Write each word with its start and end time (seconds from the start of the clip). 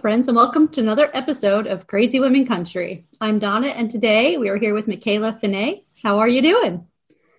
Friends, 0.00 0.28
and 0.28 0.36
welcome 0.36 0.66
to 0.66 0.80
another 0.80 1.10
episode 1.12 1.66
of 1.66 1.86
Crazy 1.86 2.20
Women 2.20 2.46
Country. 2.46 3.04
I'm 3.20 3.38
Donna, 3.38 3.66
and 3.66 3.90
today 3.90 4.38
we 4.38 4.48
are 4.48 4.56
here 4.56 4.72
with 4.72 4.88
Michaela 4.88 5.34
Finney. 5.34 5.82
How 6.02 6.20
are 6.20 6.28
you 6.28 6.40
doing? 6.40 6.86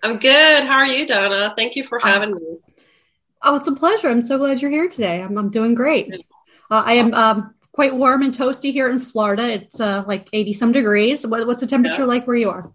I'm 0.04 0.18
good. 0.18 0.64
How 0.64 0.76
are 0.76 0.86
you, 0.86 1.04
Donna? 1.04 1.54
Thank 1.56 1.74
you 1.74 1.82
for 1.82 1.98
having 1.98 2.36
me. 2.36 2.58
Oh, 3.42 3.56
it's 3.56 3.66
a 3.66 3.72
pleasure. 3.72 4.08
I'm 4.08 4.22
so 4.22 4.38
glad 4.38 4.62
you're 4.62 4.70
here 4.70 4.88
today. 4.88 5.22
I'm, 5.22 5.36
I'm 5.38 5.50
doing 5.50 5.74
great. 5.74 6.14
Uh, 6.70 6.82
I 6.86 6.92
am 6.94 7.12
um, 7.14 7.54
quite 7.72 7.96
warm 7.96 8.22
and 8.22 8.32
toasty 8.32 8.70
here 8.70 8.88
in 8.88 9.00
Florida. 9.00 9.48
It's 9.48 9.80
uh, 9.80 10.04
like 10.06 10.28
80 10.32 10.52
some 10.52 10.70
degrees. 10.70 11.26
What, 11.26 11.44
what's 11.48 11.62
the 11.62 11.66
temperature 11.66 12.02
yeah. 12.02 12.06
like 12.06 12.28
where 12.28 12.36
you 12.36 12.50
are? 12.50 12.72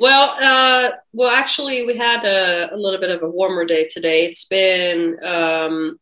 Well, 0.00 0.34
uh, 0.40 0.96
well, 1.12 1.30
actually, 1.30 1.86
we 1.86 1.96
had 1.96 2.24
a, 2.24 2.74
a, 2.74 2.76
little 2.76 3.00
bit 3.00 3.10
of 3.10 3.22
a 3.22 3.28
warmer 3.28 3.64
day 3.64 3.86
today. 3.86 4.24
It's 4.24 4.46
been 4.46 5.16
um, 5.24 5.98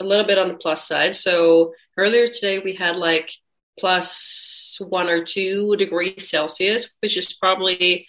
a 0.00 0.04
little 0.04 0.24
bit 0.24 0.38
on 0.38 0.48
the 0.48 0.54
plus 0.54 0.86
side. 0.86 1.16
So 1.16 1.74
earlier 1.96 2.26
today 2.26 2.58
we 2.58 2.74
had 2.74 2.96
like 2.96 3.30
plus 3.78 4.78
one 4.80 5.08
or 5.08 5.24
two 5.24 5.76
degrees 5.76 6.28
Celsius, 6.28 6.92
which 7.00 7.16
is 7.16 7.32
probably 7.32 8.06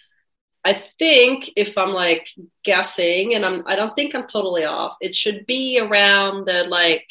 I 0.64 0.74
think 0.74 1.50
if 1.56 1.76
I'm 1.76 1.92
like 1.92 2.28
guessing, 2.64 3.34
and 3.34 3.44
I'm 3.44 3.64
I 3.66 3.74
don't 3.74 3.94
think 3.96 4.14
I'm 4.14 4.26
totally 4.26 4.64
off, 4.64 4.96
it 5.00 5.14
should 5.14 5.44
be 5.46 5.80
around 5.80 6.46
the 6.46 6.64
like 6.68 7.08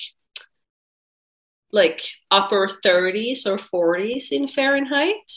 like 1.73 2.01
upper 2.29 2.67
30s 2.67 3.45
or 3.45 3.57
40s 3.57 4.31
in 4.31 4.47
Fahrenheit. 4.47 5.31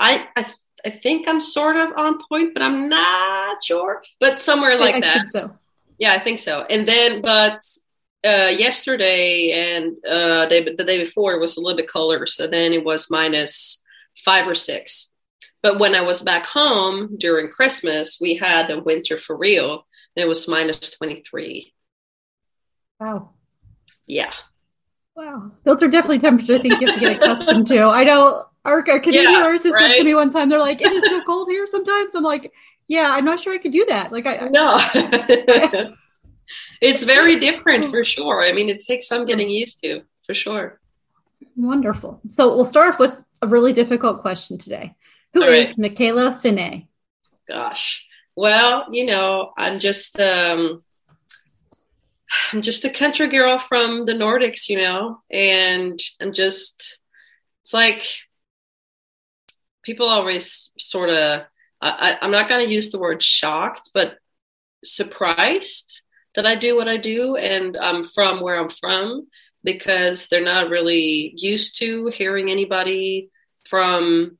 I 0.00 0.26
I, 0.36 0.46
I 0.86 0.90
think 0.90 1.28
I'm 1.28 1.40
sort 1.40 1.76
of 1.76 1.90
on 1.96 2.18
point, 2.28 2.54
but 2.54 2.62
I'm 2.62 2.88
not 2.88 3.62
sure. 3.62 4.02
But 4.20 4.40
somewhere 4.40 4.78
like 4.78 4.96
I 4.96 5.00
that. 5.00 5.32
so. 5.32 5.58
Yeah, 5.98 6.12
I 6.12 6.20
think 6.20 6.38
so. 6.38 6.62
And 6.62 6.86
then, 6.86 7.20
but 7.22 7.60
uh, 8.24 8.50
yesterday 8.50 9.52
and 9.52 9.96
uh, 10.06 10.46
day, 10.46 10.62
the 10.62 10.84
day 10.84 10.98
before 10.98 11.34
it 11.34 11.40
was 11.40 11.56
a 11.56 11.60
little 11.60 11.76
bit 11.76 11.90
colder, 11.90 12.26
so 12.26 12.46
then 12.46 12.72
it 12.72 12.84
was 12.84 13.10
minus 13.10 13.82
five 14.16 14.46
or 14.46 14.54
six. 14.54 15.10
But 15.62 15.78
when 15.78 15.94
I 15.94 16.00
was 16.00 16.22
back 16.22 16.46
home 16.46 17.16
during 17.18 17.48
Christmas, 17.48 18.18
we 18.20 18.34
had 18.34 18.70
a 18.70 18.80
winter 18.80 19.16
for 19.16 19.36
real, 19.36 19.86
and 20.16 20.24
it 20.24 20.28
was 20.28 20.48
minus 20.48 20.90
twenty 20.90 21.22
three. 21.22 21.74
Wow. 23.00 23.30
Yeah. 24.06 24.32
Wow, 25.14 25.50
those 25.64 25.82
are 25.82 25.88
definitely 25.88 26.20
temperatures 26.20 26.60
I 26.60 26.62
think 26.62 26.80
you 26.80 26.86
have 26.86 26.94
to 26.94 27.00
get 27.00 27.16
accustomed 27.16 27.66
to. 27.66 27.82
I 27.82 28.04
know 28.04 28.44
our, 28.64 28.84
our 28.88 29.00
Canadian 29.00 29.32
yeah, 29.32 29.42
artists 29.42 29.66
right? 29.66 29.90
said 29.90 29.98
to 29.98 30.04
me 30.04 30.14
one 30.14 30.32
time, 30.32 30.48
they're 30.48 30.60
like, 30.60 30.80
"It 30.80 30.92
is 30.92 31.04
so 31.06 31.20
cold 31.22 31.48
here 31.48 31.66
sometimes." 31.66 32.14
I'm 32.14 32.22
like, 32.22 32.52
"Yeah, 32.86 33.10
I'm 33.10 33.24
not 33.24 33.40
sure 33.40 33.52
I 33.52 33.58
could 33.58 33.72
do 33.72 33.84
that." 33.86 34.12
Like, 34.12 34.26
I 34.26 34.48
no. 34.48 34.78
It's 36.80 37.02
very 37.02 37.36
different 37.36 37.90
for 37.90 38.04
sure. 38.04 38.42
I 38.42 38.52
mean, 38.52 38.68
it 38.68 38.80
takes 38.80 39.06
some 39.06 39.26
getting 39.26 39.50
used 39.50 39.82
to 39.82 40.02
for 40.26 40.34
sure. 40.34 40.80
Wonderful. 41.56 42.20
So 42.32 42.54
we'll 42.54 42.64
start 42.64 42.94
off 42.94 43.00
with 43.00 43.14
a 43.42 43.46
really 43.46 43.72
difficult 43.72 44.20
question 44.20 44.58
today. 44.58 44.94
Who 45.34 45.42
All 45.42 45.48
is 45.48 45.68
right. 45.68 45.78
Michaela 45.78 46.38
Finney? 46.40 46.88
Gosh. 47.48 48.04
Well, 48.36 48.86
you 48.90 49.06
know, 49.06 49.52
I'm 49.56 49.78
just 49.78 50.18
um 50.20 50.78
I'm 52.52 52.62
just 52.62 52.84
a 52.84 52.90
country 52.90 53.28
girl 53.28 53.58
from 53.58 54.04
the 54.04 54.12
Nordics, 54.12 54.68
you 54.68 54.78
know, 54.78 55.20
and 55.30 55.98
I'm 56.20 56.32
just 56.32 56.98
it's 57.62 57.74
like 57.74 58.04
people 59.82 60.06
always 60.08 60.70
sort 60.78 61.10
of 61.10 61.44
I, 61.80 62.18
I'm 62.20 62.32
not 62.32 62.48
going 62.48 62.66
to 62.66 62.74
use 62.74 62.90
the 62.90 62.98
word 62.98 63.22
shocked, 63.22 63.90
but 63.94 64.18
surprised 64.84 66.02
that 66.38 66.46
I 66.46 66.54
do 66.54 66.76
what 66.76 66.86
I 66.86 66.98
do 66.98 67.34
and 67.34 67.76
I'm 67.76 68.04
from 68.04 68.40
where 68.40 68.60
I'm 68.60 68.68
from 68.68 69.26
because 69.64 70.28
they're 70.28 70.40
not 70.40 70.70
really 70.70 71.34
used 71.36 71.80
to 71.80 72.06
hearing 72.14 72.48
anybody 72.48 73.30
from 73.68 74.38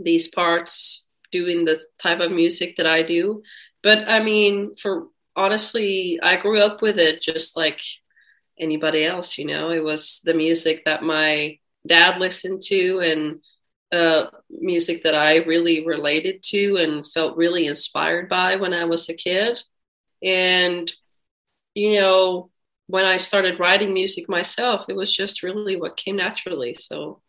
these 0.00 0.26
parts 0.26 1.04
doing 1.30 1.66
the 1.66 1.84
type 2.02 2.20
of 2.20 2.32
music 2.32 2.76
that 2.76 2.86
I 2.86 3.02
do. 3.02 3.42
But 3.82 4.08
I 4.08 4.22
mean, 4.22 4.74
for 4.76 5.08
honestly, 5.36 6.18
I 6.22 6.36
grew 6.36 6.60
up 6.60 6.80
with 6.80 6.96
it 6.96 7.20
just 7.20 7.58
like 7.58 7.82
anybody 8.58 9.04
else, 9.04 9.36
you 9.36 9.44
know, 9.44 9.68
it 9.68 9.84
was 9.84 10.22
the 10.24 10.32
music 10.32 10.86
that 10.86 11.02
my 11.02 11.58
dad 11.86 12.20
listened 12.20 12.62
to 12.68 13.00
and 13.00 13.40
uh, 13.92 14.30
music 14.48 15.02
that 15.02 15.14
I 15.14 15.44
really 15.44 15.84
related 15.84 16.42
to 16.44 16.78
and 16.78 17.06
felt 17.06 17.36
really 17.36 17.66
inspired 17.66 18.30
by 18.30 18.56
when 18.56 18.72
I 18.72 18.86
was 18.86 19.10
a 19.10 19.14
kid. 19.14 19.62
And 20.22 20.90
you 21.74 22.00
know, 22.00 22.50
when 22.86 23.04
I 23.04 23.16
started 23.16 23.58
writing 23.58 23.94
music 23.94 24.28
myself, 24.28 24.86
it 24.88 24.96
was 24.96 25.14
just 25.14 25.42
really 25.42 25.76
what 25.76 25.96
came 25.96 26.16
naturally. 26.16 26.74
So 26.74 27.20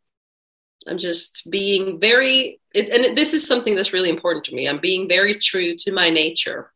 I'm 0.87 0.97
just 0.97 1.49
being 1.49 1.99
very, 1.99 2.59
it, 2.73 2.89
and 2.89 3.17
this 3.17 3.33
is 3.33 3.47
something 3.47 3.75
that's 3.75 3.93
really 3.93 4.09
important 4.09 4.45
to 4.45 4.55
me. 4.55 4.67
I'm 4.67 4.79
being 4.79 5.07
very 5.07 5.35
true 5.35 5.75
to 5.77 5.91
my 5.91 6.09
nature. 6.09 6.71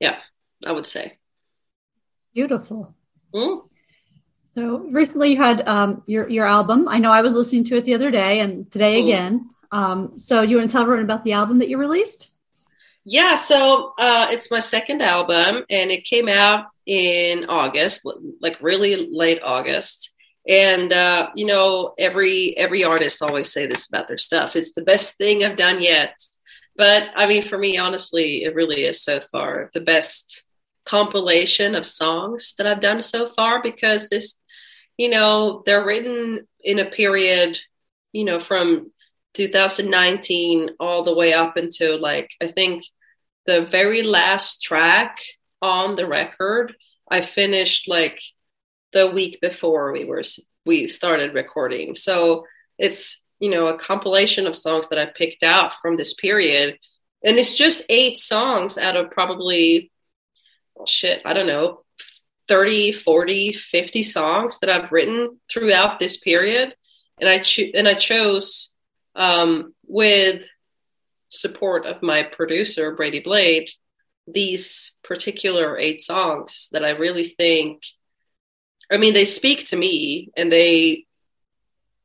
Yeah, 0.00 0.16
I 0.66 0.72
would 0.72 0.86
say. 0.86 1.18
Beautiful. 2.34 2.94
Mm? 3.32 3.68
So 4.56 4.78
recently 4.78 5.30
you 5.30 5.36
had 5.36 5.66
um, 5.68 6.02
your 6.06 6.28
your 6.28 6.46
album. 6.46 6.88
I 6.88 6.98
know 6.98 7.10
I 7.10 7.22
was 7.22 7.34
listening 7.34 7.64
to 7.64 7.76
it 7.76 7.84
the 7.84 7.94
other 7.94 8.10
day 8.10 8.40
and 8.40 8.70
today 8.70 9.00
mm. 9.00 9.04
again. 9.04 9.50
Um, 9.70 10.18
so 10.18 10.44
do 10.44 10.50
you 10.50 10.58
want 10.58 10.70
to 10.70 10.72
tell 10.72 10.82
everyone 10.82 11.04
about 11.04 11.24
the 11.24 11.32
album 11.32 11.58
that 11.58 11.68
you 11.68 11.78
released? 11.78 12.30
Yeah, 13.04 13.34
so 13.34 13.92
uh, 13.98 14.28
it's 14.30 14.50
my 14.50 14.60
second 14.60 15.02
album, 15.02 15.64
and 15.68 15.90
it 15.90 16.04
came 16.04 16.28
out 16.28 16.66
in 16.86 17.46
August, 17.46 18.00
like 18.40 18.56
really 18.62 19.08
late 19.10 19.40
August. 19.42 20.10
And 20.48 20.92
uh, 20.92 21.30
you 21.34 21.46
know, 21.46 21.94
every 21.98 22.56
every 22.56 22.84
artist 22.84 23.22
always 23.22 23.52
say 23.52 23.66
this 23.66 23.86
about 23.88 24.08
their 24.08 24.18
stuff. 24.18 24.56
It's 24.56 24.72
the 24.72 24.82
best 24.82 25.16
thing 25.16 25.44
I've 25.44 25.56
done 25.56 25.82
yet. 25.82 26.14
But 26.76 27.04
I 27.14 27.26
mean, 27.26 27.42
for 27.42 27.58
me, 27.58 27.76
honestly, 27.78 28.42
it 28.44 28.54
really 28.54 28.82
is 28.82 29.02
so 29.02 29.20
far 29.20 29.70
the 29.74 29.80
best 29.80 30.42
compilation 30.84 31.74
of 31.74 31.86
songs 31.86 32.54
that 32.58 32.66
I've 32.66 32.80
done 32.82 33.00
so 33.02 33.26
far 33.26 33.62
because 33.62 34.08
this, 34.08 34.38
you 34.98 35.08
know, 35.08 35.62
they're 35.66 35.84
written 35.84 36.46
in 36.62 36.78
a 36.78 36.84
period, 36.84 37.58
you 38.12 38.24
know, 38.24 38.40
from 38.40 38.90
2019 39.34 40.70
all 40.80 41.02
the 41.02 41.14
way 41.14 41.32
up 41.32 41.56
until 41.56 42.00
like 42.00 42.30
I 42.42 42.46
think 42.46 42.84
the 43.46 43.66
very 43.66 44.02
last 44.02 44.62
track 44.62 45.18
on 45.60 45.96
the 45.96 46.06
record 46.06 46.74
I 47.10 47.20
finished 47.20 47.88
like 47.88 48.20
the 48.92 49.08
week 49.08 49.40
before 49.40 49.92
we 49.92 50.04
were 50.04 50.22
we 50.64 50.88
started 50.88 51.34
recording. 51.34 51.94
So 51.94 52.46
it's 52.78 53.22
you 53.40 53.50
know 53.50 53.68
a 53.68 53.78
compilation 53.78 54.46
of 54.46 54.56
songs 54.56 54.88
that 54.88 54.98
I 54.98 55.06
picked 55.06 55.42
out 55.42 55.74
from 55.74 55.96
this 55.96 56.14
period 56.14 56.78
and 57.24 57.38
it's 57.38 57.54
just 57.54 57.82
eight 57.88 58.18
songs 58.18 58.78
out 58.78 58.96
of 58.96 59.10
probably 59.10 59.90
well, 60.74 60.86
shit, 60.86 61.22
I 61.24 61.32
don't 61.32 61.46
know, 61.46 61.84
30, 62.48 62.92
40, 62.92 63.52
50 63.52 64.02
songs 64.02 64.58
that 64.58 64.70
I've 64.70 64.92
written 64.92 65.40
throughout 65.50 65.98
this 65.98 66.16
period 66.16 66.74
and 67.18 67.28
I 67.28 67.38
cho- 67.38 67.70
and 67.74 67.88
I 67.88 67.94
chose 67.94 68.73
um, 69.14 69.74
with 69.86 70.46
support 71.28 71.86
of 71.86 72.02
my 72.02 72.22
producer 72.22 72.94
Brady 72.94 73.20
Blade 73.20 73.68
these 74.26 74.92
particular 75.02 75.78
eight 75.78 76.00
songs 76.00 76.68
that 76.72 76.84
I 76.84 76.90
really 76.90 77.28
think 77.28 77.82
I 78.90 78.96
mean 78.96 79.14
they 79.14 79.24
speak 79.24 79.66
to 79.66 79.76
me 79.76 80.30
and 80.36 80.50
they 80.50 81.04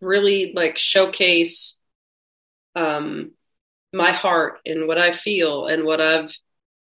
really 0.01 0.53
like 0.53 0.77
showcase 0.77 1.77
um 2.75 3.31
my 3.93 4.11
heart 4.11 4.59
and 4.65 4.87
what 4.87 4.97
I 4.97 5.11
feel 5.11 5.67
and 5.67 5.83
what 5.83 6.01
I've 6.01 6.35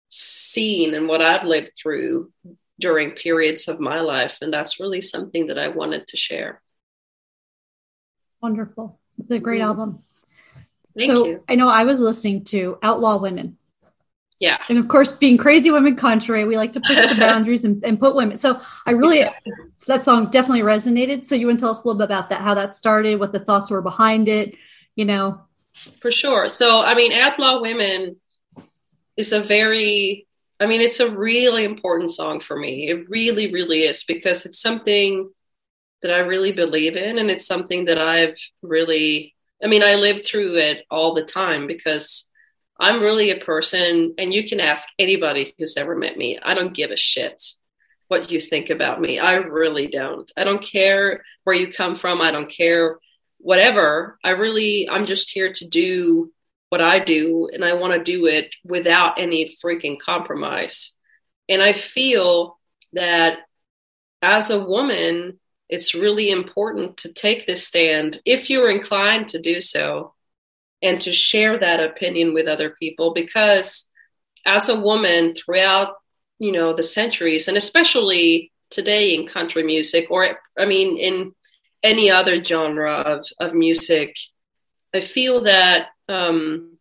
seen 0.08 0.94
and 0.94 1.08
what 1.08 1.22
I've 1.22 1.46
lived 1.46 1.72
through 1.80 2.32
during 2.78 3.12
periods 3.12 3.68
of 3.68 3.78
my 3.78 4.00
life 4.00 4.38
and 4.42 4.52
that's 4.52 4.80
really 4.80 5.00
something 5.00 5.46
that 5.46 5.58
I 5.58 5.68
wanted 5.68 6.06
to 6.08 6.16
share. 6.16 6.60
Wonderful. 8.42 8.98
It's 9.18 9.30
a 9.30 9.38
great 9.38 9.60
mm-hmm. 9.60 9.68
album. 9.68 10.02
Thank 11.00 11.16
so 11.16 11.26
you. 11.26 11.44
I 11.48 11.54
know 11.54 11.68
I 11.68 11.84
was 11.84 12.00
listening 12.00 12.44
to 12.44 12.78
Outlaw 12.82 13.18
Women. 13.18 13.56
Yeah. 14.38 14.58
And 14.68 14.78
of 14.78 14.88
course, 14.88 15.12
being 15.12 15.36
crazy 15.36 15.70
women 15.70 15.96
country, 15.96 16.44
we 16.44 16.56
like 16.56 16.72
to 16.72 16.80
push 16.80 16.96
the 16.96 17.16
boundaries 17.18 17.64
and, 17.64 17.84
and 17.84 18.00
put 18.00 18.14
women. 18.14 18.38
So 18.38 18.60
I 18.86 18.92
really, 18.92 19.20
exactly. 19.20 19.52
that 19.86 20.04
song 20.04 20.30
definitely 20.30 20.62
resonated. 20.62 21.24
So 21.24 21.34
you 21.34 21.46
want 21.46 21.58
to 21.58 21.64
tell 21.64 21.70
us 21.70 21.82
a 21.82 21.86
little 21.86 21.98
bit 21.98 22.06
about 22.06 22.30
that, 22.30 22.40
how 22.40 22.54
that 22.54 22.74
started, 22.74 23.20
what 23.20 23.32
the 23.32 23.40
thoughts 23.40 23.70
were 23.70 23.82
behind 23.82 24.28
it, 24.28 24.56
you 24.96 25.04
know? 25.04 25.42
For 25.74 26.10
sure. 26.10 26.48
So, 26.48 26.82
I 26.82 26.94
mean, 26.94 27.12
Outlaw 27.12 27.60
Women 27.60 28.16
is 29.16 29.32
a 29.32 29.42
very, 29.42 30.26
I 30.58 30.66
mean, 30.66 30.80
it's 30.80 31.00
a 31.00 31.10
really 31.10 31.64
important 31.64 32.10
song 32.10 32.40
for 32.40 32.56
me. 32.58 32.88
It 32.88 33.08
really, 33.10 33.52
really 33.52 33.82
is 33.82 34.04
because 34.04 34.46
it's 34.46 34.60
something 34.60 35.30
that 36.00 36.12
I 36.12 36.18
really 36.18 36.52
believe 36.52 36.96
in. 36.96 37.18
And 37.18 37.30
it's 37.30 37.46
something 37.46 37.84
that 37.84 37.98
I've 37.98 38.36
really, 38.62 39.34
I 39.62 39.66
mean, 39.66 39.82
I 39.82 39.96
live 39.96 40.24
through 40.24 40.56
it 40.56 40.84
all 40.90 41.14
the 41.14 41.24
time 41.24 41.66
because 41.66 42.26
I'm 42.78 43.00
really 43.00 43.30
a 43.30 43.36
person, 43.36 44.14
and 44.18 44.32
you 44.32 44.48
can 44.48 44.58
ask 44.58 44.88
anybody 44.98 45.54
who's 45.58 45.76
ever 45.76 45.94
met 45.94 46.16
me. 46.16 46.38
I 46.42 46.54
don't 46.54 46.74
give 46.74 46.90
a 46.90 46.96
shit 46.96 47.42
what 48.08 48.30
you 48.30 48.40
think 48.40 48.70
about 48.70 49.00
me. 49.00 49.18
I 49.18 49.36
really 49.36 49.86
don't. 49.86 50.30
I 50.36 50.44
don't 50.44 50.62
care 50.62 51.22
where 51.44 51.54
you 51.54 51.72
come 51.72 51.94
from. 51.94 52.20
I 52.20 52.30
don't 52.30 52.50
care 52.50 52.98
whatever. 53.38 54.18
I 54.24 54.30
really, 54.30 54.88
I'm 54.88 55.06
just 55.06 55.30
here 55.30 55.52
to 55.52 55.68
do 55.68 56.32
what 56.70 56.80
I 56.80 56.98
do, 57.00 57.50
and 57.52 57.64
I 57.64 57.74
want 57.74 57.92
to 57.92 58.02
do 58.02 58.26
it 58.26 58.54
without 58.64 59.20
any 59.20 59.54
freaking 59.62 59.98
compromise. 59.98 60.92
And 61.48 61.60
I 61.62 61.72
feel 61.72 62.58
that 62.94 63.40
as 64.22 64.50
a 64.50 64.58
woman, 64.58 65.38
it's 65.70 65.94
really 65.94 66.30
important 66.30 66.98
to 66.98 67.12
take 67.12 67.46
this 67.46 67.66
stand 67.66 68.20
if 68.24 68.50
you're 68.50 68.70
inclined 68.70 69.28
to 69.28 69.38
do 69.38 69.60
so 69.60 70.14
and 70.82 71.00
to 71.00 71.12
share 71.12 71.58
that 71.58 71.80
opinion 71.80 72.34
with 72.34 72.46
other 72.46 72.70
people 72.70 73.12
because 73.12 73.88
as 74.46 74.68
a 74.68 74.80
woman 74.80 75.34
throughout 75.34 75.94
you 76.38 76.52
know 76.52 76.72
the 76.74 76.82
centuries 76.82 77.48
and 77.48 77.56
especially 77.56 78.52
today 78.70 79.14
in 79.14 79.26
country 79.26 79.62
music 79.62 80.06
or 80.10 80.38
i 80.58 80.66
mean 80.66 80.96
in 80.96 81.32
any 81.82 82.10
other 82.10 82.42
genre 82.42 82.92
of, 82.92 83.26
of 83.40 83.54
music 83.54 84.16
i 84.94 85.00
feel 85.00 85.42
that 85.42 85.88
um, 86.08 86.76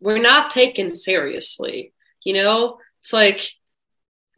we're 0.00 0.20
not 0.20 0.50
taken 0.50 0.90
seriously 0.90 1.92
you 2.26 2.32
know? 2.32 2.78
It's 3.00 3.12
like 3.12 3.48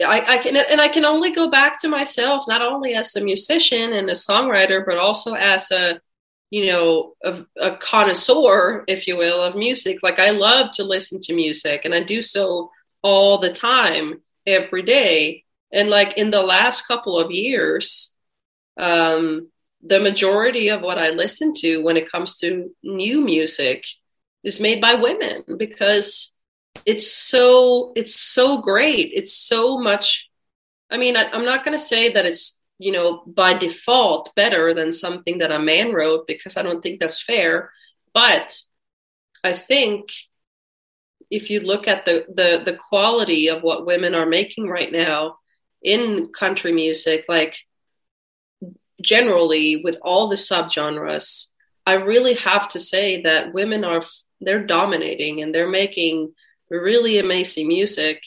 I, 0.00 0.34
I 0.34 0.38
can 0.38 0.56
and 0.56 0.80
i 0.80 0.88
can 0.88 1.04
only 1.04 1.32
go 1.32 1.50
back 1.50 1.80
to 1.80 1.88
myself 1.88 2.44
not 2.46 2.62
only 2.62 2.94
as 2.94 3.16
a 3.16 3.20
musician 3.20 3.92
and 3.92 4.08
a 4.08 4.14
songwriter 4.14 4.84
but 4.86 4.96
also 4.96 5.34
as 5.34 5.70
a 5.70 6.00
you 6.50 6.66
know, 6.66 7.14
a, 7.22 7.44
a 7.60 7.76
connoisseur, 7.76 8.84
if 8.88 9.06
you 9.06 9.16
will, 9.16 9.42
of 9.42 9.54
music. 9.54 10.02
Like 10.02 10.18
I 10.18 10.30
love 10.30 10.70
to 10.72 10.84
listen 10.84 11.20
to 11.22 11.34
music 11.34 11.84
and 11.84 11.94
I 11.94 12.02
do 12.02 12.22
so 12.22 12.70
all 13.02 13.38
the 13.38 13.52
time, 13.52 14.22
every 14.46 14.82
day. 14.82 15.44
And 15.72 15.90
like 15.90 16.16
in 16.16 16.30
the 16.30 16.42
last 16.42 16.86
couple 16.86 17.18
of 17.18 17.30
years, 17.30 18.14
um, 18.78 19.48
the 19.82 20.00
majority 20.00 20.70
of 20.70 20.80
what 20.80 20.98
I 20.98 21.10
listen 21.10 21.52
to 21.58 21.82
when 21.82 21.96
it 21.96 22.10
comes 22.10 22.36
to 22.38 22.74
new 22.82 23.20
music 23.20 23.84
is 24.42 24.58
made 24.60 24.80
by 24.80 24.94
women 24.94 25.44
because 25.58 26.32
it's 26.84 27.10
so 27.10 27.92
it's 27.96 28.18
so 28.18 28.58
great. 28.58 29.10
It's 29.14 29.32
so 29.32 29.78
much. 29.78 30.28
I 30.90 30.96
mean, 30.96 31.16
I, 31.16 31.30
I'm 31.30 31.44
not 31.44 31.64
going 31.64 31.76
to 31.76 31.82
say 31.82 32.10
that 32.12 32.26
it's 32.26 32.58
you 32.78 32.92
know, 32.92 33.22
by 33.26 33.54
default 33.54 34.34
better 34.36 34.72
than 34.72 34.92
something 34.92 35.38
that 35.38 35.50
a 35.50 35.58
man 35.58 35.92
wrote 35.92 36.26
because 36.26 36.56
I 36.56 36.62
don't 36.62 36.80
think 36.80 37.00
that's 37.00 37.22
fair. 37.22 37.72
But 38.14 38.56
I 39.42 39.52
think 39.52 40.10
if 41.30 41.50
you 41.50 41.60
look 41.60 41.88
at 41.88 42.04
the 42.04 42.24
the 42.28 42.62
the 42.64 42.78
quality 42.88 43.48
of 43.48 43.62
what 43.62 43.86
women 43.86 44.14
are 44.14 44.26
making 44.26 44.68
right 44.68 44.90
now 44.90 45.38
in 45.82 46.28
country 46.28 46.72
music, 46.72 47.24
like 47.28 47.56
generally 49.02 49.82
with 49.82 49.98
all 50.02 50.28
the 50.28 50.36
subgenres, 50.36 51.46
I 51.84 51.94
really 51.94 52.34
have 52.34 52.68
to 52.68 52.80
say 52.80 53.22
that 53.22 53.52
women 53.52 53.84
are 53.84 54.02
they're 54.40 54.64
dominating 54.64 55.42
and 55.42 55.52
they're 55.52 55.68
making 55.68 56.32
really 56.70 57.18
amazing 57.18 57.68
music. 57.68 58.22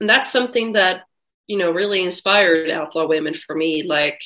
And 0.00 0.08
that's 0.08 0.30
something 0.30 0.72
that 0.72 1.04
you 1.48 1.56
know, 1.56 1.70
really 1.70 2.04
inspired 2.04 2.70
outlaw 2.70 3.06
women 3.06 3.34
for 3.34 3.56
me. 3.56 3.82
Like, 3.82 4.22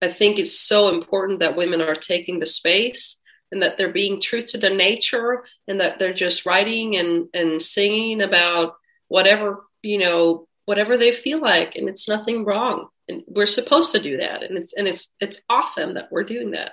I 0.00 0.08
think 0.08 0.38
it's 0.38 0.60
so 0.60 0.94
important 0.94 1.40
that 1.40 1.56
women 1.56 1.80
are 1.80 1.94
taking 1.94 2.38
the 2.38 2.46
space 2.46 3.16
and 3.50 3.62
that 3.62 3.78
they're 3.78 3.92
being 3.92 4.20
true 4.20 4.42
to 4.42 4.58
the 4.58 4.70
nature 4.70 5.44
and 5.66 5.80
that 5.80 5.98
they're 5.98 6.12
just 6.12 6.46
writing 6.46 6.96
and, 6.96 7.28
and 7.32 7.60
singing 7.60 8.20
about 8.20 8.74
whatever, 9.08 9.64
you 9.82 9.98
know, 9.98 10.46
whatever 10.66 10.98
they 10.98 11.10
feel 11.10 11.40
like. 11.40 11.74
And 11.74 11.88
it's 11.88 12.06
nothing 12.06 12.44
wrong. 12.44 12.88
And 13.08 13.22
we're 13.26 13.46
supposed 13.46 13.92
to 13.92 13.98
do 13.98 14.18
that. 14.18 14.42
And 14.42 14.58
it's, 14.58 14.74
and 14.74 14.86
it's, 14.86 15.08
it's 15.18 15.40
awesome 15.48 15.94
that 15.94 16.12
we're 16.12 16.24
doing 16.24 16.50
that. 16.50 16.72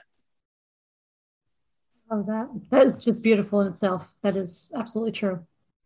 Oh, 2.11 2.21
that, 2.23 2.49
that 2.69 2.85
is 2.85 3.03
just 3.03 3.23
beautiful 3.23 3.61
in 3.61 3.67
itself. 3.67 4.05
That 4.21 4.35
is 4.35 4.71
absolutely 4.75 5.13
true. 5.13 5.39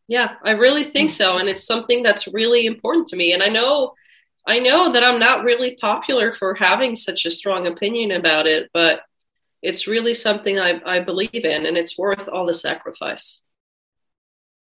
Yeah, 0.09 0.33
I 0.43 0.51
really 0.51 0.83
think 0.83 1.11
so. 1.11 1.37
And 1.37 1.47
it's 1.47 1.65
something 1.65 2.03
that's 2.03 2.27
really 2.27 2.65
important 2.65 3.07
to 3.09 3.15
me. 3.15 3.33
And 3.33 3.43
I 3.43 3.47
know 3.47 3.93
I 4.47 4.57
know 4.57 4.91
that 4.91 5.03
I'm 5.03 5.19
not 5.19 5.43
really 5.43 5.75
popular 5.75 6.31
for 6.31 6.55
having 6.55 6.95
such 6.95 7.25
a 7.25 7.31
strong 7.31 7.67
opinion 7.67 8.11
about 8.11 8.47
it, 8.47 8.71
but 8.73 9.03
it's 9.61 9.85
really 9.85 10.15
something 10.15 10.59
I, 10.59 10.81
I 10.83 10.99
believe 10.99 11.45
in 11.45 11.67
and 11.67 11.77
it's 11.77 11.97
worth 11.97 12.27
all 12.27 12.47
the 12.47 12.53
sacrifice. 12.53 13.41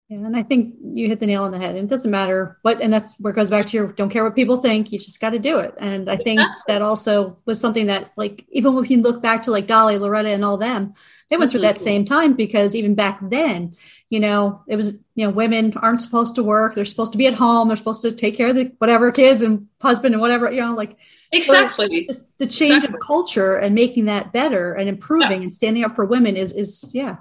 Yeah, 0.09 0.17
and 0.17 0.35
I 0.35 0.43
think 0.43 0.75
you 0.93 1.07
hit 1.07 1.19
the 1.19 1.27
nail 1.27 1.43
on 1.43 1.51
the 1.51 1.59
head. 1.59 1.75
And 1.75 1.85
it 1.91 1.95
doesn't 1.95 2.09
matter 2.09 2.57
what, 2.63 2.81
and 2.81 2.91
that's 2.91 3.13
where 3.19 3.31
it 3.31 3.35
goes 3.35 3.49
back 3.51 3.67
to 3.67 3.77
your 3.77 3.87
don't 3.93 4.09
care 4.09 4.23
what 4.23 4.35
people 4.35 4.57
think. 4.57 4.91
You 4.91 4.97
just 4.97 5.19
got 5.19 5.31
to 5.31 5.39
do 5.39 5.59
it. 5.59 5.75
And 5.79 6.09
I 6.09 6.17
think 6.17 6.39
exactly. 6.39 6.63
that 6.67 6.81
also 6.81 7.37
was 7.45 7.59
something 7.59 7.85
that, 7.87 8.11
like, 8.17 8.43
even 8.49 8.73
when 8.73 8.85
you 8.85 9.01
look 9.01 9.21
back 9.21 9.43
to 9.43 9.51
like 9.51 9.67
Dolly, 9.67 9.99
Loretta, 9.99 10.29
and 10.29 10.43
all 10.43 10.57
them, 10.57 10.93
they 11.29 11.37
went 11.37 11.51
through 11.51 11.61
that 11.61 11.75
mm-hmm. 11.75 11.83
same 11.83 12.05
time 12.05 12.33
because 12.33 12.75
even 12.75 12.95
back 12.95 13.19
then, 13.21 13.75
you 14.09 14.19
know, 14.19 14.63
it 14.67 14.75
was, 14.75 15.03
you 15.15 15.25
know, 15.25 15.29
women 15.29 15.73
aren't 15.77 16.01
supposed 16.01 16.35
to 16.35 16.43
work. 16.43 16.73
They're 16.73 16.85
supposed 16.85 17.11
to 17.11 17.17
be 17.17 17.27
at 17.27 17.33
home. 17.33 17.67
They're 17.67 17.77
supposed 17.77 18.01
to 18.01 18.11
take 18.11 18.35
care 18.35 18.49
of 18.49 18.55
the 18.55 18.71
whatever 18.79 19.11
kids 19.11 19.41
and 19.41 19.67
husband 19.81 20.15
and 20.15 20.21
whatever, 20.21 20.51
you 20.51 20.61
know, 20.61 20.73
like 20.73 20.97
exactly 21.31 22.07
so 22.09 22.21
the 22.39 22.47
change 22.47 22.77
exactly. 22.77 22.95
of 22.95 23.05
culture 23.05 23.55
and 23.55 23.75
making 23.75 24.05
that 24.05 24.33
better 24.33 24.73
and 24.73 24.89
improving 24.89 25.41
yeah. 25.41 25.43
and 25.43 25.53
standing 25.53 25.83
up 25.83 25.95
for 25.95 26.05
women 26.05 26.35
is, 26.35 26.51
is, 26.53 26.89
yeah, 26.91 27.17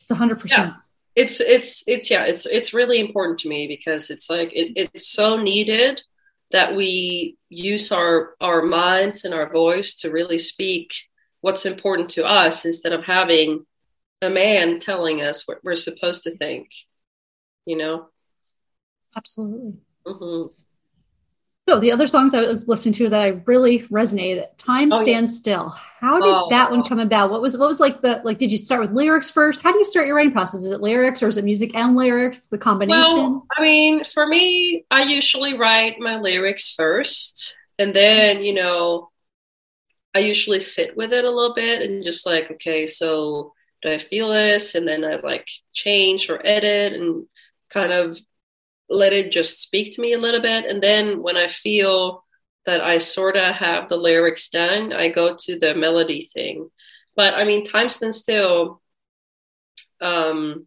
it's 0.00 0.10
a 0.10 0.14
hundred 0.14 0.40
percent 0.40 0.72
it's 1.16 1.40
it's 1.40 1.84
it's 1.86 2.10
yeah 2.10 2.24
it's 2.24 2.46
it's 2.46 2.74
really 2.74 2.98
important 2.98 3.38
to 3.38 3.48
me 3.48 3.66
because 3.66 4.10
it's 4.10 4.28
like 4.28 4.52
it, 4.52 4.72
it's 4.76 5.08
so 5.08 5.36
needed 5.36 6.02
that 6.50 6.74
we 6.74 7.36
use 7.48 7.92
our 7.92 8.34
our 8.40 8.62
minds 8.62 9.24
and 9.24 9.32
our 9.32 9.50
voice 9.50 9.94
to 9.96 10.10
really 10.10 10.38
speak 10.38 10.92
what's 11.40 11.66
important 11.66 12.10
to 12.10 12.24
us 12.24 12.64
instead 12.64 12.92
of 12.92 13.04
having 13.04 13.64
a 14.22 14.30
man 14.30 14.78
telling 14.78 15.22
us 15.22 15.46
what 15.46 15.58
we're 15.62 15.76
supposed 15.76 16.24
to 16.24 16.36
think 16.36 16.68
you 17.66 17.76
know 17.76 18.08
absolutely 19.16 19.74
mm-hmm. 20.06 20.48
So 21.66 21.80
the 21.80 21.92
other 21.92 22.06
songs 22.06 22.34
I 22.34 22.42
was 22.42 22.68
listening 22.68 22.92
to 22.94 23.08
that 23.08 23.22
I 23.22 23.40
really 23.46 23.80
resonated, 23.84 24.48
"Time 24.58 24.90
oh, 24.92 25.02
Stands 25.02 25.32
yeah. 25.32 25.38
Still." 25.38 25.68
How 25.98 26.20
did 26.20 26.28
oh, 26.28 26.48
that 26.50 26.70
one 26.70 26.82
come 26.82 26.98
about? 26.98 27.30
What 27.30 27.40
was 27.40 27.56
what 27.56 27.68
was 27.68 27.80
like 27.80 28.02
the 28.02 28.20
like? 28.22 28.36
Did 28.36 28.52
you 28.52 28.58
start 28.58 28.82
with 28.82 28.92
lyrics 28.92 29.30
first? 29.30 29.62
How 29.62 29.72
do 29.72 29.78
you 29.78 29.84
start 29.86 30.06
your 30.06 30.14
writing 30.14 30.32
process? 30.32 30.60
Is 30.60 30.66
it 30.66 30.82
lyrics 30.82 31.22
or 31.22 31.28
is 31.28 31.38
it 31.38 31.44
music 31.44 31.74
and 31.74 31.96
lyrics? 31.96 32.48
The 32.48 32.58
combination. 32.58 33.02
Well, 33.02 33.46
I 33.56 33.62
mean, 33.62 34.04
for 34.04 34.26
me, 34.26 34.84
I 34.90 35.04
usually 35.04 35.56
write 35.56 35.98
my 35.98 36.18
lyrics 36.18 36.70
first, 36.70 37.56
and 37.78 37.94
then 37.94 38.42
you 38.42 38.52
know, 38.52 39.10
I 40.14 40.18
usually 40.18 40.60
sit 40.60 40.94
with 40.98 41.14
it 41.14 41.24
a 41.24 41.30
little 41.30 41.54
bit 41.54 41.80
and 41.80 42.04
just 42.04 42.26
like, 42.26 42.50
okay, 42.50 42.86
so 42.86 43.54
do 43.84 43.92
I 43.92 43.98
feel 43.98 44.30
this? 44.30 44.74
And 44.74 44.88
then 44.88 45.04
I 45.04 45.16
like 45.16 45.46
change 45.72 46.30
or 46.30 46.44
edit 46.44 46.94
and 46.94 47.26
kind 47.68 47.92
of 47.92 48.18
let 48.88 49.12
it 49.12 49.30
just 49.30 49.60
speak 49.60 49.94
to 49.94 50.00
me 50.00 50.14
a 50.14 50.18
little 50.18 50.40
bit. 50.40 50.70
And 50.70 50.82
then 50.82 51.22
when 51.22 51.36
I 51.36 51.48
feel 51.48 52.24
that 52.64 52.80
I 52.80 52.98
sort 52.98 53.36
of 53.36 53.54
have 53.54 53.88
the 53.88 53.98
lyrics 53.98 54.48
done, 54.48 54.92
I 54.92 55.08
go 55.08 55.36
to 55.36 55.58
the 55.58 55.74
melody 55.74 56.22
thing. 56.32 56.70
But 57.14 57.34
I 57.34 57.44
mean, 57.44 57.64
Time 57.64 57.90
Stands 57.90 58.18
Still, 58.18 58.80
um, 60.00 60.66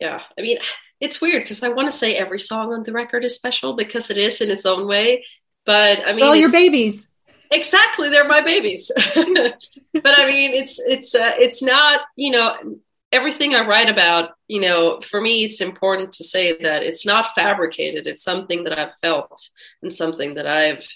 yeah, 0.00 0.20
I 0.38 0.42
mean, 0.42 0.58
it's 1.00 1.20
weird 1.20 1.42
because 1.42 1.62
I 1.64 1.68
want 1.70 1.90
to 1.90 1.96
say 1.96 2.14
every 2.14 2.38
song 2.38 2.72
on 2.72 2.84
the 2.84 2.92
record 2.92 3.24
is 3.24 3.34
special 3.34 3.74
because 3.74 4.10
it 4.10 4.16
is 4.16 4.40
in 4.40 4.50
its 4.50 4.64
own 4.64 4.86
way. 4.86 5.24
But 5.66 6.08
I 6.08 6.12
mean, 6.12 6.24
all 6.24 6.36
your 6.36 6.52
babies. 6.52 7.07
Exactly, 7.50 8.08
they're 8.08 8.28
my 8.28 8.40
babies. 8.40 8.90
but 9.14 10.18
I 10.18 10.26
mean, 10.26 10.52
it's 10.54 10.78
it's 10.78 11.14
uh, 11.14 11.32
it's 11.36 11.62
not 11.62 12.02
you 12.16 12.30
know 12.30 12.78
everything 13.12 13.54
I 13.54 13.66
write 13.66 13.88
about, 13.88 14.30
you 14.48 14.60
know, 14.60 15.00
for 15.00 15.20
me, 15.20 15.44
it's 15.44 15.60
important 15.60 16.12
to 16.12 16.24
say 16.24 16.56
that 16.62 16.82
it's 16.82 17.06
not 17.06 17.34
fabricated. 17.34 18.06
It's 18.06 18.22
something 18.22 18.64
that 18.64 18.78
I've 18.78 18.94
felt 18.96 19.48
and 19.82 19.92
something 19.92 20.34
that 20.34 20.46
I've, 20.46 20.86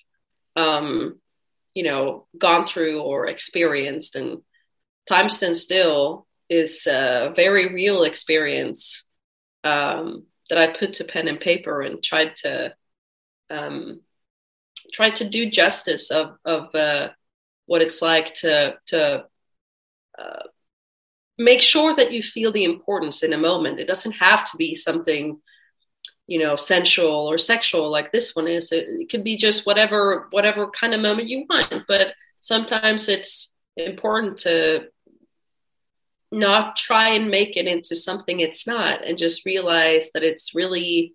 um, 0.56 1.18
you 1.75 1.85
know, 1.85 2.26
gone 2.37 2.66
through 2.66 3.00
or 3.00 3.26
experienced. 3.26 4.16
And 4.16 4.42
Time 5.09 5.30
Stands 5.30 5.62
Still 5.62 6.26
is 6.50 6.87
a 6.87 7.32
very 7.35 7.73
real 7.73 8.02
experience 8.02 9.04
um, 9.64 10.25
that 10.50 10.59
I 10.59 10.66
put 10.66 10.94
to 10.94 11.04
pen 11.04 11.28
and 11.28 11.40
paper 11.40 11.80
and 11.80 12.02
tried 12.02 12.37
to 12.37 12.75
um, 13.49 14.00
tried 14.92 15.16
to 15.16 15.28
do 15.28 15.50
justice 15.50 16.11
of 16.11 16.37
of 16.44 16.75
uh, 16.75 17.11
what 17.66 17.82
it's 17.82 18.02
like 18.02 18.34
to 18.34 18.76
to 18.87 19.25
uh, 20.18 20.42
make 21.38 21.62
sure 21.62 21.94
that 21.94 22.12
you 22.12 22.22
feel 22.22 22.52
the 22.52 22.64
importance 22.64 23.22
in 23.22 23.32
a 23.32 23.38
moment. 23.38 23.80
It 23.80 23.88
doesn't 23.88 24.12
have 24.12 24.50
to 24.50 24.56
be 24.56 24.75
something 24.75 25.40
you 26.26 26.38
know 26.38 26.56
sensual 26.56 27.30
or 27.30 27.38
sexual 27.38 27.90
like 27.90 28.12
this 28.12 28.34
one 28.34 28.46
is. 28.46 28.72
It, 28.72 28.87
it 28.88 29.11
could 29.11 29.25
be 29.25 29.37
just 29.37 29.66
whatever 29.66 30.28
whatever 30.30 30.70
kind 30.70 30.94
of 30.94 31.00
moment 31.00 31.28
you 31.28 31.46
want, 31.49 31.84
but 31.88 32.14
sometimes 32.38 33.08
it's 33.08 33.52
important 33.76 34.38
to 34.38 34.88
not 36.30 36.76
try 36.76 37.11
and 37.11 37.30
make 37.30 37.56
it 37.56 37.66
into 37.66 37.94
something 37.94 38.40
it's 38.40 38.66
not 38.66 39.06
and 39.06 39.18
just 39.18 39.44
realize 39.44 40.11
that 40.12 40.22
it's 40.22 40.54
really 40.54 41.14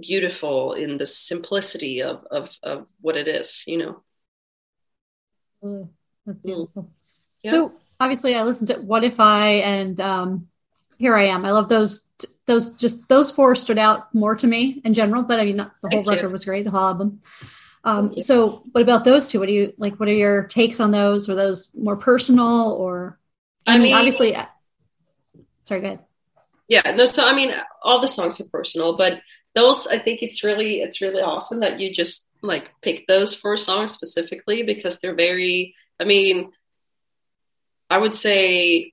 beautiful 0.00 0.72
in 0.72 0.96
the 0.96 1.06
simplicity 1.06 2.02
of 2.02 2.24
of, 2.30 2.50
of 2.62 2.86
what 3.00 3.16
it 3.16 3.28
is 3.28 3.64
you 3.66 3.78
know? 3.78 4.02
Mm, 5.62 5.88
that's 6.24 6.38
beautiful. 6.38 6.82
Mm. 6.82 6.88
yeah. 7.42 7.50
so 7.52 7.72
obviously 7.98 8.34
i 8.34 8.42
listened 8.42 8.68
to 8.68 8.76
what 8.80 9.04
if 9.04 9.18
i 9.20 9.48
and 9.48 10.00
um 10.00 10.48
here 10.98 11.14
i 11.14 11.24
am. 11.24 11.44
I 11.44 11.50
love 11.50 11.68
those 11.68 12.08
those 12.46 12.70
just 12.70 13.06
those 13.08 13.30
four 13.30 13.54
stood 13.54 13.78
out 13.78 14.14
more 14.14 14.34
to 14.34 14.46
me 14.46 14.80
in 14.84 14.94
general 14.94 15.22
but 15.22 15.38
i 15.38 15.44
mean 15.44 15.58
the 15.58 15.64
whole 15.64 15.90
Thank 15.90 16.08
record 16.08 16.22
you. 16.22 16.30
was 16.30 16.44
great 16.44 16.64
the 16.64 16.70
whole 16.70 16.80
album. 16.80 17.20
Um, 17.84 18.18
so 18.18 18.64
what 18.72 18.82
about 18.82 19.04
those 19.04 19.28
two? 19.28 19.38
What 19.38 19.46
do 19.46 19.52
you 19.52 19.72
like 19.78 20.00
what 20.00 20.08
are 20.08 20.12
your 20.12 20.42
takes 20.42 20.80
on 20.80 20.90
those? 20.90 21.28
Were 21.28 21.36
those 21.36 21.70
more 21.72 21.96
personal 21.96 22.72
or 22.72 23.16
i, 23.64 23.74
I 23.74 23.78
mean, 23.78 23.84
mean 23.84 23.94
obviously 23.94 24.34
uh, 24.34 24.46
sorry 25.64 25.80
go 25.82 25.86
ahead. 25.86 26.00
Yeah 26.68 26.90
no 26.96 27.06
so 27.06 27.24
i 27.24 27.32
mean 27.32 27.54
all 27.82 28.00
the 28.00 28.08
songs 28.08 28.40
are 28.40 28.44
personal 28.44 28.96
but 28.96 29.20
those 29.56 29.86
i 29.88 29.98
think 29.98 30.22
it's 30.22 30.44
really 30.44 30.80
it's 30.80 31.00
really 31.00 31.20
awesome 31.20 31.60
that 31.60 31.80
you 31.80 31.92
just 31.92 32.26
like 32.42 32.70
pick 32.82 33.06
those 33.08 33.34
four 33.34 33.56
songs 33.56 33.90
specifically 33.90 34.62
because 34.62 34.98
they're 34.98 35.16
very 35.16 35.74
i 35.98 36.04
mean 36.04 36.52
i 37.90 37.98
would 37.98 38.14
say 38.14 38.92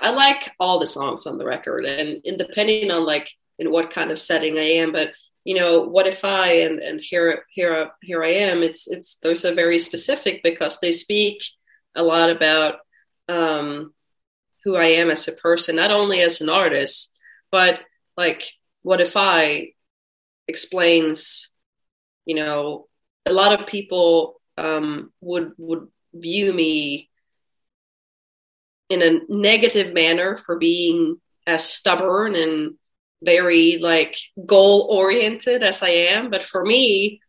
i 0.00 0.10
like 0.10 0.50
all 0.58 0.78
the 0.78 0.86
songs 0.86 1.26
on 1.26 1.36
the 1.36 1.44
record 1.44 1.84
and, 1.84 2.22
and 2.24 2.38
depending 2.38 2.90
on 2.90 3.04
like 3.04 3.28
in 3.58 3.70
what 3.70 3.90
kind 3.90 4.10
of 4.10 4.20
setting 4.20 4.56
i 4.56 4.62
am 4.62 4.92
but 4.92 5.12
you 5.44 5.54
know 5.54 5.80
what 5.80 6.06
if 6.06 6.24
i 6.24 6.48
and 6.60 6.78
and 6.78 7.00
here 7.00 7.44
here 7.50 7.90
here 8.02 8.22
i 8.22 8.30
am 8.30 8.62
it's 8.62 8.86
it's 8.86 9.16
those 9.16 9.44
are 9.44 9.54
very 9.54 9.78
specific 9.78 10.42
because 10.42 10.78
they 10.78 10.92
speak 10.92 11.42
a 11.96 12.02
lot 12.02 12.30
about 12.30 12.76
um 13.28 13.92
who 14.64 14.76
i 14.76 14.86
am 14.86 15.10
as 15.10 15.26
a 15.26 15.32
person 15.32 15.76
not 15.76 15.90
only 15.90 16.20
as 16.20 16.40
an 16.40 16.48
artist 16.48 17.12
but 17.50 17.80
like 18.16 18.48
what 18.86 19.00
if 19.00 19.16
I 19.16 19.72
explains, 20.46 21.48
you 22.24 22.36
know, 22.36 22.86
a 23.26 23.32
lot 23.32 23.52
of 23.58 23.66
people 23.66 24.40
um, 24.56 25.12
would 25.20 25.54
would 25.58 25.88
view 26.14 26.52
me 26.52 27.10
in 28.88 29.02
a 29.02 29.18
negative 29.28 29.92
manner 29.92 30.36
for 30.36 30.56
being 30.56 31.20
as 31.48 31.64
stubborn 31.64 32.36
and 32.36 32.74
very 33.24 33.78
like 33.78 34.16
goal 34.46 34.86
oriented 34.88 35.64
as 35.64 35.82
I 35.82 35.88
am. 36.14 36.30
But 36.30 36.44
for 36.44 36.64
me, 36.64 37.20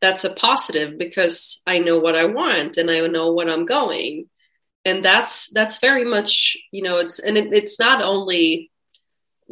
that's 0.00 0.22
a 0.22 0.30
positive 0.30 0.98
because 0.98 1.62
I 1.66 1.80
know 1.80 1.98
what 1.98 2.14
I 2.14 2.26
want 2.26 2.76
and 2.76 2.88
I 2.88 3.04
know 3.08 3.32
what 3.32 3.50
I'm 3.50 3.66
going. 3.66 4.30
And 4.84 5.04
that's 5.04 5.48
that's 5.48 5.80
very 5.80 6.04
much, 6.04 6.56
you 6.70 6.84
know, 6.84 6.98
it's 6.98 7.18
and 7.18 7.36
it, 7.36 7.52
it's 7.52 7.80
not 7.80 8.02
only 8.02 8.70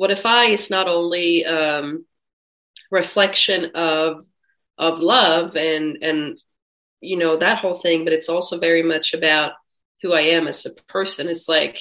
what 0.00 0.10
if 0.10 0.24
I 0.24 0.46
is 0.46 0.70
not 0.70 0.88
only 0.88 1.44
um, 1.44 2.06
reflection 2.90 3.72
of 3.74 4.24
of 4.78 5.00
love 5.00 5.56
and 5.56 5.98
and 6.00 6.38
you 7.02 7.18
know 7.18 7.36
that 7.36 7.58
whole 7.58 7.74
thing, 7.74 8.04
but 8.04 8.14
it's 8.14 8.30
also 8.30 8.58
very 8.58 8.82
much 8.82 9.12
about 9.12 9.52
who 10.00 10.14
I 10.14 10.22
am 10.22 10.48
as 10.48 10.64
a 10.64 10.70
person. 10.88 11.28
It's 11.28 11.50
like 11.50 11.78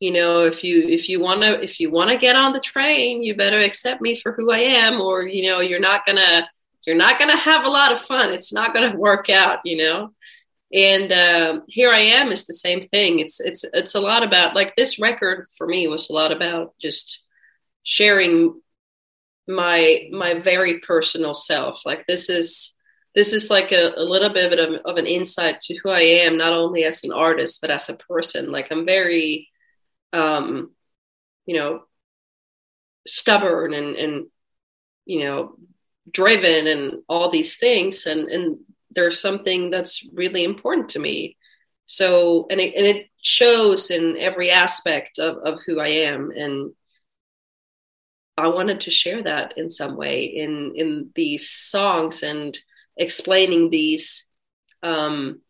you 0.00 0.10
know 0.10 0.40
if 0.40 0.62
you 0.64 0.86
if 0.86 1.08
you 1.08 1.18
want 1.18 1.40
to 1.40 1.58
if 1.62 1.80
you 1.80 1.90
want 1.90 2.10
to 2.10 2.18
get 2.18 2.36
on 2.36 2.52
the 2.52 2.60
train, 2.60 3.22
you 3.22 3.34
better 3.34 3.60
accept 3.60 4.02
me 4.02 4.16
for 4.16 4.32
who 4.32 4.52
I 4.52 4.58
am, 4.58 5.00
or 5.00 5.26
you 5.26 5.48
know 5.48 5.60
you're 5.60 5.80
not 5.80 6.04
gonna 6.04 6.46
you're 6.86 6.94
not 6.94 7.18
gonna 7.18 7.38
have 7.38 7.64
a 7.64 7.70
lot 7.70 7.90
of 7.90 8.02
fun. 8.02 8.34
It's 8.34 8.52
not 8.52 8.74
gonna 8.74 8.94
work 9.08 9.30
out, 9.30 9.60
you 9.64 9.78
know 9.78 10.12
and 10.72 11.12
um, 11.12 11.62
here 11.68 11.92
i 11.92 12.00
am 12.00 12.32
is 12.32 12.44
the 12.44 12.52
same 12.52 12.80
thing 12.80 13.20
it's 13.20 13.38
it's 13.38 13.64
it's 13.72 13.94
a 13.94 14.00
lot 14.00 14.24
about 14.24 14.56
like 14.56 14.74
this 14.74 14.98
record 14.98 15.46
for 15.56 15.64
me 15.64 15.86
was 15.86 16.10
a 16.10 16.12
lot 16.12 16.32
about 16.32 16.74
just 16.80 17.22
sharing 17.86 18.60
my 19.46 20.08
my 20.10 20.34
very 20.34 20.80
personal 20.80 21.32
self. 21.32 21.86
Like 21.86 22.04
this 22.06 22.28
is 22.28 22.74
this 23.14 23.32
is 23.32 23.48
like 23.48 23.72
a, 23.72 23.94
a 23.96 24.02
little 24.02 24.28
bit 24.28 24.58
of, 24.58 24.80
of 24.84 24.96
an 24.98 25.06
insight 25.06 25.60
to 25.60 25.78
who 25.78 25.88
i 25.88 26.00
am 26.00 26.36
not 26.36 26.52
only 26.52 26.84
as 26.84 27.02
an 27.02 27.12
artist 27.12 27.60
but 27.60 27.70
as 27.70 27.88
a 27.88 27.94
person. 27.94 28.50
Like 28.50 28.68
i'm 28.70 28.84
very 28.84 29.48
um 30.12 30.72
you 31.46 31.56
know 31.56 31.84
stubborn 33.06 33.72
and 33.72 33.96
and 33.96 34.26
you 35.04 35.20
know 35.20 35.56
driven 36.10 36.66
and 36.66 37.02
all 37.08 37.30
these 37.30 37.56
things. 37.56 38.06
And 38.06 38.28
and 38.28 38.58
there's 38.90 39.20
something 39.20 39.70
that's 39.70 40.04
really 40.12 40.42
important 40.42 40.88
to 40.90 40.98
me. 40.98 41.36
So 41.86 42.48
and 42.50 42.60
it, 42.60 42.74
and 42.74 42.84
it 42.84 43.06
shows 43.22 43.92
in 43.92 44.16
every 44.18 44.50
aspect 44.50 45.20
of, 45.20 45.36
of 45.38 45.60
who 45.64 45.78
i 45.78 45.88
am. 45.88 46.32
And 46.32 46.72
I 48.38 48.48
wanted 48.48 48.80
to 48.82 48.90
share 48.90 49.22
that 49.22 49.56
in 49.56 49.68
some 49.68 49.96
way 49.96 50.24
in 50.24 50.72
in 50.76 51.10
these 51.14 51.48
songs 51.48 52.22
and 52.22 52.58
explaining 52.96 53.70
these 53.70 54.26
um, 54.82 55.40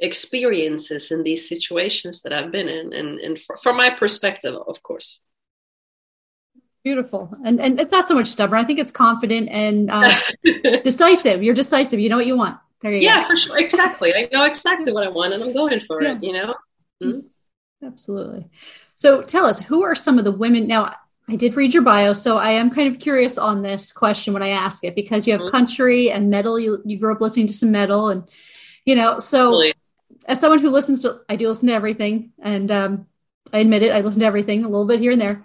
experiences 0.00 1.10
in 1.10 1.22
these 1.22 1.48
situations 1.48 2.22
that 2.22 2.32
I've 2.32 2.50
been 2.50 2.68
in, 2.68 2.92
and 2.92 3.18
and 3.20 3.38
for, 3.38 3.56
from 3.56 3.76
my 3.76 3.90
perspective, 3.90 4.54
of 4.54 4.82
course. 4.82 5.20
Beautiful, 6.82 7.30
and 7.44 7.60
and 7.60 7.78
it's 7.78 7.92
not 7.92 8.08
so 8.08 8.14
much 8.14 8.26
stubborn. 8.26 8.58
I 8.58 8.66
think 8.66 8.78
it's 8.78 8.90
confident 8.90 9.48
and 9.50 9.90
uh, 9.90 10.18
decisive. 10.84 11.42
You're 11.42 11.54
decisive. 11.54 12.00
You 12.00 12.08
know 12.08 12.16
what 12.16 12.26
you 12.26 12.36
want. 12.36 12.58
There 12.80 12.92
you 12.92 13.02
go. 13.02 13.06
yeah, 13.06 13.22
go. 13.22 13.28
for 13.28 13.36
sure. 13.36 13.58
Exactly. 13.58 14.14
I 14.14 14.28
know 14.32 14.44
exactly 14.44 14.92
what 14.92 15.06
I 15.06 15.10
want, 15.10 15.34
and 15.34 15.42
I'm 15.42 15.52
going 15.52 15.78
for 15.80 16.02
yeah. 16.02 16.16
it. 16.16 16.22
You 16.22 16.32
know. 16.32 16.54
Mm-hmm. 17.02 17.86
Absolutely. 17.86 18.48
So 18.94 19.22
tell 19.22 19.46
us, 19.46 19.60
who 19.60 19.82
are 19.82 19.94
some 19.94 20.18
of 20.18 20.24
the 20.24 20.32
women 20.32 20.66
now? 20.66 20.94
I 21.30 21.36
did 21.36 21.54
read 21.54 21.72
your 21.72 21.84
bio, 21.84 22.12
so 22.12 22.38
I 22.38 22.50
am 22.50 22.70
kind 22.70 22.92
of 22.92 23.00
curious 23.00 23.38
on 23.38 23.62
this 23.62 23.92
question 23.92 24.34
when 24.34 24.42
I 24.42 24.48
ask 24.48 24.82
it 24.82 24.96
because 24.96 25.28
you 25.28 25.32
have 25.32 25.40
mm-hmm. 25.40 25.52
country 25.52 26.10
and 26.10 26.28
metal. 26.28 26.58
You 26.58 26.82
you 26.84 26.98
grew 26.98 27.14
up 27.14 27.20
listening 27.20 27.46
to 27.46 27.52
some 27.52 27.70
metal, 27.70 28.08
and 28.08 28.28
you 28.84 28.96
know, 28.96 29.20
so 29.20 29.50
really? 29.50 29.74
as 30.26 30.40
someone 30.40 30.58
who 30.58 30.70
listens 30.70 31.02
to, 31.02 31.20
I 31.28 31.36
do 31.36 31.46
listen 31.46 31.68
to 31.68 31.74
everything, 31.74 32.32
and 32.42 32.68
um, 32.72 33.06
I 33.52 33.58
admit 33.58 33.84
it, 33.84 33.92
I 33.92 34.00
listen 34.00 34.20
to 34.20 34.26
everything 34.26 34.64
a 34.64 34.68
little 34.68 34.88
bit 34.88 34.98
here 34.98 35.12
and 35.12 35.20
there. 35.20 35.44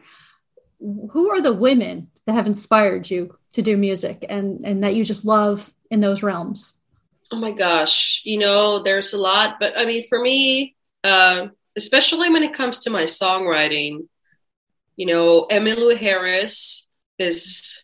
Who 0.80 1.30
are 1.30 1.42
the 1.42 1.54
women 1.54 2.10
that 2.25 2.34
have 2.34 2.48
inspired 2.48 3.10
you 3.12 3.38
to 3.54 3.62
do 3.62 3.77
music 3.77 4.25
and 4.27 4.65
and 4.65 4.84
that 4.84 4.96
you 4.96 5.06
just 5.06 5.24
love 5.24 5.72
in 5.92 6.00
those 6.00 6.24
realms? 6.24 6.74
Oh 7.32 7.38
my 7.38 7.51
gosh, 7.51 8.24
you 8.25 8.39
know, 8.39 8.80
there's 8.80 9.13
a 9.13 9.20
lot, 9.20 9.60
but 9.60 9.77
I 9.77 9.86
mean, 9.86 10.04
for 10.08 10.20
me, 10.20 10.75
uh, 11.04 11.50
especially 11.75 12.32
when 12.32 12.42
it 12.42 12.56
comes 12.56 12.80
to 12.80 12.89
my 12.89 13.04
songwriting 13.04 14.08
you 14.96 15.06
know, 15.06 15.46
Emmylou 15.50 15.98
Harris 15.98 16.88
is 17.20 17.84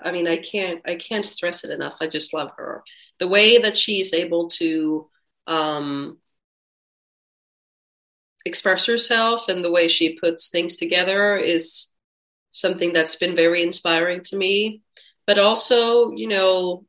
I 0.00 0.10
mean, 0.12 0.26
I 0.26 0.36
can't 0.36 0.80
I 0.86 0.96
can't 0.96 1.24
stress 1.24 1.64
it 1.64 1.70
enough. 1.70 1.98
I 2.00 2.06
just 2.06 2.34
love 2.34 2.50
her. 2.56 2.82
The 3.18 3.28
way 3.28 3.58
that 3.58 3.76
she's 3.76 4.12
able 4.12 4.48
to 4.50 5.08
um 5.46 6.18
express 8.44 8.86
herself 8.86 9.48
and 9.48 9.64
the 9.64 9.70
way 9.70 9.88
she 9.88 10.18
puts 10.18 10.48
things 10.48 10.76
together 10.76 11.36
is 11.36 11.88
something 12.50 12.92
that's 12.92 13.16
been 13.16 13.36
very 13.36 13.62
inspiring 13.62 14.20
to 14.22 14.36
me. 14.36 14.82
But 15.26 15.38
also, 15.38 16.10
you 16.12 16.28
know, 16.28 16.84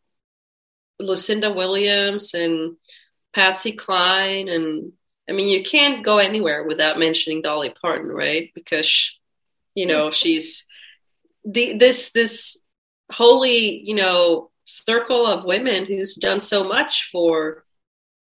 Lucinda 0.99 1.51
Williams 1.51 2.33
and 2.33 2.77
Patsy 3.33 3.73
Cline 3.73 4.47
and 4.47 4.93
I 5.29 5.31
mean, 5.31 5.47
you 5.47 5.63
can't 5.63 6.03
go 6.03 6.17
anywhere 6.17 6.63
without 6.63 6.99
mentioning 6.99 7.41
Dolly 7.41 7.69
Parton, 7.69 8.11
right? 8.11 8.51
Because 8.53 9.17
you 9.75 9.85
know 9.85 10.11
she's 10.11 10.65
the 11.45 11.77
this 11.77 12.11
this 12.11 12.57
holy 13.11 13.81
you 13.83 13.95
know 13.95 14.51
circle 14.65 15.25
of 15.27 15.45
women 15.45 15.85
who's 15.85 16.15
done 16.15 16.39
so 16.39 16.63
much 16.63 17.09
for 17.11 17.63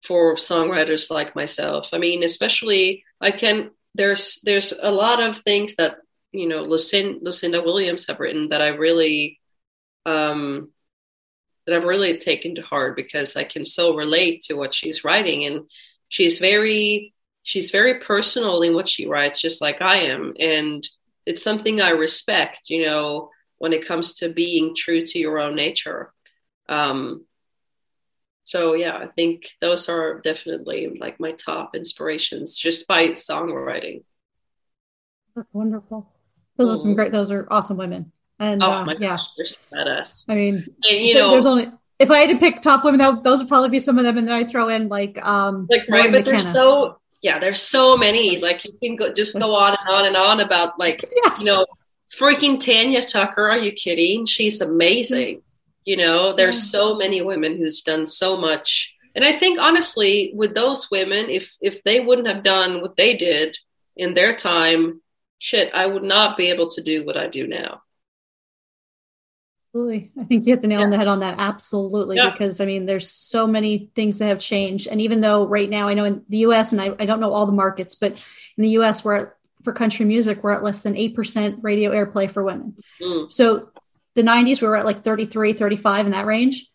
for 0.05 0.37
songwriters 0.37 1.11
like 1.11 1.35
myself. 1.35 1.91
I 1.93 1.99
mean, 1.99 2.23
especially 2.23 3.05
I 3.21 3.31
can 3.31 3.71
there's 3.95 4.41
there's 4.45 4.73
a 4.81 4.91
lot 4.91 5.23
of 5.23 5.38
things 5.38 5.76
that 5.76 5.99
you 6.33 6.49
know 6.49 6.62
Lucinda, 6.62 7.19
Lucinda 7.23 7.62
Williams 7.62 8.07
have 8.07 8.21
written 8.21 8.50
that 8.50 8.62
I 8.62 8.69
really 8.69 9.41
um 10.05 10.71
that 11.67 11.75
I've 11.75 11.85
really 11.85 12.17
taken 12.19 12.55
to 12.55 12.62
heart 12.62 12.95
because 12.97 13.37
I 13.37 13.45
can 13.45 13.65
so 13.65 13.97
relate 13.97 14.43
to 14.43 14.55
what 14.55 14.73
she's 14.73 15.05
writing 15.05 15.45
and 15.45 15.62
she's 16.09 16.39
very 16.39 17.15
she's 17.43 17.71
very 17.71 18.01
personal 18.01 18.63
in 18.63 18.75
what 18.75 18.89
she 18.89 19.07
writes 19.07 19.41
just 19.41 19.61
like 19.61 19.81
i 19.81 19.99
am 19.99 20.33
and 20.39 20.89
it's 21.27 21.43
something 21.43 21.83
I 21.83 21.91
respect, 21.91 22.71
you 22.71 22.87
know, 22.87 23.31
when 23.59 23.73
it 23.73 23.87
comes 23.87 24.15
to 24.15 24.29
being 24.29 24.75
true 24.75 25.05
to 25.05 25.19
your 25.19 25.41
own 25.41 25.57
nature. 25.57 26.13
Um, 26.69 27.27
so 28.45 28.75
yeah, 28.75 28.97
I 28.97 29.09
think 29.09 29.51
those 29.61 29.89
are 29.89 30.21
definitely 30.21 30.97
like 31.01 31.19
my 31.19 31.33
top 31.33 31.75
inspirations 31.75 32.57
just 32.57 32.87
by 32.87 33.09
songwriting. 33.09 34.05
That's 35.35 35.53
wonderful. 35.53 36.13
Those 36.57 36.69
mm. 36.69 36.75
are 36.75 36.79
some 36.79 36.89
mm-hmm. 36.91 36.95
great. 36.95 37.13
Those 37.13 37.31
are 37.33 37.47
awesome 37.51 37.77
women. 37.77 38.13
And 38.39 38.63
oh 38.63 38.71
uh, 38.71 38.85
my 38.85 38.93
yeah, 39.01 39.17
gosh, 39.17 39.23
they're 39.37 39.47
so 39.47 39.59
badass. 39.73 40.25
I 40.29 40.35
mean, 40.35 40.67
and, 40.89 41.01
you 41.01 41.15
know, 41.15 41.31
there's 41.31 41.47
only 41.47 41.67
if 41.99 42.11
I 42.11 42.19
had 42.19 42.29
to 42.31 42.38
pick 42.38 42.61
top 42.61 42.85
women, 42.85 43.23
those 43.23 43.41
would 43.41 43.49
probably 43.49 43.71
be 43.71 43.79
some 43.79 43.99
of 43.99 44.05
them, 44.05 44.19
and 44.19 44.29
then 44.29 44.35
I 44.35 44.45
throw 44.45 44.69
in 44.69 44.88
like 44.88 45.19
um 45.25 45.67
like 45.71 45.83
right, 45.88 46.12
but 46.12 46.25
there's 46.25 46.50
so 46.53 46.99
yeah, 47.23 47.38
there's 47.38 47.61
so 47.61 47.97
many. 47.97 48.38
Like 48.38 48.65
you 48.65 48.73
can 48.83 48.97
go 48.97 49.12
just 49.12 49.38
go 49.38 49.55
on 49.55 49.76
and 49.81 49.88
on 49.88 50.05
and 50.07 50.17
on 50.17 50.41
about 50.41 50.79
like 50.79 51.05
yeah. 51.25 51.38
you 51.38 51.45
know 51.45 51.67
freaking 52.15 52.61
Tanya 52.61 53.03
Tucker. 53.03 53.49
Are 53.49 53.59
you 53.59 53.73
kidding? 53.73 54.26
She's 54.26 54.61
amazing. 54.61 55.43
You 55.85 55.97
know, 55.97 56.35
there's 56.35 56.57
yeah. 56.57 56.79
so 56.79 56.97
many 56.97 57.23
women 57.23 57.57
who's 57.57 57.83
done 57.83 58.07
so 58.07 58.37
much. 58.37 58.95
And 59.15 59.25
I 59.25 59.33
think 59.33 59.59
honestly, 59.59 60.33
with 60.35 60.55
those 60.55 60.91
women, 60.91 61.31
if 61.31 61.57
if 61.62 61.83
they 61.85 62.00
wouldn't 62.00 62.29
have 62.29 62.43
done 62.43 62.83
what 62.83 62.97
they 62.97 63.15
did 63.15 63.57
in 63.97 64.12
their 64.12 64.35
time, 64.35 65.00
shit, 65.38 65.75
I 65.75 65.87
would 65.87 66.03
not 66.03 66.37
be 66.37 66.50
able 66.50 66.69
to 66.71 66.83
do 66.83 67.07
what 67.07 67.17
I 67.17 67.26
do 67.26 67.47
now. 67.47 67.83
Absolutely. 69.76 70.11
I 70.18 70.25
think 70.25 70.47
you 70.47 70.54
hit 70.54 70.62
the 70.62 70.68
nail 70.68 70.78
yeah. 70.78 70.85
on 70.87 70.90
the 70.90 70.97
head 70.97 71.06
on 71.06 71.21
that. 71.21 71.35
Absolutely. 71.38 72.16
Yeah. 72.16 72.30
Because 72.30 72.62
I 72.62 72.64
mean, 72.64 72.87
there's 72.87 73.11
so 73.11 73.47
many 73.47 73.90
things 73.95 74.18
that 74.18 74.28
have 74.28 74.38
changed. 74.38 74.88
And 74.88 75.02
even 75.02 75.21
though 75.21 75.47
right 75.47 75.68
now 75.68 75.87
I 75.87 75.92
know 75.92 76.04
in 76.04 76.23
the 76.30 76.38
US 76.38 76.73
and 76.73 76.80
I, 76.80 76.95
I 76.99 77.04
don't 77.04 77.21
know 77.21 77.33
all 77.33 77.45
the 77.45 77.52
markets, 77.52 77.95
but 77.95 78.12
in 78.56 78.62
the 78.62 78.71
US 78.71 79.04
we're 79.04 79.14
at, 79.16 79.35
for 79.64 79.75
country 79.75 80.06
music, 80.06 80.42
we're 80.42 80.52
at 80.52 80.62
less 80.62 80.80
than 80.80 80.95
8% 80.95 81.59
radio 81.61 81.90
airplay 81.90 82.30
for 82.30 82.42
women. 82.42 82.76
Mm. 83.02 83.30
So 83.30 83.68
the 84.14 84.23
90s, 84.23 84.62
we 84.62 84.68
were 84.68 84.76
at 84.76 84.87
like 84.87 85.02
33, 85.02 85.52
35 85.52 86.06
in 86.06 86.12
that 86.12 86.25
range. 86.25 86.71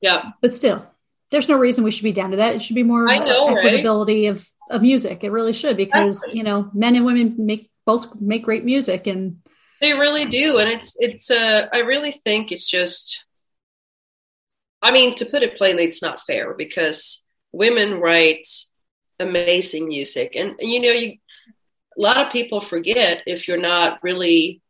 Yeah. 0.00 0.30
But 0.40 0.52
still, 0.52 0.84
there's 1.30 1.48
no 1.48 1.56
reason 1.56 1.84
we 1.84 1.92
should 1.92 2.02
be 2.02 2.10
down 2.10 2.32
to 2.32 2.38
that. 2.38 2.56
It 2.56 2.62
should 2.62 2.74
be 2.74 2.82
more 2.82 3.04
know, 3.04 3.54
equitability 3.54 4.28
right? 4.28 4.36
of, 4.36 4.48
of 4.68 4.82
music. 4.82 5.22
It 5.22 5.30
really 5.30 5.52
should 5.52 5.76
because, 5.76 6.16
exactly. 6.16 6.38
you 6.38 6.42
know, 6.42 6.70
men 6.74 6.96
and 6.96 7.06
women 7.06 7.36
make 7.38 7.70
both 7.86 8.20
make 8.20 8.42
great 8.42 8.64
music 8.64 9.06
and 9.06 9.36
they 9.82 9.92
really 9.94 10.26
do, 10.26 10.58
and 10.58 10.70
it's 10.70 10.96
it's. 10.98 11.30
Uh, 11.30 11.66
I 11.72 11.80
really 11.80 12.12
think 12.12 12.52
it's 12.52 12.68
just. 12.68 13.26
I 14.80 14.92
mean, 14.92 15.14
to 15.16 15.26
put 15.26 15.42
it 15.42 15.58
plainly, 15.58 15.84
it's 15.84 16.02
not 16.02 16.24
fair 16.24 16.54
because 16.54 17.22
women 17.52 18.00
write 18.00 18.46
amazing 19.18 19.88
music, 19.88 20.34
and 20.36 20.54
you 20.60 20.80
know, 20.80 20.92
you 20.92 21.18
a 21.98 22.00
lot 22.00 22.16
of 22.16 22.32
people 22.32 22.60
forget 22.60 23.22
if 23.26 23.48
you're 23.48 23.58
not 23.58 23.98
really. 24.02 24.62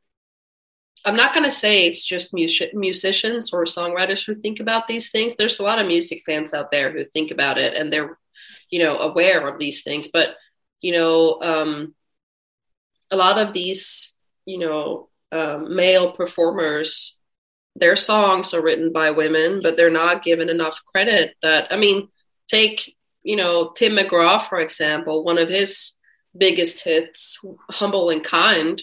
I'm 1.05 1.17
not 1.17 1.35
going 1.35 1.45
to 1.45 1.51
say 1.51 1.87
it's 1.87 2.05
just 2.05 2.33
music, 2.33 2.75
musicians 2.75 3.53
or 3.53 3.65
songwriters 3.65 4.25
who 4.25 4.35
think 4.35 4.61
about 4.61 4.87
these 4.87 5.11
things. 5.11 5.35
There's 5.35 5.59
a 5.59 5.65
lot 5.65 5.81
of 5.81 5.89
music 5.89 6.23
fans 6.25 6.55
out 6.55 6.71
there 6.71 6.93
who 6.93 7.03
think 7.03 7.33
about 7.33 7.59
it 7.59 7.75
and 7.77 7.93
they're, 7.93 8.17
you 8.71 8.79
know, 8.79 8.99
aware 8.99 9.49
of 9.49 9.59
these 9.59 9.83
things. 9.83 10.07
But 10.07 10.37
you 10.81 10.93
know, 10.93 11.41
um, 11.43 11.95
a 13.11 13.17
lot 13.17 13.39
of 13.39 13.53
these 13.53 14.12
you 14.47 14.59
know, 14.59 15.09
um, 15.31 15.75
male 15.75 16.13
performers, 16.13 17.17
their 17.75 17.97
songs 17.97 18.53
are 18.53 18.63
written 18.63 18.93
by 18.93 19.11
women, 19.11 19.61
but 19.63 19.77
they're 19.77 19.91
not 19.91 20.23
given 20.23 20.49
enough 20.51 20.83
credit. 20.87 21.35
That 21.43 21.73
I 21.73 21.77
mean, 21.77 22.09
take 22.49 22.97
you 23.23 23.37
know 23.37 23.71
Tim 23.71 23.97
McGraw 23.97 24.41
for 24.41 24.61
example. 24.61 25.25
One 25.25 25.39
of 25.39 25.49
his 25.49 25.93
biggest 26.37 26.85
hits, 26.85 27.39
"Humble 27.71 28.11
and 28.11 28.23
Kind," 28.23 28.83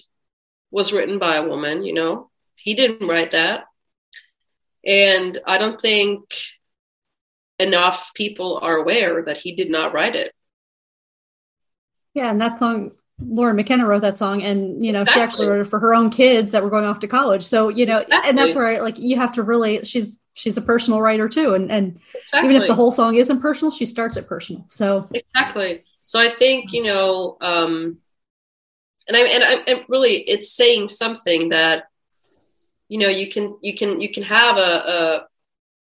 was 0.72 0.94
written 0.94 1.20
by 1.20 1.36
a 1.36 1.48
woman. 1.48 1.84
You 1.84 1.94
know, 1.94 2.32
he 2.56 2.74
didn't 2.74 3.08
write 3.08 3.32
that, 3.32 3.66
and 4.86 5.38
I 5.46 5.58
don't 5.58 5.80
think 5.80 6.34
enough 7.60 8.13
people 8.16 8.58
are 8.62 8.78
aware 8.78 9.24
that 9.25 9.38
he 9.38 9.51
did 9.51 9.70
not 9.70 9.94
write 9.94 10.15
it. 10.15 10.34
Yeah, 12.13 12.32
and 12.32 12.41
that 12.41 12.58
song 12.58 12.93
Lori 13.21 13.53
McKenna 13.53 13.86
wrote 13.86 14.01
that 14.01 14.17
song 14.17 14.41
and 14.41 14.84
you 14.84 14.91
know 14.91 15.01
exactly. 15.01 15.19
she 15.19 15.23
actually 15.23 15.47
wrote 15.47 15.62
it 15.62 15.69
for 15.69 15.79
her 15.79 15.93
own 15.93 16.10
kids 16.10 16.51
that 16.51 16.63
were 16.63 16.69
going 16.69 16.86
off 16.86 16.99
to 16.99 17.08
college 17.08 17.43
so 17.43 17.69
you 17.69 17.86
know 17.86 17.99
exactly. 17.99 18.29
and 18.29 18.38
that's 18.38 18.55
where 18.55 18.82
like 18.82 18.97
you 18.97 19.15
have 19.17 19.34
to 19.34 19.43
really 19.43 19.84
she's 19.84 20.19
she's 20.34 20.58
a 20.58 20.62
personal 20.62 21.01
writer 21.01 21.27
too 21.27 21.53
and 21.53 21.71
and 21.71 21.99
exactly. 22.13 22.49
even 22.49 22.62
if 22.62 22.67
the 22.67 22.75
whole 22.75 22.91
song 22.91 23.15
isn't 23.15 23.41
personal 23.41 23.71
she 23.71 23.86
starts 23.86 24.15
it 24.15 24.27
personal 24.27 24.63
so 24.69 25.08
exactly 25.13 25.84
so 26.03 26.19
i 26.19 26.29
think 26.29 26.71
you 26.71 26.84
know 26.84 27.38
um 27.41 27.97
and 29.08 29.17
i 29.17 29.21
and 29.21 29.43
i 29.43 29.53
and 29.67 29.84
really 29.89 30.17
it's 30.17 30.53
saying 30.53 30.88
something 30.88 31.49
that 31.49 31.86
you 32.88 32.97
know 32.97 33.10
you 33.10 33.29
can 33.29 33.58
you 33.62 33.75
can 33.75 33.99
you 33.99 34.12
can 34.12 34.23
have 34.23 34.58
a, 34.58 34.62
a 34.62 35.27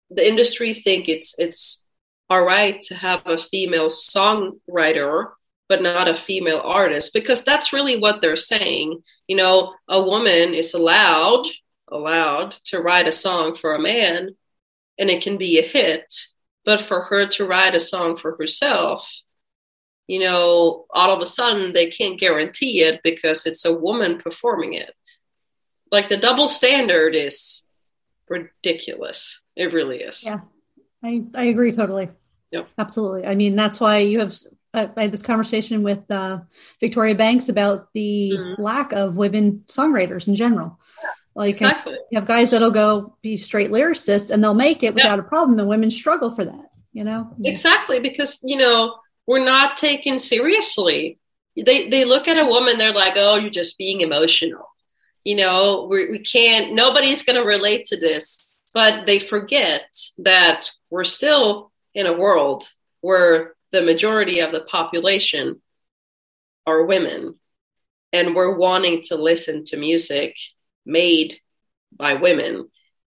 the 0.09 0.27
industry 0.27 0.73
think 0.73 1.07
it's 1.07 1.35
it's 1.37 1.83
all 2.29 2.43
right 2.43 2.81
to 2.81 2.95
have 2.95 3.21
a 3.25 3.37
female 3.37 3.89
songwriter 3.89 5.31
but 5.69 5.81
not 5.81 6.07
a 6.07 6.15
female 6.15 6.61
artist 6.63 7.13
because 7.13 7.43
that's 7.43 7.73
really 7.73 7.97
what 7.97 8.21
they're 8.21 8.35
saying. 8.35 9.01
You 9.27 9.37
know 9.37 9.73
a 9.87 10.01
woman 10.01 10.53
is 10.53 10.73
allowed 10.73 11.45
allowed 11.89 12.51
to 12.65 12.79
write 12.79 13.07
a 13.07 13.13
song 13.13 13.55
for 13.55 13.73
a 13.73 13.81
man 13.81 14.29
and 14.99 15.09
it 15.09 15.23
can 15.23 15.37
be 15.37 15.57
a 15.57 15.61
hit 15.61 16.13
but 16.65 16.81
for 16.81 17.03
her 17.03 17.25
to 17.25 17.45
write 17.45 17.75
a 17.75 17.79
song 17.79 18.17
for 18.17 18.35
herself 18.35 19.21
you 20.07 20.19
know 20.19 20.85
all 20.89 21.13
of 21.13 21.21
a 21.21 21.25
sudden 21.25 21.73
they 21.73 21.87
can't 21.87 22.19
guarantee 22.19 22.81
it 22.81 23.01
because 23.03 23.45
it's 23.45 23.65
a 23.65 23.73
woman 23.73 24.17
performing 24.17 24.73
it. 24.73 24.93
Like 25.91 26.09
the 26.09 26.17
double 26.17 26.47
standard 26.47 27.15
is 27.15 27.63
ridiculous. 28.29 29.41
It 29.55 29.73
really 29.73 29.99
is. 29.99 30.23
Yeah. 30.23 30.39
I 31.03 31.23
i 31.35 31.45
agree 31.45 31.71
totally. 31.71 32.09
Yep. 32.51 32.69
Absolutely. 32.77 33.25
I 33.25 33.35
mean, 33.35 33.55
that's 33.55 33.79
why 33.79 33.99
you 33.99 34.19
have 34.19 34.35
I 34.77 35.01
had 35.03 35.11
this 35.11 35.21
conversation 35.21 35.83
with 35.83 36.09
uh, 36.09 36.39
Victoria 36.79 37.15
Banks 37.15 37.49
about 37.49 37.89
the 37.93 38.33
mm-hmm. 38.35 38.61
lack 38.61 38.91
of 38.93 39.17
women 39.17 39.63
songwriters 39.67 40.27
in 40.27 40.35
general. 40.35 40.79
Yeah, 41.03 41.09
like 41.35 41.49
exactly. 41.51 41.97
you 42.11 42.19
have 42.19 42.27
guys 42.27 42.51
that'll 42.51 42.71
go 42.71 43.17
be 43.21 43.37
straight 43.37 43.71
lyricists 43.71 44.31
and 44.31 44.43
they'll 44.43 44.53
make 44.53 44.83
it 44.83 44.93
without 44.93 45.19
yeah. 45.19 45.25
a 45.25 45.27
problem, 45.27 45.59
and 45.59 45.67
women 45.67 45.89
struggle 45.89 46.31
for 46.31 46.45
that. 46.45 46.75
You 46.93 47.03
know 47.03 47.35
exactly 47.43 47.99
because 47.99 48.39
you 48.43 48.57
know 48.57 48.95
we're 49.27 49.43
not 49.43 49.77
taken 49.77 50.17
seriously. 50.17 51.19
They 51.55 51.89
they 51.89 52.05
look 52.05 52.27
at 52.27 52.39
a 52.39 52.45
woman, 52.45 52.77
they're 52.77 52.93
like, 52.93 53.13
oh, 53.17 53.35
you're 53.35 53.49
just 53.49 53.77
being 53.77 54.01
emotional. 54.01 54.65
You 55.23 55.35
know, 55.35 55.87
we're, 55.89 56.09
we 56.09 56.19
can't. 56.19 56.73
Nobody's 56.73 57.23
going 57.23 57.35
to 57.35 57.45
relate 57.45 57.85
to 57.87 57.99
this, 57.99 58.55
but 58.73 59.05
they 59.05 59.19
forget 59.19 59.85
that 60.19 60.69
we're 60.89 61.03
still 61.03 61.71
in 61.93 62.05
a 62.05 62.17
world 62.17 62.67
where 63.01 63.53
the 63.71 63.81
majority 63.81 64.39
of 64.39 64.51
the 64.51 64.61
population 64.61 65.61
are 66.65 66.85
women. 66.85 67.35
And 68.13 68.35
we're 68.35 68.57
wanting 68.57 69.01
to 69.03 69.15
listen 69.15 69.65
to 69.65 69.77
music 69.77 70.35
made 70.85 71.39
by 71.91 72.15
women. 72.15 72.69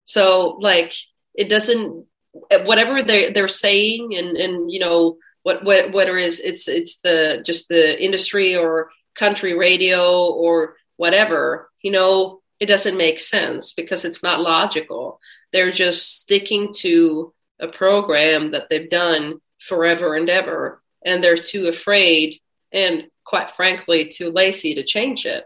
So 0.04 0.58
like 0.60 0.92
it 1.34 1.48
doesn't 1.48 2.06
whatever 2.32 3.02
they 3.02 3.32
they're 3.32 3.48
saying 3.48 4.14
and 4.16 4.36
and 4.36 4.70
you 4.70 4.78
know 4.78 5.16
what 5.42 5.64
what 5.64 5.92
whether 5.92 6.16
is 6.16 6.38
it's 6.40 6.68
it's 6.68 6.96
the 7.02 7.42
just 7.44 7.68
the 7.68 8.02
industry 8.02 8.56
or 8.56 8.90
country 9.14 9.56
radio 9.56 10.26
or 10.26 10.76
whatever 10.96 11.70
you 11.82 11.90
know 11.90 12.40
it 12.60 12.66
doesn't 12.66 12.98
make 12.98 13.18
sense 13.18 13.72
because 13.72 14.04
it's 14.04 14.22
not 14.22 14.42
logical. 14.42 15.18
They're 15.50 15.72
just 15.72 16.20
sticking 16.20 16.72
to 16.78 17.32
a 17.58 17.68
program 17.68 18.52
that 18.52 18.68
they've 18.68 18.88
done 18.88 19.40
forever 19.60 20.14
and 20.14 20.28
ever. 20.28 20.82
And 21.04 21.22
they're 21.22 21.36
too 21.36 21.68
afraid 21.68 22.40
and, 22.72 23.06
quite 23.24 23.50
frankly, 23.50 24.06
too 24.06 24.30
lazy 24.30 24.74
to 24.74 24.82
change 24.82 25.24
it. 25.26 25.44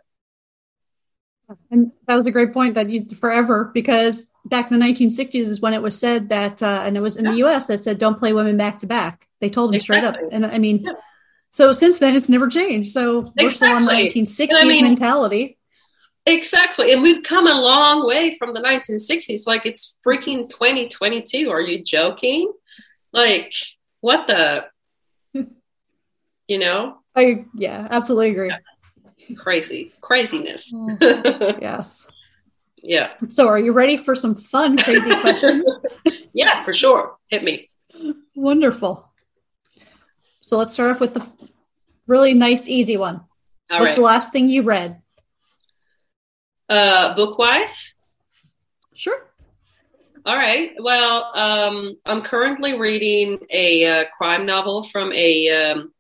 And 1.71 1.93
that 2.07 2.15
was 2.15 2.27
a 2.27 2.31
great 2.31 2.55
point 2.55 2.75
that 2.75 2.89
you 2.89 3.07
forever 3.21 3.71
because 3.75 4.27
back 4.47 4.71
in 4.71 4.79
the 4.79 4.85
1960s 4.85 5.35
is 5.35 5.61
when 5.61 5.75
it 5.75 5.83
was 5.83 5.99
said 5.99 6.31
that, 6.31 6.63
uh, 6.63 6.83
and 6.85 6.97
it 6.97 7.01
was 7.01 7.17
in 7.17 7.27
yeah. 7.27 7.31
the 7.33 7.37
US 7.49 7.67
that 7.67 7.79
said, 7.79 7.99
don't 7.99 8.19
play 8.19 8.33
women 8.33 8.57
back 8.57 8.79
to 8.79 8.87
back. 8.87 9.29
They 9.41 9.51
told 9.51 9.71
them 9.71 9.75
exactly. 9.75 10.11
straight 10.11 10.25
up. 10.25 10.33
And 10.33 10.47
I 10.47 10.59
mean, 10.59 10.85
yeah. 10.85 10.93
so 11.51 11.73
since 11.73 11.99
then 11.99 12.17
it's 12.17 12.31
never 12.31 12.49
changed. 12.49 12.93
So 12.93 13.21
exactly. 13.21 13.45
we're 13.45 13.51
still 13.53 13.77
on 13.77 13.85
the 13.85 13.93
1960s 13.93 14.49
I 14.53 14.65
mean, 14.65 14.85
mentality. 14.85 15.59
Exactly. 16.27 16.93
And 16.93 17.03
we've 17.03 17.23
come 17.23 17.47
a 17.47 17.61
long 17.61 18.07
way 18.07 18.35
from 18.37 18.55
the 18.55 18.61
1960s. 18.61 19.47
Like 19.47 19.67
it's 19.67 19.99
freaking 20.05 20.49
2022. 20.49 21.51
Are 21.51 21.61
you 21.61 21.83
joking? 21.85 22.51
Like, 23.13 23.55
what 24.05 24.29
the 24.29 24.67
you 26.47 26.59
know 26.59 26.99
i 27.17 27.47
yeah 27.55 27.89
absolutely 27.91 28.29
agree 28.33 28.49
yeah. 28.51 29.37
crazy 29.37 29.93
craziness 30.03 30.71
mm. 30.71 30.99
yes 31.63 32.07
yeah 32.83 33.15
so 33.31 33.49
are 33.49 33.59
you 33.59 33.73
ready 33.73 33.97
for 33.97 34.15
some 34.15 34.35
fun 34.35 34.77
crazy 34.77 35.11
questions 35.23 35.79
yeah 36.35 36.63
for 36.63 36.75
sure 36.75 37.17
hit 37.29 37.43
me 37.43 37.71
wonderful 38.37 39.11
so 40.43 40.59
let's 40.59 40.75
start 40.75 40.91
off 40.91 41.01
with 41.01 41.15
the 41.15 41.27
really 42.07 42.35
nice 42.35 42.69
easy 42.69 42.99
one 42.99 43.23
All 43.71 43.81
what's 43.81 43.93
right. 43.93 43.97
the 43.97 44.03
last 44.03 44.33
thing 44.33 44.51
you 44.51 44.63
read 44.63 45.01
Uh, 46.69 47.15
book 47.15 47.39
wise? 47.39 47.95
Sure. 48.95 49.21
All 50.27 50.37
right. 50.37 50.71
Well, 50.81 51.31
um, 51.35 51.99
I'm 52.07 52.23
currently 52.23 52.79
reading 52.79 53.41
a 53.51 53.87
uh, 53.87 54.05
crime 54.17 54.47
novel 54.47 54.83
from 54.83 55.13
a 55.13 55.51
um, 55.51 55.93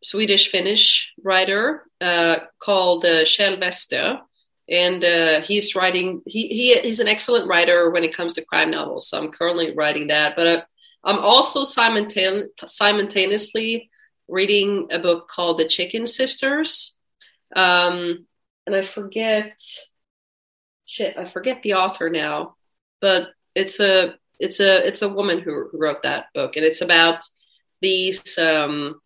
Swedish 0.00 0.48
Finnish 0.48 1.12
writer 1.24 1.82
uh, 2.00 2.36
called 2.60 3.04
uh, 3.04 3.24
Wester. 3.60 4.20
And 4.68 5.04
uh, 5.04 5.40
he's 5.40 5.74
writing, 5.74 6.22
he, 6.24 6.46
he, 6.46 6.78
he's 6.78 7.00
an 7.00 7.08
excellent 7.08 7.48
writer 7.48 7.90
when 7.90 8.04
it 8.04 8.14
comes 8.14 8.34
to 8.34 8.44
crime 8.44 8.70
novels. 8.70 9.08
So 9.08 9.18
I'm 9.18 9.32
currently 9.32 9.74
writing 9.74 10.06
that. 10.06 10.36
But 10.36 10.46
uh, 10.46 10.62
I'm 11.02 11.18
also 11.18 11.64
simultane- 11.64 12.46
simultaneously 12.64 13.90
reading 14.28 14.86
a 14.92 15.00
book 15.00 15.28
called 15.28 15.58
The 15.58 15.64
Chicken 15.64 16.06
Sisters. 16.06 16.94
Um, 17.56 18.26
and 18.68 18.76
I 18.76 18.82
forget, 18.82 19.58
shit, 20.84 21.16
I 21.18 21.24
forget 21.24 21.62
the 21.64 21.74
author 21.74 22.08
now, 22.08 22.54
but 23.00 23.32
it's 23.54 23.80
a, 23.80 24.14
it's 24.38 24.60
a, 24.60 24.86
it's 24.86 25.02
a 25.02 25.08
woman 25.08 25.40
who, 25.40 25.68
who 25.70 25.78
wrote 25.78 26.02
that 26.02 26.26
book. 26.34 26.56
And 26.56 26.64
it's 26.64 26.80
about 26.80 27.22
these 27.80 28.38
um, 28.38 29.00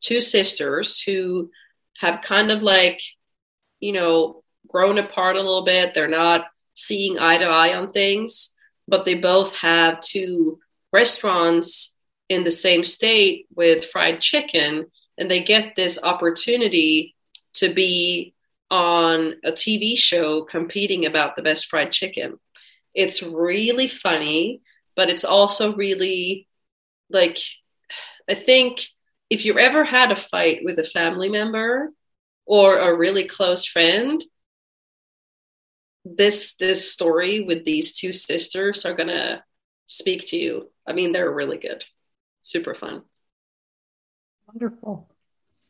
two 0.00 0.20
sisters 0.20 1.00
who 1.00 1.50
have 1.98 2.22
kind 2.22 2.50
of 2.50 2.62
like, 2.62 3.00
you 3.80 3.92
know, 3.92 4.42
grown 4.68 4.98
apart 4.98 5.36
a 5.36 5.40
little 5.40 5.64
bit. 5.64 5.94
They're 5.94 6.08
not 6.08 6.46
seeing 6.74 7.18
eye 7.18 7.38
to 7.38 7.46
eye 7.46 7.76
on 7.76 7.90
things, 7.90 8.50
but 8.88 9.04
they 9.04 9.14
both 9.14 9.54
have 9.56 10.00
two 10.00 10.58
restaurants 10.92 11.94
in 12.28 12.44
the 12.44 12.50
same 12.50 12.84
state 12.84 13.46
with 13.54 13.86
fried 13.86 14.20
chicken, 14.20 14.86
and 15.18 15.30
they 15.30 15.40
get 15.40 15.76
this 15.76 15.98
opportunity 16.02 17.14
to 17.54 17.72
be 17.72 18.34
on 18.70 19.34
a 19.44 19.52
TV 19.52 19.96
show 19.96 20.42
competing 20.42 21.06
about 21.06 21.36
the 21.36 21.42
best 21.42 21.66
fried 21.66 21.92
chicken. 21.92 22.38
It's 22.94 23.22
really 23.22 23.88
funny, 23.88 24.62
but 24.96 25.10
it's 25.10 25.24
also 25.24 25.74
really 25.74 26.48
like, 27.10 27.38
I 28.28 28.34
think 28.34 28.86
if 29.30 29.44
you 29.44 29.58
ever 29.58 29.84
had 29.84 30.12
a 30.12 30.16
fight 30.16 30.60
with 30.64 30.78
a 30.78 30.84
family 30.84 31.28
member 31.28 31.92
or 32.46 32.78
a 32.78 32.96
really 32.96 33.24
close 33.24 33.64
friend, 33.64 34.22
this 36.04 36.54
this 36.60 36.92
story 36.92 37.40
with 37.40 37.64
these 37.64 37.94
two 37.94 38.12
sisters 38.12 38.84
are 38.84 38.94
gonna 38.94 39.42
speak 39.86 40.26
to 40.28 40.36
you. 40.36 40.70
I 40.86 40.92
mean, 40.92 41.12
they're 41.12 41.32
really 41.32 41.56
good, 41.56 41.84
super 42.40 42.74
fun. 42.74 43.02
Wonderful. 44.46 45.08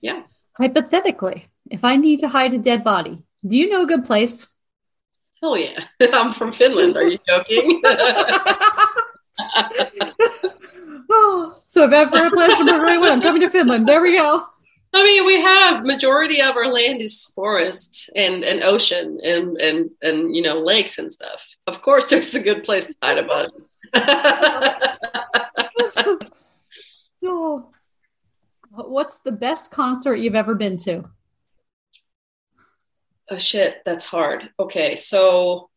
Yeah. 0.01 0.25
Hypothetically, 0.59 1.49
if 1.71 1.85
I 1.85 1.97
need 1.97 2.19
to 2.21 2.29
hide 2.29 2.55
a 2.55 2.59
dead 2.59 2.85
body, 2.85 3.23
do 3.47 3.57
you 3.57 3.71
know 3.71 3.83
a 3.83 3.87
good 3.87 4.05
place? 4.05 4.47
Hell 5.45 5.59
yeah. 5.59 5.85
I'm 6.15 6.33
from 6.33 6.51
Finland. 6.53 6.97
Are 6.97 7.07
you 7.07 7.19
joking? 7.29 7.83
oh, 11.11 11.55
so 11.69 11.85
if 11.85 11.93
ever 11.93 12.17
a 12.17 12.31
place 12.31 12.57
to 12.57 12.65
murder 12.65 12.87
anyone, 12.87 13.11
I'm 13.11 13.21
coming 13.21 13.43
to 13.43 13.51
Finland. 13.51 13.87
There 13.87 14.01
we 14.01 14.17
go. 14.17 14.47
I 14.95 15.05
mean, 15.05 15.27
we 15.27 15.43
have 15.43 15.85
majority 15.85 16.41
of 16.41 16.57
our 16.57 16.73
land 16.73 17.03
is 17.03 17.27
forest 17.27 18.09
and, 18.17 18.43
and 18.43 18.65
ocean 18.65 19.21
and, 19.23 19.59
and, 19.59 19.91
and, 20.01 20.35
you 20.35 20.41
know, 20.41 20.61
lakes 20.61 20.97
and 20.97 21.13
stuff. 21.13 21.47
Of 21.67 21.83
course, 21.83 22.07
there's 22.07 22.35
a 22.35 22.41
good 22.41 22.65
place 22.65 22.87
to 22.87 22.95
hide 23.03 23.19
a 23.19 23.25
body. 23.25 23.51
oh. 27.23 27.69
What's 28.71 29.19
the 29.19 29.33
best 29.33 29.71
concert 29.71 30.15
you've 30.15 30.35
ever 30.35 30.55
been 30.55 30.79
to? 30.79 31.05
Oh 33.31 33.39
shit, 33.39 33.83
that's 33.85 34.05
hard. 34.05 34.51
Okay, 34.59 34.97
so 34.97 35.71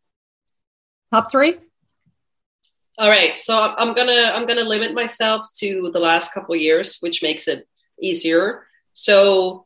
top 1.12 1.32
three. 1.32 1.58
All 2.98 3.10
right, 3.10 3.38
so 3.38 3.74
I'm 3.78 3.94
gonna 3.94 4.32
I'm 4.34 4.46
gonna 4.46 4.64
limit 4.64 4.94
myself 4.94 5.46
to 5.58 5.90
the 5.94 6.00
last 6.00 6.34
couple 6.34 6.56
years, 6.56 6.98
which 7.00 7.24
makes 7.24 7.48
it 7.48 7.68
easier. 8.02 8.66
So 8.94 9.66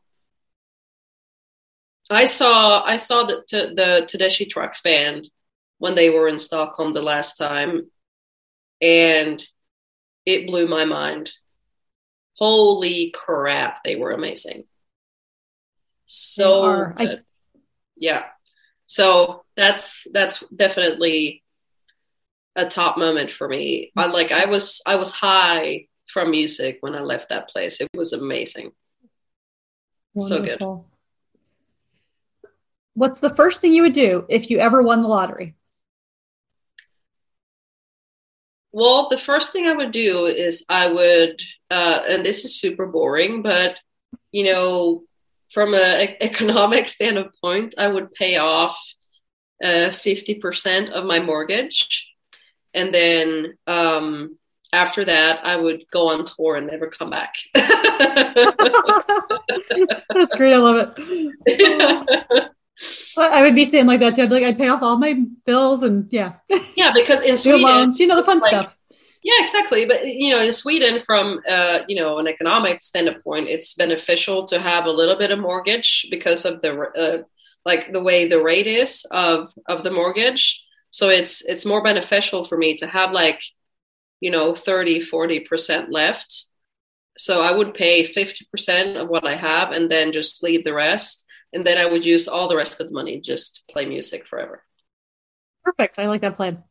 I 2.10 2.26
saw 2.26 2.84
I 2.84 2.96
saw 2.96 3.24
the 3.24 3.42
the 3.50 4.06
Tedeschi 4.06 4.48
Trucks 4.48 4.82
band 4.82 5.28
when 5.78 5.94
they 5.94 6.10
were 6.10 6.28
in 6.28 6.38
Stockholm 6.38 6.92
the 6.92 7.02
last 7.02 7.36
time, 7.36 7.90
and 8.80 9.42
it 10.26 10.46
blew 10.46 10.68
my 10.68 10.84
mind. 10.84 11.32
Holy 12.36 13.10
crap, 13.10 13.82
they 13.82 13.96
were 13.96 14.10
amazing. 14.10 14.64
So 16.06 16.92
I... 16.96 17.18
yeah. 18.02 18.24
So 18.86 19.44
that's 19.56 20.06
that's 20.12 20.44
definitely 20.54 21.42
a 22.56 22.66
top 22.66 22.98
moment 22.98 23.30
for 23.30 23.48
me. 23.48 23.92
I 23.96 24.06
like 24.06 24.32
I 24.32 24.46
was 24.46 24.82
I 24.84 24.96
was 24.96 25.12
high 25.12 25.86
from 26.08 26.32
music 26.32 26.78
when 26.80 26.94
I 26.94 27.00
left 27.00 27.28
that 27.28 27.48
place. 27.48 27.80
It 27.80 27.88
was 27.94 28.12
amazing. 28.12 28.72
Wonderful. 30.14 30.36
So 30.36 30.84
good. 32.42 32.48
What's 32.94 33.20
the 33.20 33.34
first 33.34 33.60
thing 33.60 33.72
you 33.72 33.82
would 33.82 33.94
do 33.94 34.26
if 34.28 34.50
you 34.50 34.58
ever 34.58 34.82
won 34.82 35.00
the 35.02 35.08
lottery? 35.08 35.54
Well, 38.72 39.08
the 39.08 39.16
first 39.16 39.52
thing 39.52 39.66
I 39.66 39.74
would 39.74 39.92
do 39.92 40.26
is 40.26 40.64
I 40.68 40.88
would, 40.88 41.40
uh, 41.70 42.00
and 42.10 42.24
this 42.24 42.44
is 42.44 42.58
super 42.58 42.86
boring, 42.86 43.42
but 43.42 43.76
you 44.32 44.44
know, 44.44 45.04
from 45.52 45.74
an 45.74 46.16
economic 46.20 46.88
standpoint, 46.88 47.74
I 47.78 47.88
would 47.88 48.12
pay 48.12 48.38
off 48.38 48.76
uh, 49.62 49.90
fifty 49.90 50.36
uh, 50.36 50.40
percent 50.40 50.90
of 50.90 51.04
my 51.04 51.20
mortgage, 51.20 52.08
and 52.74 52.94
then 52.94 53.58
um, 53.66 54.38
after 54.72 55.04
that, 55.04 55.44
I 55.44 55.56
would 55.56 55.84
go 55.90 56.12
on 56.12 56.24
tour 56.24 56.56
and 56.56 56.66
never 56.66 56.88
come 56.88 57.10
back. 57.10 57.34
That's 57.54 57.68
great. 60.34 60.54
I 60.54 60.58
love 60.58 60.94
it. 61.46 62.50
I 63.16 63.42
would 63.42 63.54
be 63.54 63.66
saying 63.66 63.86
like 63.86 64.00
that 64.00 64.14
too. 64.14 64.22
I'd 64.22 64.30
be 64.30 64.36
like, 64.36 64.44
I'd 64.44 64.58
pay 64.58 64.68
off 64.68 64.82
all 64.82 64.96
my 64.96 65.22
bills 65.44 65.82
and 65.82 66.08
yeah. 66.10 66.34
Yeah, 66.74 66.92
because 66.94 67.20
in 67.20 67.36
Sweden, 67.38 67.62
loans, 67.62 68.00
you 68.00 68.06
know, 68.06 68.16
the 68.16 68.24
fun 68.24 68.38
like, 68.38 68.48
stuff. 68.48 68.76
Yeah, 69.22 69.34
exactly. 69.38 69.84
But 69.84 70.06
you 70.06 70.30
know, 70.30 70.40
in 70.42 70.52
Sweden, 70.52 70.98
from 70.98 71.40
uh, 71.48 71.80
you 71.88 71.96
know 71.96 72.18
an 72.18 72.26
economic 72.26 72.82
standpoint, 72.82 73.48
it's 73.48 73.74
beneficial 73.74 74.46
to 74.46 74.60
have 74.60 74.86
a 74.86 74.90
little 74.90 75.16
bit 75.16 75.30
of 75.30 75.38
mortgage 75.38 76.06
because 76.10 76.44
of 76.44 76.60
the 76.60 76.72
uh, 76.78 77.22
like 77.64 77.92
the 77.92 78.02
way 78.02 78.26
the 78.26 78.42
rate 78.42 78.66
is 78.66 79.06
of 79.10 79.52
of 79.68 79.84
the 79.84 79.90
mortgage. 79.90 80.62
So 80.90 81.08
it's 81.08 81.42
it's 81.42 81.64
more 81.64 81.82
beneficial 81.82 82.44
for 82.44 82.58
me 82.58 82.76
to 82.78 82.86
have 82.86 83.12
like 83.12 83.40
you 84.22 84.30
know 84.30 84.54
30 84.54 85.00
40% 85.00 85.86
left 85.90 86.46
so 87.18 87.42
i 87.42 87.50
would 87.52 87.74
pay 87.74 88.04
50% 88.04 88.96
of 88.96 89.08
what 89.08 89.26
i 89.26 89.34
have 89.34 89.72
and 89.72 89.90
then 89.90 90.12
just 90.12 90.42
leave 90.42 90.64
the 90.64 90.72
rest 90.72 91.26
and 91.52 91.66
then 91.66 91.76
i 91.76 91.84
would 91.84 92.06
use 92.06 92.28
all 92.28 92.48
the 92.48 92.56
rest 92.56 92.80
of 92.80 92.88
the 92.88 92.94
money 92.94 93.20
just 93.20 93.56
to 93.56 93.72
play 93.72 93.84
music 93.84 94.26
forever 94.26 94.64
perfect 95.64 95.98
i 95.98 96.06
like 96.06 96.22
that 96.22 96.36
plan 96.36 96.62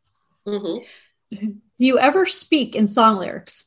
mm-hmm. 0.48 1.48
do 1.82 1.88
you 1.88 2.00
ever 2.00 2.26
speak 2.26 2.76
in 2.76 2.88
song 2.88 3.18
lyrics 3.18 3.66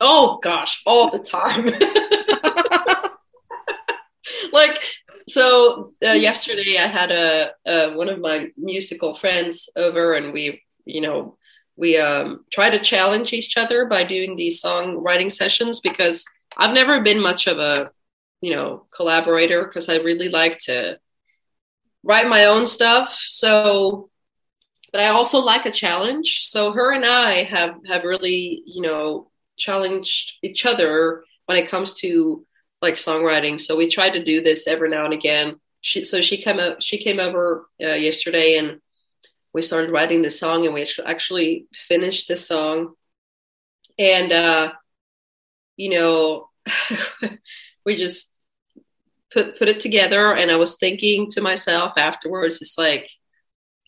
oh 0.00 0.38
gosh 0.42 0.82
all 0.84 1.10
the 1.10 1.18
time 1.18 1.64
like 4.52 4.82
so 5.26 5.94
uh, 6.04 6.10
yesterday 6.10 6.76
i 6.78 6.86
had 6.86 7.10
a, 7.10 7.50
a 7.66 7.94
one 7.94 8.10
of 8.10 8.20
my 8.20 8.48
musical 8.58 9.14
friends 9.14 9.70
over 9.76 10.12
and 10.12 10.34
we 10.34 10.62
you 10.84 11.00
know 11.00 11.38
we 11.76 11.96
um, 11.96 12.44
try 12.52 12.70
to 12.70 12.78
challenge 12.78 13.32
each 13.32 13.56
other 13.56 13.86
by 13.86 14.04
doing 14.04 14.36
these 14.36 14.62
songwriting 14.62 15.30
sessions 15.30 15.80
because 15.80 16.24
I've 16.56 16.74
never 16.74 17.02
been 17.02 17.20
much 17.20 17.46
of 17.46 17.58
a 17.58 17.90
you 18.40 18.54
know 18.54 18.86
collaborator 18.94 19.64
because 19.64 19.88
I 19.88 19.96
really 19.96 20.28
like 20.28 20.58
to 20.66 20.98
write 22.02 22.28
my 22.28 22.44
own 22.44 22.66
stuff. 22.66 23.14
So, 23.14 24.10
but 24.94 25.02
I 25.02 25.08
also 25.08 25.40
like 25.40 25.66
a 25.66 25.72
challenge. 25.72 26.42
So 26.44 26.70
her 26.70 26.92
and 26.92 27.04
I 27.04 27.42
have 27.42 27.74
have 27.88 28.04
really 28.04 28.62
you 28.64 28.80
know 28.80 29.28
challenged 29.56 30.34
each 30.40 30.64
other 30.64 31.24
when 31.46 31.58
it 31.58 31.68
comes 31.68 31.94
to 31.94 32.46
like 32.80 32.94
songwriting. 32.94 33.60
So 33.60 33.76
we 33.76 33.90
try 33.90 34.08
to 34.08 34.22
do 34.22 34.40
this 34.40 34.68
every 34.68 34.88
now 34.88 35.04
and 35.04 35.12
again. 35.12 35.56
She, 35.80 36.04
so 36.04 36.20
she 36.20 36.36
came 36.36 36.60
up, 36.60 36.80
she 36.80 36.98
came 36.98 37.18
over 37.18 37.66
uh, 37.82 37.88
yesterday 37.88 38.56
and 38.56 38.80
we 39.52 39.62
started 39.62 39.90
writing 39.90 40.22
the 40.22 40.30
song 40.30 40.64
and 40.64 40.72
we 40.72 40.86
actually 41.04 41.66
finished 41.74 42.28
the 42.28 42.36
song 42.36 42.94
and 43.98 44.32
uh 44.32 44.72
you 45.76 45.90
know 45.90 46.48
we 47.84 47.96
just 47.96 48.40
put 49.32 49.56
put 49.56 49.68
it 49.68 49.78
together 49.78 50.34
and 50.34 50.50
i 50.50 50.56
was 50.56 50.76
thinking 50.78 51.30
to 51.30 51.40
myself 51.40 51.92
afterwards 51.96 52.60
it's 52.60 52.76
like 52.76 53.08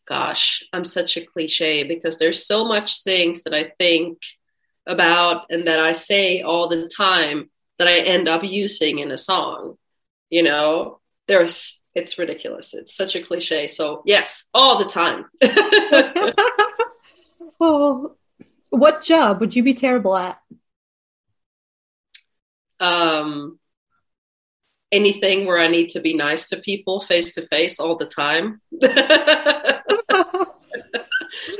gosh 0.07 0.63
i'm 0.73 0.85
such 0.85 1.17
a 1.17 1.25
cliche 1.25 1.85
because 1.85 2.19
there's 2.19 2.47
so 2.47 2.65
much 2.65 3.03
things 3.03 3.43
that 3.43 3.55
i 3.55 3.65
think 3.79 4.19
about 4.87 5.47
and 5.51 5.67
that 5.67 5.79
i 5.79 5.93
say 5.93 6.43
all 6.43 6.69
the 6.69 6.89
time 6.97 7.51
that 7.79 7.89
i 7.89 7.99
end 7.99 8.29
up 8.29 8.45
using 8.45 8.99
in 8.99 9.11
a 9.11 9.19
song 9.19 9.77
you 10.31 10.43
know 10.43 11.01
there's 11.29 11.81
It's 11.97 12.19
ridiculous. 12.19 12.75
It's 12.75 12.95
such 12.95 13.17
a 13.17 13.23
cliche. 13.23 13.69
So 13.69 14.03
yes, 14.05 14.45
all 14.53 14.77
the 14.77 14.85
time. 14.85 15.25
oh, 17.59 18.15
what 18.69 19.01
job 19.01 19.41
would 19.41 19.57
you 19.57 19.63
be 19.63 19.73
terrible 19.73 20.15
at? 20.15 20.39
Um, 22.81 23.59
anything 24.93 25.47
where 25.47 25.59
I 25.59 25.69
need 25.69 25.89
to 25.91 26.01
be 26.01 26.13
nice 26.13 26.51
to 26.51 26.59
people 26.59 27.01
face 27.01 27.35
to 27.37 27.49
face 27.49 27.81
all 27.81 27.97
the 27.97 28.05
time. 28.05 28.61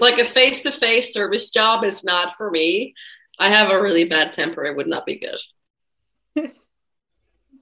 like 0.01 0.19
a 0.19 0.25
face 0.25 0.63
to 0.63 0.71
face 0.71 1.13
service 1.13 1.51
job 1.51 1.85
is 1.85 2.05
not 2.05 2.37
for 2.37 2.51
me. 2.51 2.95
I 3.39 3.49
have 3.51 3.71
a 3.71 3.81
really 3.81 4.05
bad 4.05 4.33
temper. 4.33 4.65
It 4.65 4.77
would 4.77 4.87
not 4.87 5.07
be 5.07 5.19
good. 5.19 5.41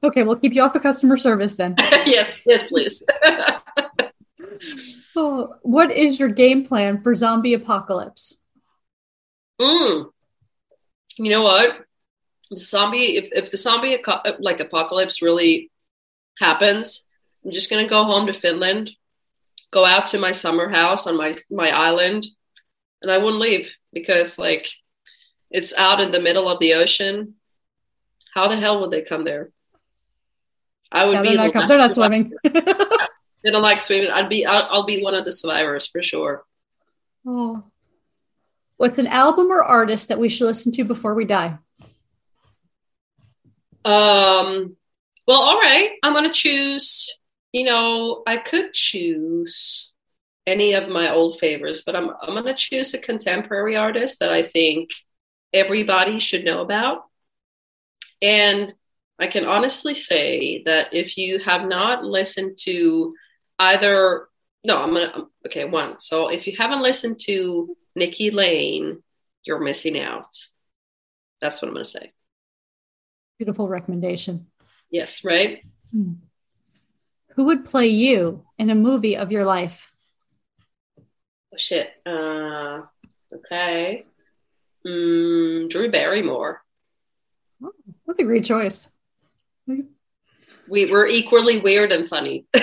okay, 0.04 0.22
we'll 0.22 0.36
keep 0.36 0.54
you 0.54 0.62
off 0.62 0.74
of 0.74 0.82
customer 0.82 1.16
service 1.16 1.54
then. 1.54 1.74
yes, 2.06 2.32
yes, 2.46 2.62
please. 2.68 3.02
oh, 5.16 5.54
what 5.62 5.90
is 5.90 6.18
your 6.18 6.28
game 6.28 6.64
plan 6.64 7.02
for 7.02 7.14
zombie 7.14 7.54
apocalypse? 7.54 8.40
Mm. 9.60 10.10
You 11.16 11.30
know 11.30 11.42
what? 11.42 11.84
The 12.50 12.56
zombie, 12.56 13.16
if, 13.16 13.30
if 13.32 13.50
the 13.50 13.56
zombie 13.56 13.98
like 14.38 14.60
apocalypse 14.60 15.22
really 15.22 15.70
happens, 16.38 17.02
I'm 17.44 17.52
just 17.52 17.70
gonna 17.70 17.88
go 17.88 18.04
home 18.04 18.26
to 18.26 18.32
Finland, 18.32 18.90
go 19.74 19.84
out 19.84 20.06
to 20.06 20.18
my 20.18 20.30
summer 20.30 20.68
house 20.68 21.06
on 21.06 21.16
my 21.16 21.34
my 21.50 21.68
island, 21.68 22.26
and 23.02 23.10
I 23.10 23.18
wouldn't 23.18 23.42
leave 23.42 23.74
because 23.92 24.38
like 24.38 24.68
it's 25.50 25.74
out 25.74 26.00
in 26.00 26.12
the 26.12 26.20
middle 26.20 26.48
of 26.48 26.60
the 26.60 26.74
ocean. 26.74 27.34
How 28.32 28.48
the 28.48 28.56
hell 28.56 28.80
would 28.80 28.92
they 28.92 29.02
come 29.02 29.24
there? 29.24 29.50
I 30.90 31.04
would 31.04 31.14
yeah, 31.14 31.22
be. 31.22 31.36
They're, 31.36 31.48
the 31.48 31.58
not, 31.58 31.68
they're 31.68 31.78
not 31.78 31.94
swimming. 31.94 32.32
they 32.44 33.50
don't 33.50 33.62
like 33.62 33.80
swimming. 33.80 34.10
I'd 34.10 34.28
be. 34.28 34.46
I'll, 34.46 34.66
I'll 34.70 34.86
be 34.86 35.02
one 35.02 35.14
of 35.14 35.24
the 35.24 35.32
survivors 35.32 35.88
for 35.88 36.00
sure. 36.00 36.44
Oh, 37.26 37.64
what's 38.76 38.98
an 38.98 39.08
album 39.08 39.50
or 39.50 39.62
artist 39.62 40.08
that 40.08 40.20
we 40.20 40.28
should 40.28 40.46
listen 40.46 40.70
to 40.72 40.84
before 40.84 41.14
we 41.14 41.24
die? 41.24 41.58
Um. 43.84 44.76
Well, 45.26 45.42
all 45.42 45.58
right. 45.58 45.90
I'm 46.02 46.12
gonna 46.12 46.32
choose. 46.32 47.18
You 47.54 47.62
know, 47.62 48.24
I 48.26 48.36
could 48.38 48.74
choose 48.74 49.92
any 50.44 50.72
of 50.72 50.88
my 50.88 51.12
old 51.12 51.38
favorites, 51.38 51.84
but 51.86 51.94
I'm 51.94 52.10
I'm 52.20 52.34
gonna 52.34 52.52
choose 52.52 52.92
a 52.94 52.98
contemporary 52.98 53.76
artist 53.76 54.18
that 54.18 54.32
I 54.32 54.42
think 54.42 54.90
everybody 55.52 56.18
should 56.18 56.44
know 56.44 56.62
about. 56.62 57.04
And 58.20 58.74
I 59.20 59.28
can 59.28 59.44
honestly 59.44 59.94
say 59.94 60.64
that 60.64 60.92
if 60.92 61.16
you 61.16 61.38
have 61.38 61.68
not 61.68 62.02
listened 62.02 62.58
to 62.62 63.14
either, 63.60 64.26
no, 64.64 64.82
I'm 64.82 64.92
gonna, 64.92 65.26
okay, 65.46 65.64
one. 65.64 66.00
So 66.00 66.30
if 66.30 66.48
you 66.48 66.56
haven't 66.58 66.82
listened 66.82 67.20
to 67.26 67.76
Nikki 67.94 68.32
Lane, 68.32 69.00
you're 69.44 69.62
missing 69.62 70.00
out. 70.00 70.34
That's 71.40 71.62
what 71.62 71.68
I'm 71.68 71.74
gonna 71.74 71.84
say. 71.84 72.12
Beautiful 73.38 73.68
recommendation. 73.68 74.48
Yes, 74.90 75.22
right? 75.22 75.62
Hmm. 75.92 76.14
Who 77.34 77.44
would 77.44 77.64
play 77.64 77.88
you 77.88 78.44
in 78.58 78.70
a 78.70 78.74
movie 78.74 79.16
of 79.16 79.32
your 79.32 79.44
life? 79.44 79.92
Oh, 81.52 81.56
shit. 81.56 81.90
Uh, 82.06 82.82
okay. 83.32 84.06
Mm, 84.86 85.68
Drew 85.68 85.90
Barrymore. 85.90 86.62
Oh, 87.62 87.72
that's 88.06 88.20
a 88.20 88.24
great 88.24 88.44
choice. 88.44 88.88
We 90.68 90.86
were 90.86 91.06
equally 91.06 91.58
weird 91.58 91.92
and 91.92 92.06
funny. 92.06 92.46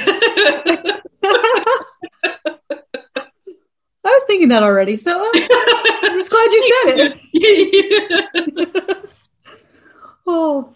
I 4.04 4.16
was 4.16 4.24
thinking 4.26 4.50
that 4.50 4.64
already, 4.64 4.98
so 4.98 5.20
uh, 5.20 5.32
I'm 5.34 6.20
just 6.20 6.32
glad 6.32 6.52
you 6.52 6.84
said 6.86 7.20
it. 7.34 9.16
oh, 10.28 10.74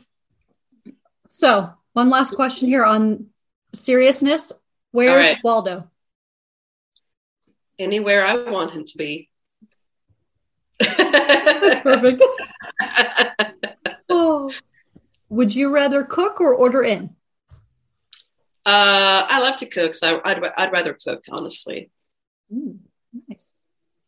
so 1.29 1.73
one 1.93 2.09
last 2.09 2.35
question 2.35 2.67
here 2.67 2.83
on 2.83 3.27
seriousness. 3.75 4.51
Where's 4.91 5.27
right. 5.27 5.37
Waldo? 5.43 5.89
Anywhere 7.77 8.25
I 8.25 8.49
want 8.49 8.71
him 8.71 8.85
to 8.85 8.97
be. 8.97 9.29
Perfect. 10.79 12.23
oh. 14.09 14.51
Would 15.29 15.53
you 15.53 15.69
rather 15.69 16.03
cook 16.03 16.39
or 16.39 16.53
order 16.53 16.83
in? 16.83 17.15
Uh, 18.65 19.25
I 19.27 19.39
love 19.39 19.57
to 19.57 19.65
cook, 19.65 19.93
so 19.93 20.21
I'd, 20.23 20.43
I'd 20.57 20.71
rather 20.71 20.93
cook, 20.93 21.23
honestly. 21.29 21.91
Mm, 22.53 22.79
nice. 23.29 23.53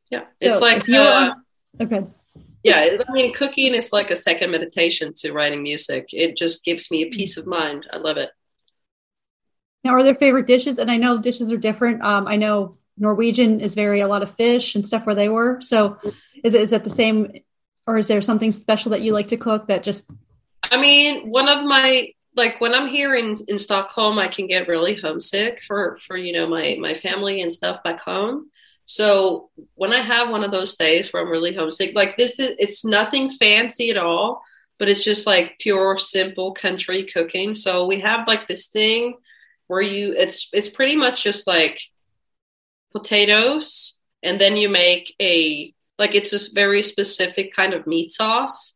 Yeah, 0.09 0.23
it's 0.39 0.61
like 0.61 0.87
uh, 0.89 1.33
okay. 1.81 2.05
Yeah, 2.63 2.97
I 3.07 3.11
mean, 3.11 3.33
cooking 3.33 3.73
is 3.73 3.93
like 3.93 4.09
a 4.09 4.15
second 4.15 4.51
meditation 4.51 5.13
to 5.17 5.31
writing 5.31 5.63
music. 5.63 6.07
It 6.11 6.37
just 6.37 6.63
gives 6.63 6.89
me 6.89 7.03
a 7.03 7.09
peace 7.09 7.37
of 7.37 7.45
mind. 7.45 7.87
I 7.91 7.97
love 7.97 8.17
it. 8.17 8.29
Now, 9.83 9.91
are 9.91 10.03
there 10.03 10.15
favorite 10.15 10.47
dishes? 10.47 10.77
And 10.77 10.91
I 10.91 10.97
know 10.97 11.17
dishes 11.17 11.51
are 11.51 11.57
different. 11.57 12.01
Um, 12.01 12.27
I 12.27 12.35
know 12.35 12.75
Norwegian 12.97 13.59
is 13.61 13.75
very 13.75 14.01
a 14.01 14.07
lot 14.07 14.23
of 14.23 14.31
fish 14.31 14.75
and 14.75 14.85
stuff 14.85 15.05
where 15.05 15.15
they 15.15 15.29
were. 15.29 15.61
So 15.61 15.97
is 16.43 16.53
it 16.53 16.61
is 16.61 16.73
it 16.73 16.83
the 16.83 16.89
same 16.89 17.31
or 17.85 17.97
is 17.97 18.07
there 18.07 18.21
something 18.21 18.51
special 18.51 18.91
that 18.91 19.01
you 19.01 19.13
like 19.13 19.27
to 19.27 19.37
cook 19.37 19.67
that 19.67 19.83
just 19.83 20.09
I 20.63 20.77
mean, 20.77 21.29
one 21.29 21.47
of 21.47 21.63
my 21.63 22.09
like 22.35 22.59
when 22.59 22.73
I'm 22.73 22.87
here 22.87 23.15
in 23.15 23.33
in 23.47 23.59
Stockholm, 23.59 24.19
I 24.19 24.27
can 24.27 24.47
get 24.47 24.67
really 24.67 24.95
homesick 24.95 25.61
for 25.61 25.97
for 26.05 26.17
you 26.17 26.33
know 26.33 26.47
my 26.47 26.77
my 26.79 26.93
family 26.93 27.41
and 27.41 27.53
stuff 27.53 27.83
back 27.83 27.99
home. 27.99 28.49
So 28.85 29.49
when 29.75 29.93
I 29.93 30.01
have 30.01 30.29
one 30.29 30.43
of 30.43 30.51
those 30.51 30.75
days 30.75 31.11
where 31.11 31.21
I'm 31.21 31.29
really 31.29 31.53
homesick, 31.53 31.93
like 31.95 32.17
this 32.17 32.39
is 32.39 32.51
it's 32.57 32.85
nothing 32.85 33.29
fancy 33.29 33.89
at 33.89 33.97
all, 33.97 34.41
but 34.79 34.89
it's 34.89 35.03
just 35.03 35.27
like 35.27 35.59
pure 35.59 35.97
simple 35.97 36.53
country 36.53 37.03
cooking. 37.03 37.53
So 37.53 37.85
we 37.85 37.99
have 37.99 38.27
like 38.27 38.47
this 38.47 38.67
thing 38.67 39.15
where 39.67 39.81
you 39.81 40.13
it's 40.17 40.49
it's 40.53 40.69
pretty 40.69 40.95
much 40.95 41.23
just 41.23 41.47
like 41.47 41.79
potatoes 42.93 43.97
and 44.23 44.39
then 44.41 44.57
you 44.57 44.69
make 44.69 45.15
a 45.21 45.73
like 45.99 46.15
it's 46.15 46.31
this 46.31 46.49
very 46.49 46.83
specific 46.83 47.53
kind 47.53 47.73
of 47.73 47.87
meat 47.87 48.11
sauce. 48.11 48.75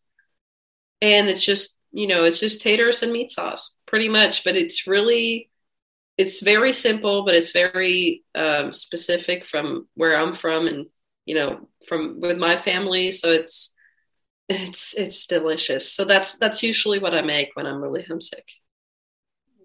And 1.02 1.30
it's 1.30 1.44
just 1.44 1.78
you 1.92 2.08
know 2.08 2.24
it's 2.24 2.40
just 2.40 2.62
taters 2.62 3.04
and 3.04 3.12
meat 3.12 3.32
sauce 3.32 3.76
pretty 3.86 4.10
much. 4.10 4.44
But 4.44 4.56
it's 4.56 4.88
really 4.88 5.50
it's 6.18 6.42
very 6.42 6.74
simple 6.74 7.26
but 7.26 7.36
it's 7.36 7.52
very 7.52 8.24
um, 8.36 8.74
specific 8.74 9.46
from 9.46 9.88
where 9.96 10.20
i'm 10.20 10.36
from 10.36 10.68
and 10.68 10.86
you 11.26 11.34
know 11.36 11.68
from 11.88 12.20
with 12.20 12.38
my 12.38 12.58
family. 12.58 13.12
So 13.12 13.30
it's 13.30 13.74
it's 14.50 14.94
it's 14.94 15.26
delicious. 15.26 15.92
So 15.92 16.06
that's 16.06 16.36
that's 16.36 16.64
usually 16.64 17.00
what 17.00 17.16
i 17.16 17.22
make 17.22 17.50
when 17.56 17.66
i'm 17.66 17.82
really 17.82 18.04
homesick. 18.04 18.48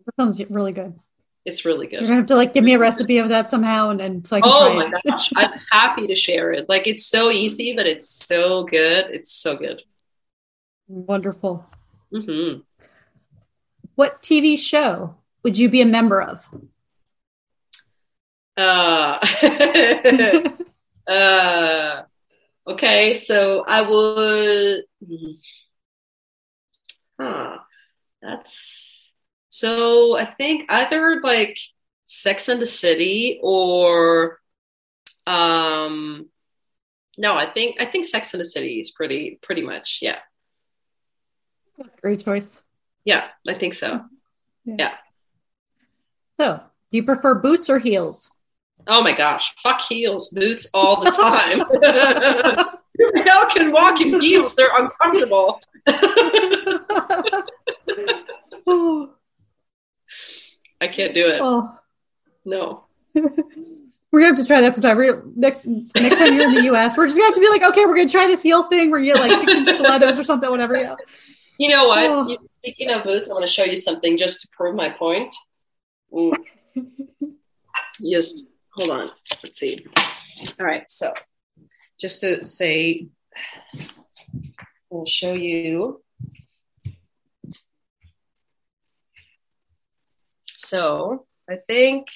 That 0.07 0.15
sounds 0.17 0.41
really 0.51 0.73
good 0.73 0.95
it's 1.47 1.65
really 1.65 1.87
good. 1.87 2.01
You're 2.01 2.09
gonna 2.09 2.17
have 2.17 2.27
to 2.27 2.37
like 2.37 2.53
give 2.53 2.65
me 2.65 2.75
a 2.75 2.79
recipe 2.79 3.19
of 3.19 3.29
that 3.29 3.49
somehow, 3.49 3.91
and, 3.91 4.01
and 4.01 4.27
so 4.27 4.37
I 4.37 4.41
can. 4.41 4.51
Oh 4.53 4.75
my 4.75 4.87
it. 4.87 4.93
gosh, 5.09 5.31
I'm 5.37 5.53
happy 5.71 6.09
to 6.09 6.15
share 6.17 6.53
it. 6.53 6.69
Like 6.69 6.87
it's 6.87 7.07
so 7.07 7.31
easy, 7.31 7.75
but 7.75 7.87
it's 7.87 8.09
so 8.09 8.65
good. 8.65 9.07
It's 9.11 9.33
so 9.33 9.57
good. 9.57 9.81
Wonderful. 10.89 11.65
Mm-hmm. 12.13 12.61
What 13.95 14.23
TV 14.23 14.59
show 14.59 15.15
would 15.43 15.57
you 15.57 15.69
be 15.69 15.81
a 15.81 15.87
member 15.87 16.21
of? 16.21 16.47
Uh, 18.57 19.19
uh, 21.07 22.03
okay, 22.67 23.19
so 23.19 23.65
I 23.67 23.83
would. 23.83 24.85
Hmm. 25.07 25.31
Huh. 27.19 27.59
That's 28.21 28.86
so 29.57 30.19
I 30.19 30.27
think 30.27 30.67
either 30.69 31.19
like 31.23 31.59
Sex 32.05 32.51
and 32.51 32.61
the 32.61 32.67
City 32.67 33.41
or 33.43 34.39
um 35.27 36.29
no, 37.17 37.35
I 37.35 37.47
think 37.47 37.81
I 37.81 37.87
think 37.87 38.05
Sex 38.05 38.35
and 38.35 38.41
the 38.43 38.45
City 38.45 38.81
is 38.81 38.91
pretty 38.91 39.39
pretty 39.43 39.63
much, 39.63 40.01
yeah. 40.03 40.19
That's 41.79 41.97
a 41.97 42.01
great 42.03 42.23
choice. 42.23 42.55
Yeah, 43.07 43.29
I 43.49 43.55
think 43.55 43.73
so. 43.73 44.05
Yeah. 44.67 44.75
yeah. 44.79 44.95
So, 46.39 46.61
do 46.91 46.97
you 46.99 47.05
prefer 47.05 47.37
boots 47.37 47.71
or 47.71 47.79
heels? 47.79 48.31
Oh 48.87 49.03
my 49.03 49.13
gosh, 49.13 49.55
fuck 49.63 49.81
heels, 49.81 50.29
boots 50.29 50.67
all 50.75 51.03
the 51.03 51.11
time. 51.11 51.61
Who 51.61 53.13
the 53.13 53.23
hell 53.23 53.47
can 53.47 53.73
walk 53.73 54.03
in 54.03 54.21
heels? 54.21 54.55
They're 54.55 54.77
uncomfortable. 54.77 55.63
I 60.81 60.89
can't 60.89 61.15
do 61.15 61.27
it. 61.27 61.41
Oh. 61.41 61.75
No. 62.45 62.85
we're 63.15 64.21
gonna 64.21 64.27
have 64.27 64.37
to 64.37 64.47
try 64.47 64.61
that 64.61 64.75
sometime. 64.75 64.97
We're, 64.97 65.25
next 65.35 65.67
next 65.67 66.17
time 66.17 66.35
you're 66.35 66.45
in 66.45 66.55
the 66.55 66.65
U.S., 66.65 66.97
we're 66.97 67.07
just 67.07 67.17
gonna 67.17 67.27
have 67.27 67.35
to 67.35 67.41
be 67.41 67.49
like, 67.49 67.63
okay, 67.63 67.87
we're 67.87 67.97
gonna 67.97 68.09
try 68.09 68.27
this 68.27 68.43
heel 68.43 68.69
thing. 68.69 68.91
We're 68.91 68.99
gonna 68.99 69.15
get 69.15 69.21
like 69.21 69.49
six 69.49 69.75
stilettos 69.75 70.19
or 70.19 70.25
something, 70.25 70.51
whatever. 70.51 70.77
Yeah. 70.77 70.95
You 71.59 71.71
know 71.71 71.89
what? 71.89 72.11
Oh. 72.11 72.37
Speaking 72.59 72.91
of 72.91 73.05
boots, 73.05 73.31
I 73.31 73.33
want 73.33 73.45
to 73.45 73.51
show 73.51 73.65
you 73.65 73.77
something 73.77 74.17
just 74.17 74.41
to 74.43 74.49
prove 74.53 74.75
my 74.75 74.91
point. 74.91 75.35
Ooh. 76.15 76.35
Just 78.03 78.49
hold 78.73 78.91
on. 78.91 79.11
Let's 79.43 79.59
see. 79.59 79.87
All 80.61 80.67
right. 80.67 80.89
So 80.91 81.15
just 81.99 82.21
to 82.21 82.45
say, 82.45 83.07
I'll 84.93 85.07
show 85.07 85.33
you. 85.33 86.03
So 90.67 91.27
I 91.49 91.57
think 91.69 92.09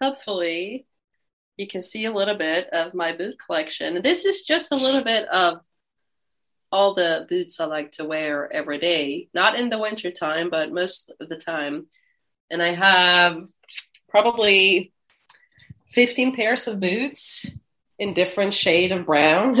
hopefully 0.00 0.86
you 1.56 1.66
can 1.66 1.82
see 1.82 2.04
a 2.04 2.12
little 2.12 2.36
bit 2.36 2.68
of 2.72 2.94
my 2.94 3.14
boot 3.14 3.36
collection. 3.44 4.02
This 4.02 4.24
is 4.24 4.42
just 4.42 4.70
a 4.70 4.76
little 4.76 5.02
bit 5.02 5.28
of 5.28 5.60
all 6.72 6.94
the 6.94 7.26
boots 7.28 7.58
I 7.58 7.64
like 7.64 7.92
to 7.92 8.04
wear 8.04 8.50
every 8.52 8.78
day, 8.78 9.28
not 9.34 9.58
in 9.58 9.68
the 9.68 9.78
winter 9.78 10.12
time, 10.12 10.48
but 10.48 10.72
most 10.72 11.12
of 11.20 11.28
the 11.28 11.36
time. 11.36 11.86
And 12.50 12.62
I 12.62 12.72
have 12.72 13.42
probably 14.08 14.92
15 15.88 16.36
pairs 16.36 16.68
of 16.68 16.78
boots 16.78 17.46
in 17.98 18.14
different 18.14 18.54
shade 18.54 18.92
of 18.92 19.06
brown. 19.06 19.54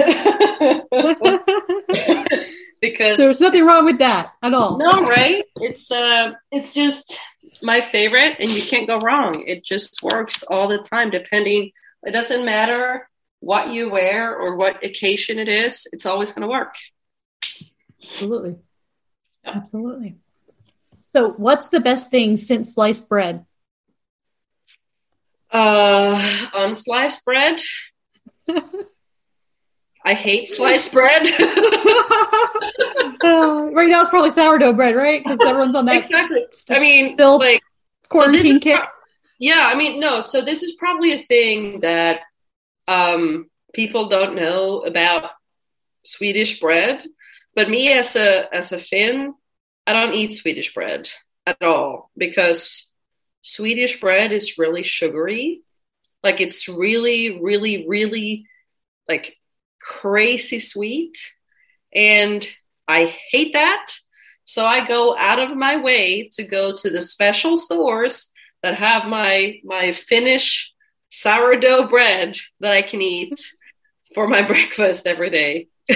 because 2.80 3.16
there's 3.16 3.40
nothing 3.40 3.64
wrong 3.64 3.84
with 3.84 3.98
that 3.98 4.32
at 4.42 4.54
all. 4.54 4.78
No, 4.78 5.02
right? 5.02 5.44
It's 5.56 5.90
uh 5.90 6.32
it's 6.50 6.72
just 6.72 7.18
my 7.62 7.80
favorite 7.80 8.36
and 8.40 8.50
you 8.50 8.62
can't 8.62 8.86
go 8.86 9.00
wrong. 9.00 9.42
It 9.46 9.64
just 9.64 10.02
works 10.02 10.42
all 10.44 10.68
the 10.68 10.78
time 10.78 11.10
depending 11.10 11.72
it 12.02 12.12
doesn't 12.12 12.44
matter 12.44 13.08
what 13.40 13.72
you 13.72 13.90
wear 13.90 14.34
or 14.36 14.56
what 14.56 14.84
occasion 14.84 15.38
it 15.38 15.48
is, 15.48 15.86
it's 15.92 16.06
always 16.06 16.30
going 16.32 16.42
to 16.42 16.48
work. 16.48 16.74
Absolutely. 18.02 18.56
Absolutely. 19.44 20.16
So, 21.08 21.30
what's 21.30 21.70
the 21.70 21.80
best 21.80 22.10
thing 22.10 22.36
since 22.36 22.74
sliced 22.74 23.08
bread? 23.08 23.44
Uh, 25.50 26.16
unsliced 26.54 27.24
bread. 27.24 27.60
I 30.04 30.14
hate 30.14 30.48
sliced 30.48 30.92
bread. 30.92 31.22
uh, 33.22 33.68
right 33.72 33.88
now, 33.88 34.00
it's 34.00 34.08
probably 34.08 34.30
sourdough 34.30 34.72
bread, 34.72 34.96
right? 34.96 35.22
Because 35.22 35.40
everyone's 35.40 35.74
on 35.74 35.84
that. 35.86 35.96
Exactly. 35.96 36.46
St- 36.52 36.78
I 36.78 36.80
mean, 36.80 37.08
still 37.08 37.38
like 37.38 37.62
quarantine 38.08 38.54
so 38.54 38.60
kick. 38.60 38.80
Pro- 38.80 38.88
yeah, 39.38 39.68
I 39.70 39.74
mean, 39.74 40.00
no. 40.00 40.20
So 40.20 40.40
this 40.40 40.62
is 40.62 40.72
probably 40.78 41.12
a 41.12 41.22
thing 41.22 41.80
that 41.80 42.20
um, 42.88 43.50
people 43.74 44.08
don't 44.08 44.36
know 44.36 44.80
about 44.80 45.30
Swedish 46.04 46.60
bread. 46.60 47.04
But 47.54 47.68
me, 47.68 47.92
as 47.92 48.16
a 48.16 48.48
as 48.54 48.72
a 48.72 48.78
Finn, 48.78 49.34
I 49.86 49.92
don't 49.92 50.14
eat 50.14 50.34
Swedish 50.34 50.72
bread 50.72 51.10
at 51.46 51.62
all 51.62 52.10
because 52.16 52.88
Swedish 53.42 54.00
bread 54.00 54.32
is 54.32 54.58
really 54.58 54.82
sugary. 54.82 55.62
Like 56.22 56.40
it's 56.40 56.68
really, 56.68 57.40
really, 57.40 57.86
really 57.88 58.46
like 59.08 59.36
crazy 59.80 60.60
sweet. 60.60 61.16
And 61.94 62.46
I 62.86 63.16
hate 63.30 63.54
that. 63.54 63.86
So 64.44 64.64
I 64.64 64.86
go 64.86 65.16
out 65.16 65.38
of 65.38 65.56
my 65.56 65.76
way 65.76 66.28
to 66.32 66.42
go 66.42 66.74
to 66.74 66.90
the 66.90 67.00
special 67.00 67.56
stores 67.56 68.30
that 68.62 68.76
have 68.76 69.06
my 69.06 69.60
my 69.64 69.92
Finnish 69.92 70.72
sourdough 71.10 71.88
bread 71.88 72.36
that 72.60 72.72
I 72.72 72.82
can 72.82 73.02
eat 73.02 73.38
for 74.14 74.26
my 74.28 74.42
breakfast 74.46 75.06
every 75.06 75.30
day. 75.30 75.68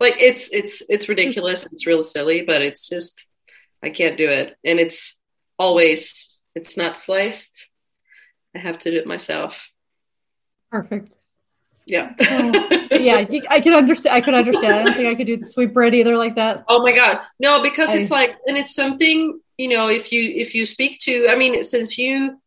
like 0.00 0.16
it's 0.18 0.50
it's 0.52 0.82
it's 0.88 1.08
ridiculous. 1.08 1.66
It's 1.66 1.86
real 1.86 2.04
silly, 2.04 2.42
but 2.42 2.62
it's 2.62 2.88
just 2.88 3.26
I 3.82 3.90
can't 3.90 4.18
do 4.18 4.28
it. 4.28 4.56
And 4.64 4.78
it's 4.78 5.18
always 5.58 6.40
it's 6.54 6.76
not 6.76 6.98
sliced. 6.98 7.68
I 8.54 8.58
have 8.58 8.78
to 8.80 8.90
do 8.90 8.98
it 8.98 9.06
myself. 9.06 9.70
Perfect. 10.70 11.10
Yeah. 11.86 12.14
oh, 12.20 12.78
yeah, 12.92 13.26
I 13.50 13.60
can 13.60 13.72
understand. 13.72 14.14
I 14.14 14.20
could 14.20 14.34
understand. 14.34 14.74
I 14.74 14.82
don't 14.84 14.94
think 14.94 15.08
I 15.08 15.14
could 15.14 15.26
do 15.26 15.36
the 15.36 15.44
sweet 15.44 15.72
bread 15.72 15.94
either 15.94 16.16
like 16.16 16.36
that. 16.36 16.64
Oh 16.68 16.82
my 16.82 16.92
god, 16.92 17.20
no! 17.40 17.62
Because 17.62 17.90
I, 17.90 17.98
it's 17.98 18.10
like, 18.10 18.36
and 18.46 18.56
it's 18.56 18.74
something 18.74 19.40
you 19.58 19.68
know. 19.68 19.88
If 19.88 20.12
you 20.12 20.22
if 20.22 20.54
you 20.54 20.66
speak 20.66 21.00
to, 21.00 21.26
I 21.28 21.36
mean, 21.36 21.64
since 21.64 21.98
you 21.98 22.40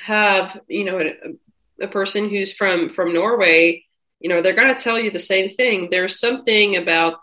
have 0.00 0.58
you 0.68 0.84
know 0.84 0.98
a, 1.00 1.84
a 1.84 1.88
person 1.88 2.30
who's 2.30 2.52
from 2.52 2.88
from 2.88 3.12
Norway, 3.12 3.84
you 4.20 4.30
know 4.30 4.40
they're 4.40 4.54
going 4.54 4.74
to 4.74 4.82
tell 4.82 4.98
you 4.98 5.10
the 5.10 5.18
same 5.18 5.48
thing. 5.50 5.88
There's 5.90 6.18
something 6.18 6.76
about 6.76 7.18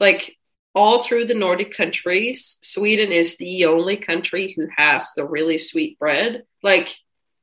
like 0.00 0.36
all 0.74 1.02
through 1.02 1.26
the 1.26 1.34
Nordic 1.34 1.74
countries, 1.76 2.58
Sweden 2.62 3.12
is 3.12 3.36
the 3.36 3.66
only 3.66 3.96
country 3.96 4.52
who 4.56 4.68
has 4.76 5.12
the 5.14 5.24
really 5.24 5.58
sweet 5.58 5.98
bread. 5.98 6.44
Like 6.62 6.96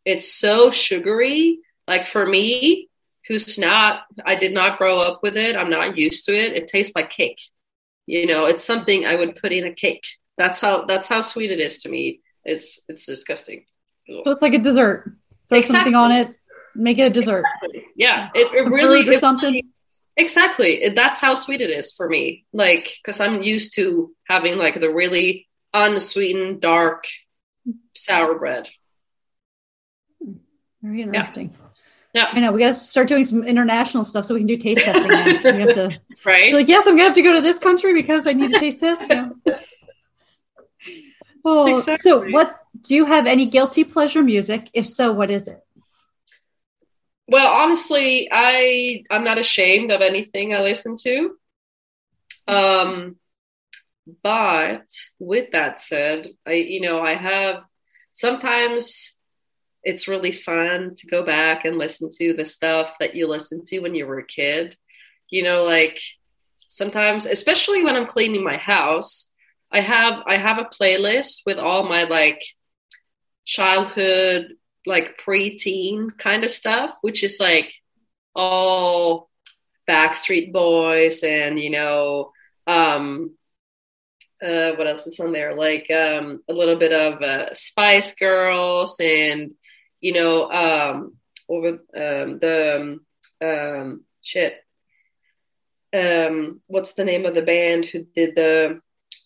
it's 0.05 0.31
so 0.31 0.71
sugary. 0.71 1.59
Like 1.87 2.05
for 2.05 2.25
me, 2.25 2.88
who's 3.29 3.57
not 3.57 4.01
i 4.25 4.35
did 4.35 4.53
not 4.53 4.77
grow 4.77 4.99
up 4.99 5.21
with 5.23 5.37
it. 5.37 5.55
I'm 5.55 5.69
not 5.69 5.97
used 5.97 6.25
to 6.25 6.33
it. 6.33 6.57
It 6.57 6.67
tastes 6.67 6.95
like 6.95 7.09
cake. 7.09 7.39
You 8.05 8.25
know 8.25 8.45
it's 8.45 8.63
something 8.63 9.05
i 9.05 9.15
would 9.15 9.37
put 9.37 9.53
in 9.53 9.65
a 9.65 9.73
cake. 9.73 10.03
That's 10.37 10.59
how 10.59 10.85
that's 10.85 11.07
how 11.07 11.21
sweet 11.21 11.51
it 11.51 11.61
is 11.61 11.83
to 11.83 11.89
me. 11.89 12.21
It's 12.43 12.79
it's 12.89 13.05
disgusting. 13.05 13.65
So 14.07 14.31
it's 14.31 14.41
like 14.41 14.55
a 14.55 14.59
dessert. 14.59 15.15
Throw 15.47 15.59
exactly. 15.59 15.93
something 15.93 15.95
on 15.95 16.11
it. 16.11 16.35
Make 16.75 16.97
it 16.97 17.03
a 17.03 17.09
dessert. 17.09 17.43
Exactly. 17.45 17.85
yeah. 17.95 18.29
It, 18.33 18.51
it 18.53 18.69
really 18.69 19.07
or 19.07 19.15
something. 19.17 19.53
really, 19.53 19.67
exactly. 20.17 20.89
That's 20.89 21.19
how 21.19 21.33
sweet 21.33 21.61
it 21.61 21.69
is 21.69 21.93
for 21.93 22.09
me. 22.09 22.45
Like 22.51 22.97
because 22.97 23.19
i'm 23.19 23.43
used 23.43 23.75
to 23.75 24.15
having 24.27 24.57
like 24.57 24.79
the 24.79 24.91
really 24.91 25.47
unsweetened 25.73 26.61
dark 26.61 27.05
sour 27.95 28.37
bread. 28.37 28.69
Very 30.81 31.01
interesting. 31.01 31.53
yeah. 31.59 31.68
Yeah. 32.19 32.31
I 32.33 32.39
know. 32.41 32.51
We 32.51 32.59
got 32.59 32.73
to 32.73 32.73
start 32.73 33.07
doing 33.07 33.23
some 33.23 33.43
international 33.43 34.03
stuff 34.03 34.25
so 34.25 34.33
we 34.33 34.41
can 34.41 34.47
do 34.47 34.57
taste 34.57 34.81
testing. 34.81 35.07
Now. 35.07 35.25
We 35.25 35.61
have 35.61 35.73
to, 35.75 35.99
right? 36.25 36.53
Like, 36.53 36.67
yes, 36.67 36.85
I'm 36.85 36.97
going 36.97 36.99
to 36.99 37.03
have 37.05 37.13
to 37.13 37.21
go 37.21 37.33
to 37.33 37.41
this 37.41 37.59
country 37.59 37.93
because 37.93 38.27
I 38.27 38.33
need 38.33 38.51
to 38.51 38.59
taste 38.59 38.79
test. 38.79 39.11
Oh, 41.45 41.77
exactly. 41.77 41.97
so 41.99 42.29
what 42.31 42.59
do 42.81 42.93
you 42.93 43.05
have 43.05 43.25
any 43.25 43.45
guilty 43.45 43.85
pleasure 43.85 44.21
music? 44.21 44.69
If 44.73 44.85
so, 44.85 45.13
what 45.13 45.31
is 45.31 45.47
it? 45.47 45.63
Well, 47.29 47.49
honestly, 47.49 48.27
I 48.29 49.03
I'm 49.09 49.23
not 49.23 49.39
ashamed 49.39 49.89
of 49.93 50.01
anything 50.01 50.53
I 50.53 50.61
listen 50.61 50.95
to. 51.03 51.37
Um, 52.45 53.15
but 54.21 54.85
with 55.17 55.51
that 55.53 55.79
said, 55.79 56.27
I 56.45 56.55
you 56.55 56.81
know 56.81 57.01
I 57.01 57.15
have 57.15 57.63
sometimes 58.11 59.15
it's 59.83 60.07
really 60.07 60.31
fun 60.31 60.95
to 60.95 61.07
go 61.07 61.23
back 61.23 61.65
and 61.65 61.77
listen 61.77 62.09
to 62.17 62.33
the 62.33 62.45
stuff 62.45 62.97
that 62.99 63.15
you 63.15 63.27
listened 63.27 63.65
to 63.67 63.79
when 63.79 63.95
you 63.95 64.05
were 64.05 64.19
a 64.19 64.25
kid. 64.25 64.77
You 65.29 65.43
know, 65.43 65.63
like 65.63 66.01
sometimes, 66.67 67.25
especially 67.25 67.83
when 67.83 67.95
I'm 67.95 68.07
cleaning 68.07 68.43
my 68.43 68.57
house, 68.57 69.27
I 69.71 69.81
have 69.81 70.23
I 70.25 70.37
have 70.37 70.57
a 70.57 70.65
playlist 70.65 71.41
with 71.45 71.59
all 71.59 71.83
my 71.83 72.05
like 72.05 72.41
childhood, 73.45 74.55
like 74.85 75.19
preteen 75.25 76.17
kind 76.17 76.43
of 76.43 76.51
stuff, 76.51 76.97
which 77.01 77.23
is 77.23 77.39
like 77.39 77.73
all 78.35 79.29
Backstreet 79.87 80.51
Boys 80.51 81.23
and 81.23 81.59
you 81.59 81.69
know, 81.69 82.31
um, 82.67 83.31
uh, 84.41 84.71
what 84.73 84.87
else 84.87 85.05
is 85.07 85.19
on 85.19 85.31
there? 85.31 85.53
Like 85.55 85.89
um, 85.91 86.41
a 86.49 86.53
little 86.53 86.77
bit 86.77 86.93
of 86.93 87.21
uh, 87.21 87.53
Spice 87.53 88.15
Girls 88.15 88.99
and 88.99 89.51
you 90.01 90.13
know, 90.13 90.51
um, 90.51 91.15
over 91.47 91.69
um, 91.69 92.39
the 92.39 92.99
um, 93.41 93.47
um, 93.47 94.03
shit. 94.21 94.55
Um, 95.91 96.61
what's 96.67 96.93
the 96.93 97.05
name 97.05 97.25
of 97.25 97.33
the 97.33 97.41
band 97.41 97.85
who 97.85 98.05
did 98.15 98.35
the 98.35 98.79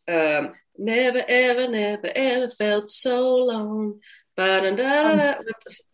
um, 0.07 0.53
never 0.77 1.23
ever 1.27 1.67
never 1.67 2.09
ever 2.15 2.49
felt 2.49 2.89
so 2.89 3.35
long? 3.35 3.99
Um, 4.37 4.79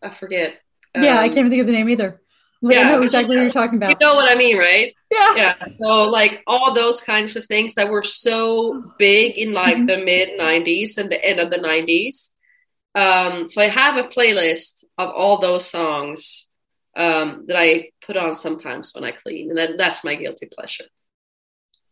I 0.01 0.10
forget. 0.18 0.60
Yeah, 0.95 1.20
I 1.20 1.26
um, 1.26 1.30
can't 1.30 1.38
even 1.39 1.49
think 1.49 1.62
of 1.62 1.68
the 1.68 1.74
name 1.74 1.89
either. 1.89 2.22
But 2.62 2.76
yeah, 2.76 2.82
I 2.82 2.91
know 2.91 3.01
exactly 3.01 3.36
what 3.36 3.41
you're 3.43 3.51
talking 3.51 3.78
about. 3.78 3.89
You 3.89 3.95
know 4.01 4.16
what 4.16 4.30
I 4.30 4.36
mean, 4.36 4.58
right? 4.58 4.93
Yeah. 5.12 5.36
Yeah. 5.36 5.56
So 5.80 6.10
like 6.10 6.43
all 6.45 6.74
those 6.74 6.99
kinds 6.99 7.36
of 7.36 7.45
things 7.45 7.74
that 7.76 7.89
were 7.89 8.04
so 8.04 8.93
big 8.97 9.38
in 9.38 9.54
like 9.54 9.78
mm-hmm. 9.78 9.86
the 9.86 9.97
mid 10.04 10.39
'90s 10.39 10.97
and 10.97 11.10
the 11.10 11.24
end 11.24 11.39
of 11.39 11.51
the 11.51 11.58
'90s 11.58 12.32
um, 12.96 13.48
so 13.48 13.62
I 13.62 13.68
have 13.68 13.98
a 13.98 14.08
playlist 14.08 14.84
of 14.98 15.10
all 15.10 15.40
those 15.40 15.66
songs 15.66 16.48
um, 16.96 17.46
that 17.48 17.58
I 17.58 17.92
put 18.06 18.18
on 18.18 18.36
sometimes 18.36 18.94
when 18.94 19.04
I 19.04 19.12
clean, 19.12 19.50
and 19.50 19.58
then 19.58 19.78
that's 19.78 20.04
my 20.04 20.16
guilty 20.16 20.48
pleasure. 20.48 20.86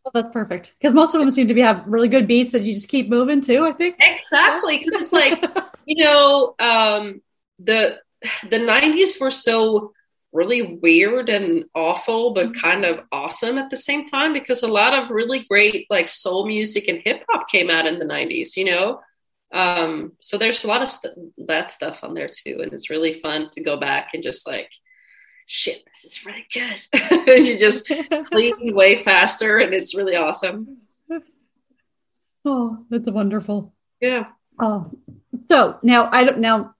Well, 0.04 0.24
that's 0.24 0.34
perfect 0.34 0.74
because 0.80 0.94
most 0.94 1.14
of 1.14 1.20
them 1.20 1.32
seem 1.32 1.48
to 1.50 1.54
be 1.54 1.62
have 1.62 1.84
really 1.86 2.08
good 2.08 2.28
beats 2.28 2.54
that 2.54 2.64
you 2.64 2.74
just 2.74 2.90
keep 2.90 3.10
moving 3.10 3.42
to. 3.42 3.66
I 3.66 3.74
think 3.74 3.98
exactly 4.00 4.78
because 4.78 5.02
it's 5.02 5.14
like 5.14 5.44
you 5.86 6.04
know 6.04 6.56
um, 6.60 7.22
the 7.60 8.00
the 8.50 8.58
'90s 8.58 9.20
were 9.20 9.32
so 9.32 9.94
really 10.32 10.62
weird 10.82 11.30
and 11.30 11.66
awful, 11.76 12.34
but 12.34 12.48
mm-hmm. 12.48 12.62
kind 12.62 12.86
of 12.86 13.02
awesome 13.12 13.58
at 13.58 13.70
the 13.70 13.78
same 13.78 14.08
time 14.08 14.34
because 14.34 14.64
a 14.64 14.68
lot 14.68 14.94
of 14.94 15.12
really 15.12 15.40
great 15.40 15.88
like 15.90 16.10
soul 16.10 16.48
music 16.48 16.88
and 16.88 17.02
hip 17.04 17.24
hop 17.30 17.50
came 17.50 17.70
out 17.70 17.86
in 17.86 18.00
the 18.00 18.06
'90s. 18.06 18.56
You 18.56 18.66
know, 18.66 19.02
Um, 19.54 20.14
so 20.20 20.38
there's 20.38 20.64
a 20.64 20.68
lot 20.68 20.82
of 20.82 20.90
st- 20.90 21.16
that 21.48 21.72
stuff 21.72 22.04
on 22.04 22.14
there 22.14 22.30
too, 22.30 22.60
and 22.62 22.74
it's 22.74 22.90
really 22.90 23.14
fun 23.14 23.50
to 23.52 23.64
go 23.64 23.78
back 23.78 24.10
and 24.14 24.22
just 24.22 24.48
like, 24.48 24.72
shit, 25.46 25.84
this 25.86 26.04
is 26.04 26.26
really 26.26 26.46
good. 26.54 27.28
and 27.30 27.48
you 27.48 27.58
just 27.58 27.92
clean 28.32 28.76
way 28.76 28.98
faster, 28.98 29.58
and 29.58 29.74
it's 29.74 29.96
really 29.96 30.16
awesome. 30.16 30.78
Oh, 32.46 32.86
that's 32.90 33.10
wonderful. 33.10 33.74
Yeah. 34.00 34.28
Oh, 34.60 34.92
so 35.50 35.80
now 35.84 36.10
I 36.12 36.24
don't 36.24 36.40
now. 36.40 36.76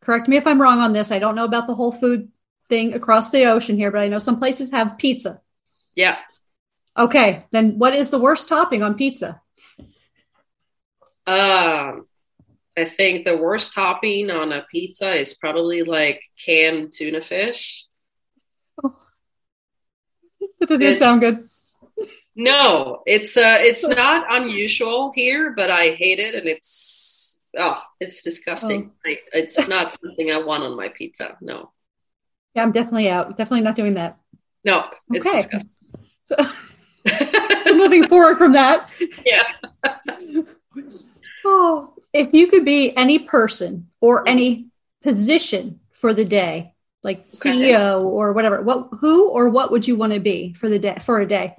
Correct 0.00 0.28
me 0.28 0.36
if 0.36 0.46
I'm 0.46 0.60
wrong 0.60 0.78
on 0.78 0.92
this. 0.92 1.10
I 1.10 1.18
don't 1.18 1.34
know 1.34 1.44
about 1.44 1.66
the 1.66 1.74
whole 1.74 1.92
food 1.92 2.30
thing 2.68 2.94
across 2.94 3.28
the 3.28 3.44
ocean 3.44 3.76
here, 3.76 3.90
but 3.90 4.00
I 4.00 4.08
know 4.08 4.18
some 4.18 4.38
places 4.38 4.70
have 4.70 4.96
pizza. 4.96 5.42
Yeah. 5.94 6.16
Okay, 6.96 7.44
then 7.50 7.78
what 7.78 7.94
is 7.94 8.10
the 8.10 8.18
worst 8.18 8.48
topping 8.48 8.82
on 8.82 8.94
pizza? 8.94 9.40
Um, 11.26 12.06
I 12.78 12.84
think 12.84 13.24
the 13.26 13.36
worst 13.36 13.72
topping 13.74 14.30
on 14.30 14.52
a 14.52 14.62
pizza 14.70 15.10
is 15.12 15.34
probably 15.34 15.82
like 15.82 16.22
canned 16.44 16.92
tuna 16.92 17.20
fish. 17.22 17.86
That 20.60 20.68
doesn't 20.68 20.82
It's- 20.86 20.98
sound 20.98 21.20
good. 21.20 21.48
No, 22.36 23.02
it's 23.06 23.36
uh, 23.36 23.58
it's 23.60 23.86
not 24.02 24.26
unusual 24.34 25.10
here, 25.14 25.52
but 25.56 25.70
I 25.70 25.90
hate 25.90 26.18
it, 26.20 26.34
and 26.34 26.46
it's 26.46 27.40
oh, 27.58 27.80
it's 27.98 28.22
disgusting. 28.22 28.92
I, 29.04 29.18
it's 29.32 29.68
not 29.74 29.92
something 29.92 30.30
I 30.30 30.38
want 30.38 30.62
on 30.62 30.76
my 30.76 30.88
pizza. 30.88 31.36
No, 31.40 31.72
Yeah, 32.54 32.62
I'm 32.62 32.72
definitely 32.72 33.08
out. 33.08 33.36
Definitely 33.36 33.62
not 33.62 33.74
doing 33.74 33.94
that. 33.94 34.18
no, 34.64 34.86
it's 35.12 35.26
Okay. 35.26 35.36
disgusting. 35.38 35.70
So 37.66 37.74
moving 37.74 38.06
forward 38.08 38.38
from 38.38 38.52
that. 38.52 38.90
yeah. 39.26 39.42
Oh, 41.44 41.94
if 42.12 42.32
you 42.32 42.46
could 42.48 42.64
be 42.64 42.96
any 42.96 43.18
person 43.18 43.88
or 44.00 44.28
any 44.28 44.66
position 45.02 45.80
for 45.92 46.12
the 46.12 46.24
day, 46.24 46.74
like. 47.02 47.30
CEO 47.32 48.02
or 48.04 48.32
whatever, 48.32 48.62
what 48.62 48.88
who 49.00 49.28
or 49.28 49.48
what 49.48 49.70
would 49.70 49.86
you 49.86 49.96
want 49.96 50.12
to 50.12 50.20
be 50.20 50.54
for 50.54 50.68
the 50.68 50.78
day 50.78 50.96
for 51.00 51.20
a 51.20 51.26
day? 51.26 51.56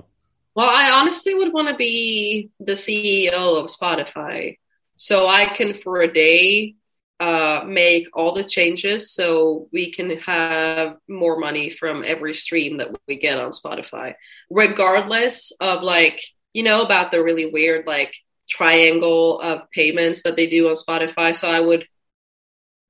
Well, 0.54 0.70
I 0.70 0.92
honestly 0.92 1.34
would 1.34 1.54
want 1.54 1.70
to 1.70 1.76
be 1.76 2.50
the 2.60 2.74
CEO 2.74 3.58
of 3.58 3.68
Spotify, 3.68 4.58
so 4.98 5.28
I 5.28 5.46
can 5.46 5.74
for 5.74 6.02
a 6.02 6.12
day 6.12 6.76
uh, 7.22 7.64
make 7.66 8.08
all 8.14 8.34
the 8.34 8.44
changes, 8.44 9.12
so 9.12 9.70
we 9.72 9.92
can 9.92 10.18
have 10.18 10.98
more 11.08 11.40
money 11.40 11.70
from 11.70 12.04
every 12.06 12.34
stream 12.34 12.78
that 12.78 12.90
we 13.08 13.18
get 13.18 13.38
on 13.38 13.52
Spotify, 13.52 14.16
regardless 14.50 15.52
of 15.62 15.84
like 15.84 16.22
you 16.52 16.64
know 16.64 16.82
about 16.82 17.12
the 17.12 17.24
really 17.24 17.46
weird 17.46 17.88
like 17.88 18.14
triangle 18.52 19.40
of 19.40 19.72
payments 19.72 20.24
that 20.24 20.36
they 20.36 20.46
do 20.46 20.68
on 20.68 20.76
Spotify. 20.76 21.34
So 21.34 21.50
I 21.50 21.62
would, 21.62 21.88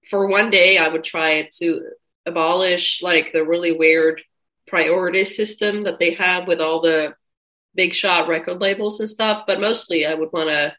for 0.09 0.27
one 0.27 0.49
day, 0.49 0.79
I 0.79 0.87
would 0.87 1.03
try 1.03 1.47
to 1.59 1.81
abolish 2.25 3.03
like 3.03 3.31
the 3.31 3.45
really 3.45 3.71
weird 3.71 4.23
priority 4.67 5.23
system 5.23 5.83
that 5.83 5.99
they 5.99 6.15
have 6.15 6.47
with 6.47 6.61
all 6.61 6.81
the 6.81 7.13
big 7.75 7.93
shot 7.93 8.27
record 8.27 8.59
labels 8.59 8.99
and 8.99 9.07
stuff. 9.07 9.43
But 9.45 9.61
mostly, 9.61 10.07
I 10.07 10.15
would 10.15 10.33
want 10.33 10.49
to 10.49 10.73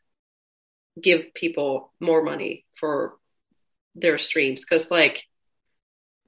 give 1.01 1.33
people 1.35 1.93
more 2.01 2.25
money 2.25 2.65
for 2.75 3.15
their 3.95 4.19
streams 4.19 4.65
because, 4.65 4.91
like, 4.91 5.29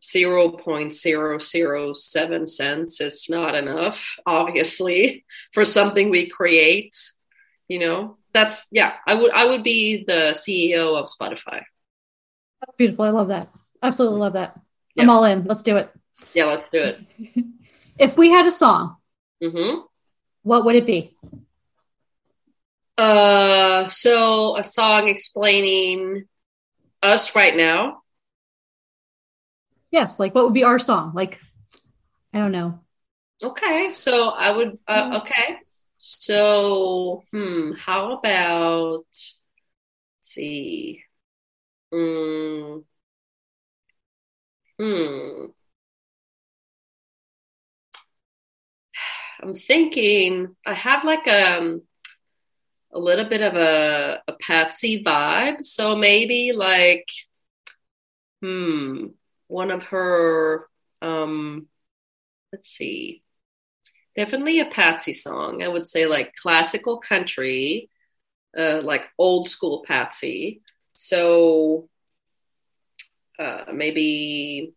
0.007 0.01 2.49
cents 2.49 3.01
is 3.01 3.27
not 3.29 3.57
enough, 3.57 4.17
obviously, 4.27 5.25
for 5.53 5.65
something 5.65 6.09
we 6.09 6.29
create. 6.29 6.95
You 7.67 7.79
know, 7.79 8.19
that's 8.35 8.66
yeah. 8.70 8.95
I 9.07 9.14
would 9.14 9.32
I 9.32 9.47
would 9.47 9.62
be 9.62 10.05
the 10.05 10.35
CEO 10.35 10.99
of 10.99 11.09
Spotify. 11.09 11.62
Beautiful. 12.76 13.05
I 13.05 13.11
love 13.11 13.28
that. 13.28 13.49
Absolutely 13.82 14.20
love 14.20 14.32
that. 14.35 14.59
I'm 14.99 15.11
all 15.11 15.24
in. 15.24 15.45
Let's 15.45 15.62
do 15.62 15.76
it. 15.76 15.91
Yeah, 16.35 16.47
let's 16.47 16.68
do 16.68 16.78
it. 16.82 17.01
If 17.97 18.16
we 18.16 18.30
had 18.30 18.45
a 18.45 18.51
song, 18.51 18.97
hmm 19.41 19.87
what 20.43 20.64
would 20.64 20.74
it 20.74 20.85
be? 20.85 21.16
Uh, 22.99 23.87
so 23.89 24.57
a 24.59 24.64
song 24.64 25.09
explaining 25.09 26.24
us 27.03 27.35
right 27.35 27.57
now. 27.57 28.03
Yes, 29.91 30.18
like 30.18 30.35
what 30.35 30.45
would 30.45 30.55
be 30.55 30.64
our 30.64 30.78
song? 30.78 31.12
Like, 31.14 31.41
I 32.32 32.39
don't 32.39 32.53
know. 32.53 32.80
Okay, 33.43 33.93
so 33.93 34.30
I 34.30 34.51
would. 34.51 34.78
Uh, 34.89 35.20
okay, 35.22 35.59
so 36.05 37.25
hmm, 37.33 37.73
how 37.73 38.19
about? 38.19 39.07
See. 40.21 41.05
Hmm. 41.93 42.81
Hmm. 44.79 45.47
I'm 49.43 49.55
thinking 49.55 50.57
I 50.67 50.75
have 50.75 51.05
like 51.05 51.27
um 51.29 51.83
a 52.93 52.99
little 52.99 53.25
bit 53.25 53.43
of 53.43 53.55
a 53.57 54.23
a 54.29 54.33
Patsy 54.35 55.03
vibe, 55.03 55.65
so 55.65 55.97
maybe 55.97 56.53
like 56.53 57.07
hmm 58.43 59.07
one 59.49 59.71
of 59.71 59.85
her 59.85 60.69
um 61.03 61.67
let's 62.53 62.71
see 62.71 63.24
definitely 64.17 64.61
a 64.61 64.67
Patsy 64.67 65.12
song. 65.12 65.62
I 65.62 65.69
would 65.69 65.87
say 65.87 66.07
like 66.07 66.35
classical 66.35 66.99
country, 66.99 67.89
uh, 68.57 68.81
like 68.83 69.05
old 69.19 69.49
school 69.49 69.85
Patsy. 69.87 70.62
So 70.95 71.89
uh, 73.39 73.65
maybe 73.73 74.73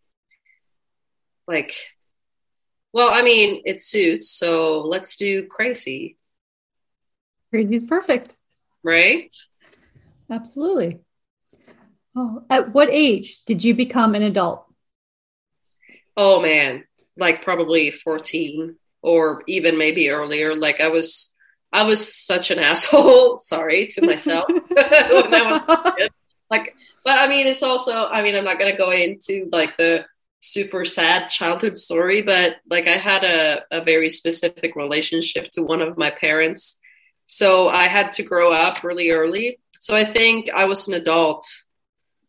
like, 1.47 1.73
well, 2.93 3.11
I 3.13 3.21
mean, 3.21 3.61
it 3.65 3.81
suits. 3.81 4.29
So 4.29 4.81
let's 4.81 5.15
do 5.15 5.45
crazy, 5.47 6.17
Crazy's 7.51 7.87
perfect. 7.87 8.35
right? 8.83 9.33
Absolutely. 10.29 10.99
Oh, 12.15 12.43
at 12.49 12.73
what 12.73 12.89
age 12.91 13.39
did 13.45 13.63
you 13.63 13.75
become 13.75 14.15
an 14.15 14.23
adult? 14.23 14.65
Oh 16.17 16.41
man, 16.41 16.83
like 17.15 17.43
probably 17.43 17.91
14 17.91 18.75
or 19.07 19.41
even 19.47 19.77
maybe 19.77 20.09
earlier. 20.09 20.53
Like 20.53 20.81
I 20.81 20.89
was, 20.89 21.33
I 21.71 21.83
was 21.83 22.13
such 22.13 22.51
an 22.51 22.59
asshole. 22.71 23.39
Sorry 23.39 23.87
to 23.87 24.05
myself 24.05 24.45
I. 24.77 26.09
Like, 26.49 26.75
but 27.03 27.17
I 27.17 27.27
mean, 27.27 27.47
it's 27.47 27.63
also, 27.63 28.05
I 28.05 28.21
mean, 28.21 28.35
I'm 28.35 28.43
not 28.43 28.59
to 28.71 28.77
go 28.77 28.91
into 28.91 29.49
like 29.51 29.77
the 29.77 30.05
super 30.41 30.85
sad 30.85 31.29
childhood 31.29 31.77
story, 31.77 32.21
but 32.21 32.57
like 32.69 32.87
I 32.87 32.97
had 32.97 33.23
a, 33.23 33.63
a 33.71 33.83
very 33.83 34.09
specific 34.09 34.75
relationship 34.75 35.49
to 35.51 35.63
one 35.63 35.81
of 35.81 35.97
my 35.97 36.09
parents. 36.09 36.79
So 37.27 37.69
I 37.69 37.87
had 37.87 38.13
to 38.13 38.23
grow 38.23 38.53
up 38.53 38.83
really 38.83 39.09
early. 39.11 39.59
So 39.79 39.95
I 39.95 40.03
think 40.03 40.49
I 40.53 40.65
was 40.65 40.87
an 40.87 40.93
adult 40.93 41.45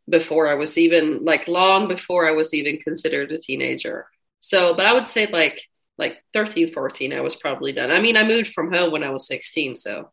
before 0.09 0.49
I 0.49 0.55
was 0.55 0.79
even 0.79 1.24
like 1.24 1.49
long 1.49 1.87
before 1.89 2.26
I 2.26 2.33
was 2.33 2.55
even 2.55 2.79
considered 2.79 3.31
a 3.33 3.39
teenager. 3.39 4.07
So, 4.41 4.74
but 4.74 4.87
I 4.87 4.93
would 4.95 5.07
say 5.07 5.26
like 5.26 5.62
like 5.99 6.23
13, 6.33 6.69
14, 6.69 7.13
I 7.13 7.21
was 7.21 7.35
probably 7.35 7.73
done. 7.73 7.91
I 7.91 8.01
mean, 8.01 8.17
I 8.17 8.25
moved 8.25 8.53
from 8.55 8.73
home 8.73 8.93
when 8.93 9.03
I 9.03 9.11
was 9.11 9.27
16, 9.27 9.77
so 9.77 10.11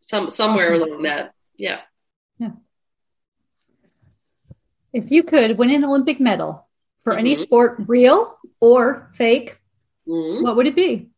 some 0.00 0.30
somewhere 0.30 0.74
along 0.74 1.02
that. 1.02 1.32
Yeah. 1.56 1.80
Yeah. 2.38 2.52
If 4.92 5.10
you 5.10 5.22
could 5.24 5.58
win 5.58 5.70
an 5.70 5.84
Olympic 5.84 6.20
medal 6.20 6.68
for 7.02 7.14
any 7.14 7.32
Mhm. 7.34 7.38
sport, 7.38 7.76
real 7.86 8.38
or 8.60 9.10
fake, 9.14 9.58
Mm, 10.06 10.42
what 10.42 10.56
would 10.56 10.66
it 10.66 10.76
be? 10.76 11.08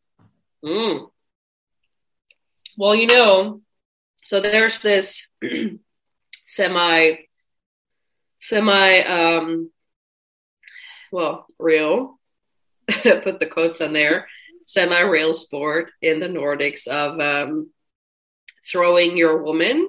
mm. 0.64 1.11
Well, 2.79 2.95
you 2.95 3.07
know, 3.07 3.62
so 4.23 4.41
there's 4.41 4.79
this 4.81 5.27
semi 6.47 7.17
semi 8.39 8.99
um 9.01 9.71
well, 11.11 11.45
real 11.59 12.18
put 12.88 13.40
the 13.40 13.46
quotes 13.46 13.80
on 13.80 13.92
there 13.92 14.28
semi 14.64 15.00
real 15.00 15.32
sport 15.32 15.92
in 16.02 16.20
the 16.20 16.28
Nordics 16.28 16.86
of 16.86 17.20
um 17.20 17.70
throwing 18.66 19.16
your 19.16 19.42
woman 19.42 19.88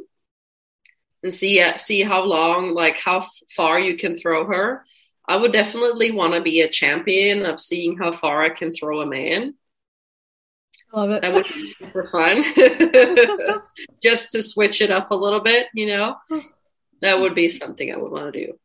and 1.23 1.33
see 1.33 1.61
uh, 1.61 1.77
see 1.77 2.03
how 2.03 2.23
long 2.23 2.73
like 2.73 2.97
how 2.97 3.17
f- 3.17 3.29
far 3.55 3.79
you 3.79 3.97
can 3.97 4.15
throw 4.15 4.45
her 4.45 4.85
i 5.27 5.35
would 5.35 5.51
definitely 5.51 6.11
want 6.11 6.33
to 6.33 6.41
be 6.41 6.61
a 6.61 6.69
champion 6.69 7.45
of 7.45 7.59
seeing 7.59 7.97
how 7.97 8.11
far 8.11 8.43
i 8.43 8.49
can 8.49 8.71
throw 8.73 9.01
a 9.01 9.05
man 9.05 9.53
I 10.93 10.99
Love 10.99 11.09
it. 11.11 11.21
that 11.21 11.33
would 11.33 11.47
be 11.53 11.63
super 11.63 12.07
fun 12.07 12.43
just 14.03 14.31
to 14.31 14.41
switch 14.41 14.79
it 14.79 14.89
up 14.89 15.11
a 15.11 15.15
little 15.15 15.41
bit 15.41 15.67
you 15.73 15.87
know 15.87 16.15
that 17.01 17.19
would 17.19 17.35
be 17.35 17.49
something 17.49 17.91
i 17.91 17.97
would 17.97 18.11
want 18.11 18.31
to 18.33 18.45
do 18.45 18.59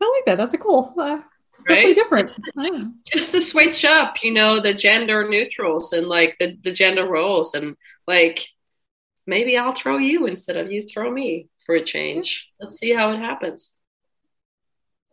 I 0.00 0.12
like 0.18 0.26
that. 0.26 0.36
That's 0.36 0.52
a 0.52 0.58
cool. 0.58 0.92
Uh, 0.98 1.20
right 1.68 1.94
different. 1.94 2.34
Just 3.12 3.32
to 3.32 3.40
switch 3.40 3.84
up 3.84 4.22
you 4.22 4.32
know 4.32 4.60
the 4.60 4.74
gender 4.74 5.28
neutrals 5.28 5.92
and 5.92 6.08
like 6.08 6.36
the, 6.38 6.56
the 6.62 6.72
gender 6.72 7.06
roles 7.06 7.54
and 7.54 7.76
like 8.06 8.48
maybe 9.26 9.56
I'll 9.56 9.72
throw 9.72 9.98
you 9.98 10.26
instead 10.26 10.56
of 10.56 10.70
you 10.70 10.82
throw 10.82 11.10
me 11.10 11.48
for 11.66 11.74
a 11.74 11.84
change. 11.84 12.48
Let's 12.60 12.78
see 12.78 12.92
how 12.92 13.12
it 13.12 13.18
happens. 13.18 13.72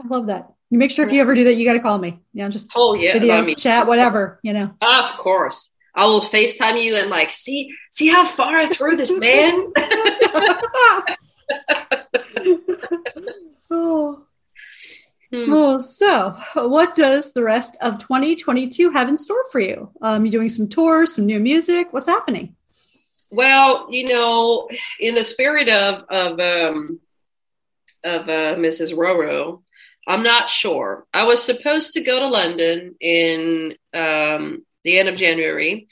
I 0.01 0.07
love 0.07 0.27
that. 0.27 0.51
You 0.69 0.77
make 0.77 0.91
sure 0.91 1.05
if 1.05 1.11
you 1.11 1.21
ever 1.21 1.35
do 1.35 1.43
that, 1.45 1.55
you 1.55 1.65
got 1.65 1.73
to 1.73 1.79
call 1.79 1.97
me. 1.97 2.19
You 2.33 2.43
know, 2.43 2.49
just 2.49 2.69
oh 2.75 2.93
yeah, 2.93 3.13
video, 3.13 3.35
I 3.35 3.41
mean, 3.41 3.55
chat, 3.55 3.87
whatever. 3.87 4.39
You 4.41 4.53
know. 4.53 4.71
Of 4.81 5.17
course, 5.17 5.69
I 5.93 6.05
will 6.05 6.21
Facetime 6.21 6.81
you 6.81 6.95
and 6.95 7.09
like 7.09 7.31
see 7.31 7.73
see 7.91 8.07
how 8.07 8.25
far 8.25 8.55
I 8.55 8.67
threw 8.67 8.95
this 8.95 9.11
man. 9.17 9.73
oh. 13.69 14.25
Hmm. 15.31 15.49
Well, 15.49 15.79
so 15.79 16.35
what 16.55 16.95
does 16.95 17.31
the 17.31 17.43
rest 17.43 17.77
of 17.81 17.99
2022 17.99 18.91
have 18.91 19.07
in 19.07 19.17
store 19.17 19.45
for 19.51 19.59
you? 19.59 19.89
Um, 20.01 20.25
you 20.25 20.31
doing 20.31 20.49
some 20.49 20.67
tours, 20.67 21.15
some 21.15 21.25
new 21.25 21.39
music? 21.39 21.93
What's 21.93 22.07
happening? 22.07 22.55
Well, 23.29 23.87
you 23.89 24.09
know, 24.09 24.69
in 24.99 25.15
the 25.15 25.23
spirit 25.23 25.69
of 25.69 26.03
of 26.09 26.39
um, 26.39 26.99
of 28.03 28.27
uh, 28.27 28.55
Mrs. 28.55 28.93
Roro, 28.93 29.61
I'm 30.05 30.23
not 30.23 30.49
sure. 30.49 31.05
I 31.13 31.23
was 31.23 31.41
supposed 31.41 31.93
to 31.93 32.01
go 32.01 32.19
to 32.19 32.27
London 32.27 32.95
in 32.99 33.75
um, 33.93 34.65
the 34.83 34.99
end 34.99 35.07
of 35.07 35.15
January 35.15 35.87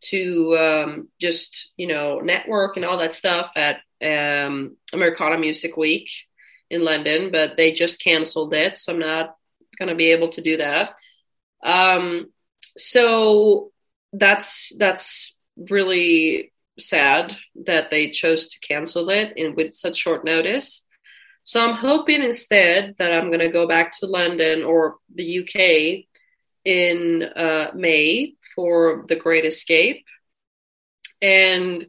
to 0.00 0.56
um, 0.56 1.08
just 1.20 1.70
you 1.76 1.88
know 1.88 2.20
network 2.20 2.76
and 2.76 2.86
all 2.86 2.98
that 2.98 3.12
stuff 3.12 3.52
at 3.54 3.80
um, 4.02 4.76
Americana 4.94 5.36
Music 5.36 5.76
Week 5.76 6.08
in 6.70 6.84
London, 6.84 7.30
but 7.32 7.56
they 7.56 7.72
just 7.72 8.02
canceled 8.02 8.54
it, 8.54 8.78
so 8.78 8.92
I'm 8.92 8.98
not 8.98 9.36
going 9.78 9.88
to 9.88 9.94
be 9.94 10.12
able 10.12 10.28
to 10.28 10.40
do 10.40 10.58
that. 10.58 10.94
Um, 11.64 12.30
so 12.76 13.72
that's 14.12 14.72
that's 14.76 15.34
really 15.56 16.52
sad 16.78 17.36
that 17.66 17.90
they 17.90 18.10
chose 18.10 18.48
to 18.48 18.60
cancel 18.60 19.10
it 19.10 19.32
and 19.36 19.56
with 19.56 19.74
such 19.74 19.96
short 19.96 20.24
notice. 20.24 20.86
So 21.42 21.66
I'm 21.66 21.74
hoping 21.74 22.22
instead 22.22 22.96
that 22.98 23.12
I'm 23.12 23.30
going 23.30 23.40
to 23.40 23.48
go 23.48 23.66
back 23.66 23.98
to 23.98 24.06
London 24.06 24.62
or 24.62 24.96
the 25.14 25.38
UK 25.40 26.04
in 26.64 27.22
uh, 27.22 27.70
May 27.74 28.34
for 28.54 29.04
the 29.08 29.16
Great 29.16 29.46
Escape 29.46 30.04
and 31.22 31.86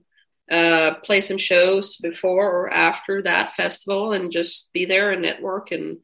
uh, 0.49 0.95
play 1.03 1.21
some 1.21 1.37
shows 1.37 1.97
before 1.97 2.49
or 2.49 2.73
after 2.73 3.21
that 3.21 3.51
festival 3.51 4.13
and 4.13 4.31
just 4.31 4.71
be 4.73 4.85
there 4.85 5.11
and 5.11 5.21
network 5.21 5.71
and 5.71 5.97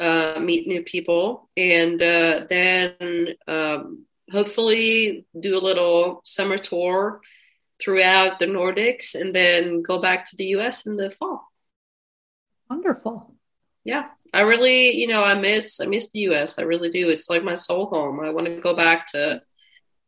uh, 0.00 0.38
meet 0.40 0.66
new 0.66 0.82
people. 0.82 1.48
And 1.56 2.02
uh, 2.02 2.46
then 2.48 3.28
um, 3.46 4.06
hopefully 4.30 5.26
do 5.38 5.58
a 5.58 5.62
little 5.62 6.20
summer 6.24 6.58
tour 6.58 7.20
throughout 7.80 8.38
the 8.38 8.46
Nordics 8.46 9.14
and 9.14 9.34
then 9.34 9.82
go 9.82 9.98
back 9.98 10.24
to 10.26 10.36
the 10.36 10.46
US 10.56 10.86
in 10.86 10.96
the 10.96 11.10
fall. 11.10 11.50
Wonderful. 12.68 13.34
Yeah. 13.84 14.06
I 14.34 14.40
really, 14.40 14.96
you 14.96 15.06
know, 15.06 15.22
I 15.22 15.34
miss 15.34 15.80
I 15.80 15.86
miss 15.86 16.10
the 16.10 16.20
US. 16.30 16.58
I 16.58 16.62
really 16.62 16.90
do. 16.90 17.08
It's 17.08 17.30
like 17.30 17.44
my 17.44 17.54
soul 17.54 17.86
home. 17.86 18.20
I 18.20 18.30
want 18.30 18.48
to 18.48 18.60
go 18.60 18.74
back 18.74 19.10
to 19.12 19.40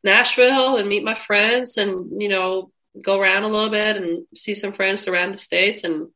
Nashville 0.03 0.77
and 0.77 0.89
meet 0.89 1.05
my 1.05 1.15
friends 1.15 1.77
and, 1.77 2.21
you 2.21 2.29
know, 2.29 2.73
go 3.03 3.21
around 3.21 3.45
a 3.45 3.49
little 3.49 3.71
bit 3.71 3.97
and 3.97 4.27
see 4.35 4.55
some 4.55 4.73
friends 4.73 5.09
around 5.09 5.33
the 5.33 5.39
states 5.39 5.85
and 5.85 6.09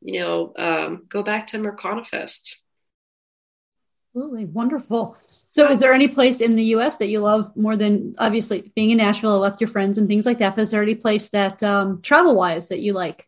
you 0.00 0.20
know 0.20 0.52
um, 0.58 1.04
go 1.08 1.22
back 1.22 1.48
to 1.48 1.56
Americana 1.56 2.04
Fest. 2.04 2.58
Absolutely 4.14 4.46
wonderful. 4.46 5.16
So, 5.50 5.70
is 5.70 5.78
there 5.78 5.92
any 5.92 6.08
place 6.08 6.40
in 6.40 6.56
the 6.56 6.64
U.S. 6.64 6.96
that 6.96 7.08
you 7.08 7.20
love 7.20 7.56
more 7.56 7.76
than 7.76 8.14
obviously 8.18 8.72
being 8.74 8.90
in 8.90 8.98
Nashville 8.98 9.40
with 9.40 9.60
your 9.60 9.68
friends 9.68 9.96
and 9.96 10.06
things 10.08 10.26
like 10.26 10.38
that? 10.40 10.54
But 10.54 10.62
is 10.62 10.70
there 10.70 10.82
any 10.82 10.94
place 10.94 11.28
that 11.30 11.62
um, 11.62 12.02
travel 12.02 12.34
wise 12.34 12.66
that 12.66 12.80
you 12.80 12.92
like? 12.92 13.26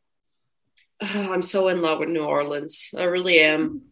Oh, 1.00 1.32
I'm 1.32 1.42
so 1.42 1.68
in 1.68 1.80
love 1.80 2.00
with 2.00 2.08
New 2.08 2.24
Orleans. 2.24 2.90
I 2.96 3.04
really 3.04 3.38
am. 3.40 3.82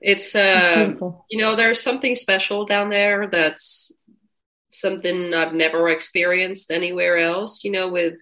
It's 0.00 0.34
uh, 0.34 0.94
you 1.30 1.38
know, 1.38 1.56
there's 1.56 1.82
something 1.82 2.16
special 2.16 2.64
down 2.64 2.90
there 2.90 3.28
that's 3.28 3.92
something 4.82 5.32
I've 5.32 5.54
never 5.54 5.88
experienced 5.88 6.70
anywhere 6.70 7.16
else, 7.16 7.64
you 7.64 7.70
know, 7.70 7.88
with 7.88 8.20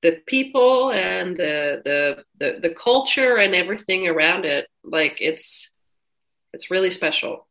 the 0.00 0.22
people 0.26 0.90
and 0.92 1.36
the 1.36 1.82
the 1.84 2.24
the, 2.38 2.60
the 2.60 2.74
culture 2.74 3.36
and 3.36 3.54
everything 3.54 4.08
around 4.08 4.46
it. 4.46 4.66
Like 4.82 5.18
it's 5.20 5.70
it's 6.54 6.70
really 6.70 6.90
special. 6.90 7.46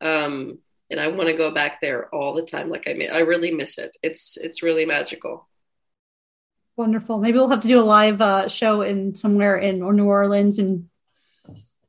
Um 0.00 0.58
and 0.90 1.00
I 1.00 1.08
want 1.08 1.28
to 1.28 1.36
go 1.36 1.50
back 1.50 1.80
there 1.80 2.12
all 2.14 2.32
the 2.34 2.42
time. 2.42 2.70
Like 2.70 2.88
I 2.88 2.94
mean, 2.94 3.10
I 3.12 3.18
really 3.18 3.52
miss 3.52 3.78
it. 3.78 3.92
It's 4.02 4.36
it's 4.36 4.62
really 4.62 4.86
magical. 4.86 5.48
Wonderful. 6.76 7.18
Maybe 7.18 7.38
we'll 7.38 7.48
have 7.48 7.60
to 7.60 7.68
do 7.68 7.80
a 7.80 7.80
live 7.80 8.20
uh, 8.20 8.48
show 8.48 8.82
in 8.82 9.14
somewhere 9.14 9.56
in 9.56 9.82
or 9.82 9.94
New 9.94 10.04
Orleans 10.04 10.58
and 10.58 10.90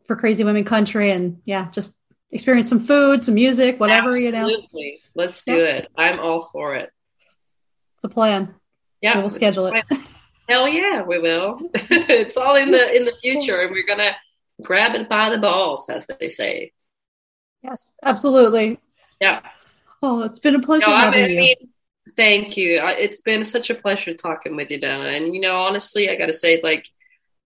for 0.08 0.16
Crazy 0.16 0.46
Women 0.46 0.64
Country, 0.64 1.12
and 1.12 1.42
yeah, 1.44 1.70
just 1.72 1.94
experience 2.32 2.70
some 2.70 2.82
food, 2.82 3.24
some 3.24 3.36
music, 3.36 3.80
whatever, 3.80 4.12
Absolutely. 4.12 4.82
you 4.82 4.92
know. 4.92 4.98
Let's 5.16 5.42
do 5.44 5.58
it. 5.58 5.88
I'm 5.98 6.20
all 6.20 6.42
for 6.42 6.76
it. 6.76 6.92
It's 7.96 8.04
a 8.04 8.10
plan. 8.10 8.56
Yeah. 9.02 9.20
We'll 9.20 9.30
schedule 9.30 9.68
it. 9.68 9.84
Hell 10.50 10.68
yeah, 10.68 11.04
we 11.04 11.20
will. 11.20 11.60
it's 11.74 12.38
all 12.38 12.56
in 12.56 12.72
the 12.72 12.96
in 12.96 13.06
the 13.06 13.14
future 13.22 13.62
and 13.62 13.72
we're 13.72 13.86
gonna 13.86 14.16
grab 14.62 14.96
it 14.96 15.10
by 15.10 15.30
the 15.30 15.38
balls, 15.38 15.90
as 15.90 16.06
they 16.06 16.30
say. 16.30 16.72
Yes, 17.64 17.96
absolutely. 18.02 18.80
Yeah. 19.20 19.42
Oh, 20.02 20.24
it's 20.24 20.40
been 20.40 20.56
a 20.56 20.62
pleasure 20.62 20.88
no, 20.88 20.96
having 20.96 21.24
I 21.24 21.28
mean, 21.28 21.56
you. 21.60 21.70
Thank 22.16 22.56
you. 22.56 22.80
It's 22.82 23.22
been 23.22 23.44
such 23.44 23.70
a 23.70 23.76
pleasure 23.76 24.14
talking 24.14 24.56
with 24.56 24.72
you, 24.72 24.80
Donna. 24.80 25.10
And 25.10 25.34
you 25.34 25.42
know, 25.42 25.56
honestly, 25.58 26.10
I 26.10 26.16
got 26.16 26.28
to 26.28 26.34
say, 26.34 26.62
like, 26.64 26.88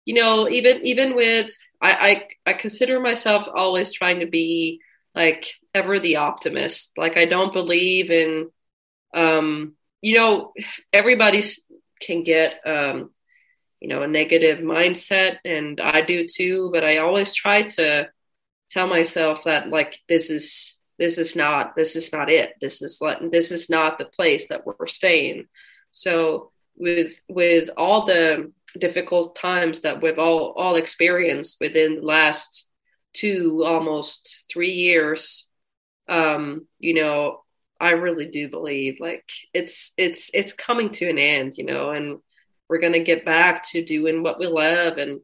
you 0.06 0.14
know, 0.14 0.50
even 0.50 0.86
even 0.86 1.16
with 1.16 1.56
I, 1.82 2.28
I 2.46 2.52
I 2.52 2.54
consider 2.54 3.00
myself 3.00 3.48
always 3.54 3.94
trying 3.94 4.20
to 4.20 4.28
be 4.28 4.82
like 5.16 5.54
ever 5.74 6.00
the 6.00 6.18
optimist. 6.18 6.98
Like 6.98 7.18
I 7.18 7.26
don't 7.26 7.54
believe 7.54 8.12
in 8.12 8.50
um 9.14 9.74
you 10.02 10.16
know 10.16 10.54
everybody 10.94 11.44
can 12.02 12.24
get 12.24 12.60
um 12.66 13.12
you 13.80 13.88
know 13.88 14.04
a 14.04 14.08
negative 14.08 14.60
mindset 14.60 15.38
and 15.46 15.80
I 15.80 16.02
do 16.02 16.28
too, 16.28 16.70
but 16.74 16.84
I 16.84 16.98
always 16.98 17.34
try 17.34 17.64
to 17.64 18.10
tell 18.70 18.88
myself 18.88 19.46
that 19.46 19.70
like 19.70 20.00
this 20.08 20.30
is 20.30 20.78
this 20.98 21.18
is 21.18 21.36
not 21.36 21.76
this 21.76 21.96
is 21.96 22.12
not 22.12 22.30
it. 22.30 22.54
This 22.60 22.82
is 22.82 23.00
like 23.02 23.32
this 23.32 23.52
is 23.52 23.70
not 23.70 23.98
the 23.98 24.06
place 24.06 24.48
that 24.50 24.66
we're 24.66 24.88
staying. 24.88 25.48
So 25.92 26.52
with 26.76 27.20
with 27.28 27.70
all 27.78 28.06
the 28.06 28.52
difficult 28.78 29.36
times 29.36 29.82
that 29.82 30.02
we've 30.02 30.20
all 30.20 30.54
all 30.58 30.76
experienced 30.76 31.58
within 31.60 31.96
the 31.96 32.02
last 32.02 32.68
two 33.14 33.64
almost 33.66 34.46
three 34.52 34.72
years. 34.72 35.48
Um 36.08 36.68
you 36.80 36.94
know 36.96 37.44
i 37.82 37.92
really 37.92 38.26
do 38.26 38.50
believe 38.50 38.98
like 39.00 39.24
it's 39.54 39.94
it's 39.98 40.30
it's 40.34 40.52
coming 40.52 40.90
to 40.90 41.10
an 41.10 41.18
end 41.18 41.54
you 41.58 41.64
know 41.64 41.92
and 41.92 42.18
we're 42.70 42.80
going 42.80 42.94
to 42.94 43.00
get 43.04 43.26
back 43.26 43.64
to 43.70 43.84
doing 43.84 44.22
what 44.22 44.40
we 44.40 44.48
love 44.48 44.98
and 44.98 45.22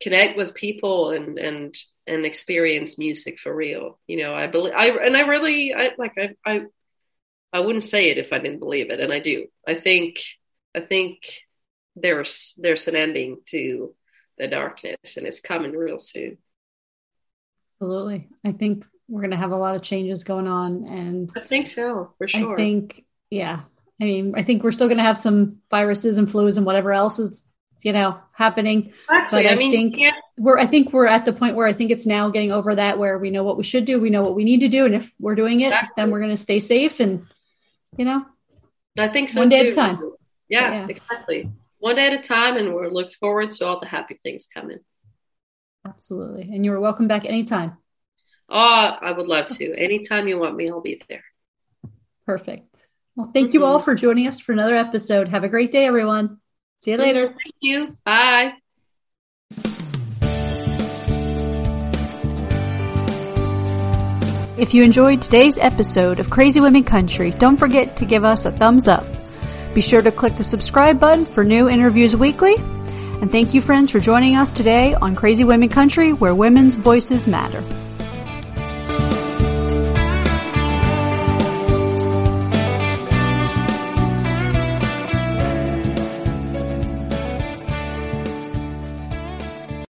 connect 0.00 0.36
with 0.36 0.54
people 0.54 1.10
and 1.10 1.38
and 1.38 1.74
and 2.06 2.24
experience 2.24 2.98
music 2.98 3.38
for 3.38 3.54
real. 3.54 3.98
You 4.06 4.22
know 4.22 4.34
i 4.34 4.46
believe 4.46 4.72
i 4.74 4.90
and 4.90 5.16
i 5.16 5.22
really 5.22 5.74
i 5.74 5.90
like 5.98 6.12
i 6.16 6.30
i 6.46 6.62
i 7.52 7.60
wouldn't 7.60 7.82
say 7.82 8.10
it 8.10 8.18
if 8.18 8.32
i 8.32 8.38
didn't 8.38 8.60
believe 8.60 8.90
it 8.90 9.00
and 9.00 9.12
i 9.12 9.18
do. 9.18 9.46
I 9.66 9.74
think 9.74 10.20
i 10.74 10.80
think 10.80 11.18
there's 11.96 12.54
there's 12.58 12.86
an 12.88 12.96
ending 12.96 13.38
to 13.46 13.94
the 14.38 14.46
darkness 14.46 15.16
and 15.16 15.26
it's 15.26 15.40
coming 15.40 15.72
real 15.72 15.98
soon 15.98 16.36
absolutely 17.72 18.28
i 18.44 18.52
think 18.52 18.84
we're 19.08 19.20
going 19.20 19.30
to 19.30 19.36
have 19.36 19.52
a 19.52 19.56
lot 19.56 19.74
of 19.74 19.82
changes 19.82 20.24
going 20.24 20.46
on 20.46 20.86
and 20.86 21.30
i 21.36 21.40
think 21.40 21.66
so 21.66 22.12
for 22.18 22.28
sure 22.28 22.54
i 22.54 22.56
think 22.56 23.04
yeah 23.30 23.60
i 24.00 24.04
mean 24.04 24.34
i 24.36 24.42
think 24.42 24.62
we're 24.62 24.72
still 24.72 24.88
going 24.88 24.98
to 24.98 25.02
have 25.02 25.18
some 25.18 25.56
viruses 25.70 26.18
and 26.18 26.28
flus 26.28 26.58
and 26.58 26.66
whatever 26.66 26.92
else 26.92 27.18
is 27.18 27.42
you 27.82 27.92
know 27.92 28.18
happening 28.32 28.92
exactly. 29.08 29.42
but 29.42 29.46
i, 29.46 29.52
I 29.52 29.56
mean, 29.56 29.72
think 29.72 29.98
yeah. 29.98 30.12
we're 30.36 30.58
i 30.58 30.66
think 30.66 30.92
we're 30.92 31.06
at 31.06 31.24
the 31.24 31.32
point 31.32 31.56
where 31.56 31.66
i 31.66 31.72
think 31.72 31.90
it's 31.90 32.06
now 32.06 32.28
getting 32.28 32.52
over 32.52 32.74
that 32.74 32.98
where 32.98 33.18
we 33.18 33.30
know 33.30 33.44
what 33.44 33.56
we 33.56 33.64
should 33.64 33.84
do 33.84 34.00
we 34.00 34.10
know 34.10 34.22
what 34.22 34.34
we 34.34 34.44
need 34.44 34.60
to 34.60 34.68
do 34.68 34.84
and 34.84 34.94
if 34.94 35.12
we're 35.18 35.34
doing 35.34 35.60
it 35.60 35.66
exactly. 35.66 35.92
then 35.96 36.10
we're 36.10 36.20
going 36.20 36.30
to 36.30 36.36
stay 36.36 36.60
safe 36.60 37.00
and 37.00 37.26
you 37.96 38.04
know 38.04 38.24
i 38.98 39.08
think 39.08 39.30
so 39.30 39.40
one 39.40 39.48
day 39.48 39.64
too. 39.64 39.70
at 39.70 39.72
a 39.72 39.74
time 39.74 40.12
yeah, 40.48 40.72
yeah. 40.72 40.86
exactly 40.88 41.50
one 41.86 41.94
day 41.94 42.08
at 42.08 42.14
a 42.14 42.18
time, 42.18 42.56
and 42.56 42.74
we're 42.74 42.88
looking 42.88 43.12
forward 43.12 43.52
to 43.52 43.64
all 43.64 43.78
the 43.78 43.86
happy 43.86 44.18
things 44.24 44.48
coming. 44.52 44.80
Absolutely. 45.86 46.52
And 46.52 46.64
you're 46.64 46.80
welcome 46.80 47.06
back 47.06 47.24
anytime. 47.24 47.76
Oh, 48.48 48.58
I 49.00 49.12
would 49.12 49.28
love 49.28 49.46
to. 49.46 49.72
Anytime 49.72 50.26
you 50.26 50.36
want 50.36 50.56
me, 50.56 50.68
I'll 50.68 50.80
be 50.80 51.00
there. 51.08 51.22
Perfect. 52.26 52.74
Well, 53.14 53.30
thank 53.32 53.50
mm-hmm. 53.50 53.58
you 53.58 53.64
all 53.64 53.78
for 53.78 53.94
joining 53.94 54.26
us 54.26 54.40
for 54.40 54.50
another 54.50 54.74
episode. 54.74 55.28
Have 55.28 55.44
a 55.44 55.48
great 55.48 55.70
day, 55.70 55.86
everyone. 55.86 56.40
See 56.84 56.90
you 56.90 56.96
later. 56.96 57.28
Thank 57.28 57.54
you. 57.60 57.96
Bye. 58.04 58.54
If 64.58 64.74
you 64.74 64.82
enjoyed 64.82 65.22
today's 65.22 65.56
episode 65.56 66.18
of 66.18 66.30
Crazy 66.30 66.58
Women 66.58 66.82
Country, 66.82 67.30
don't 67.30 67.56
forget 67.56 67.96
to 67.98 68.04
give 68.04 68.24
us 68.24 68.44
a 68.44 68.50
thumbs 68.50 68.88
up. 68.88 69.06
Be 69.76 69.82
sure 69.82 70.00
to 70.00 70.10
click 70.10 70.36
the 70.36 70.42
subscribe 70.42 70.98
button 70.98 71.26
for 71.26 71.44
new 71.44 71.68
interviews 71.68 72.16
weekly. 72.16 72.54
And 72.56 73.30
thank 73.30 73.52
you, 73.52 73.60
friends, 73.60 73.90
for 73.90 74.00
joining 74.00 74.34
us 74.34 74.50
today 74.50 74.94
on 74.94 75.14
Crazy 75.14 75.44
Women 75.44 75.68
Country, 75.68 76.14
where 76.14 76.34
women's 76.34 76.76
voices 76.76 77.26
matter. 77.26 77.62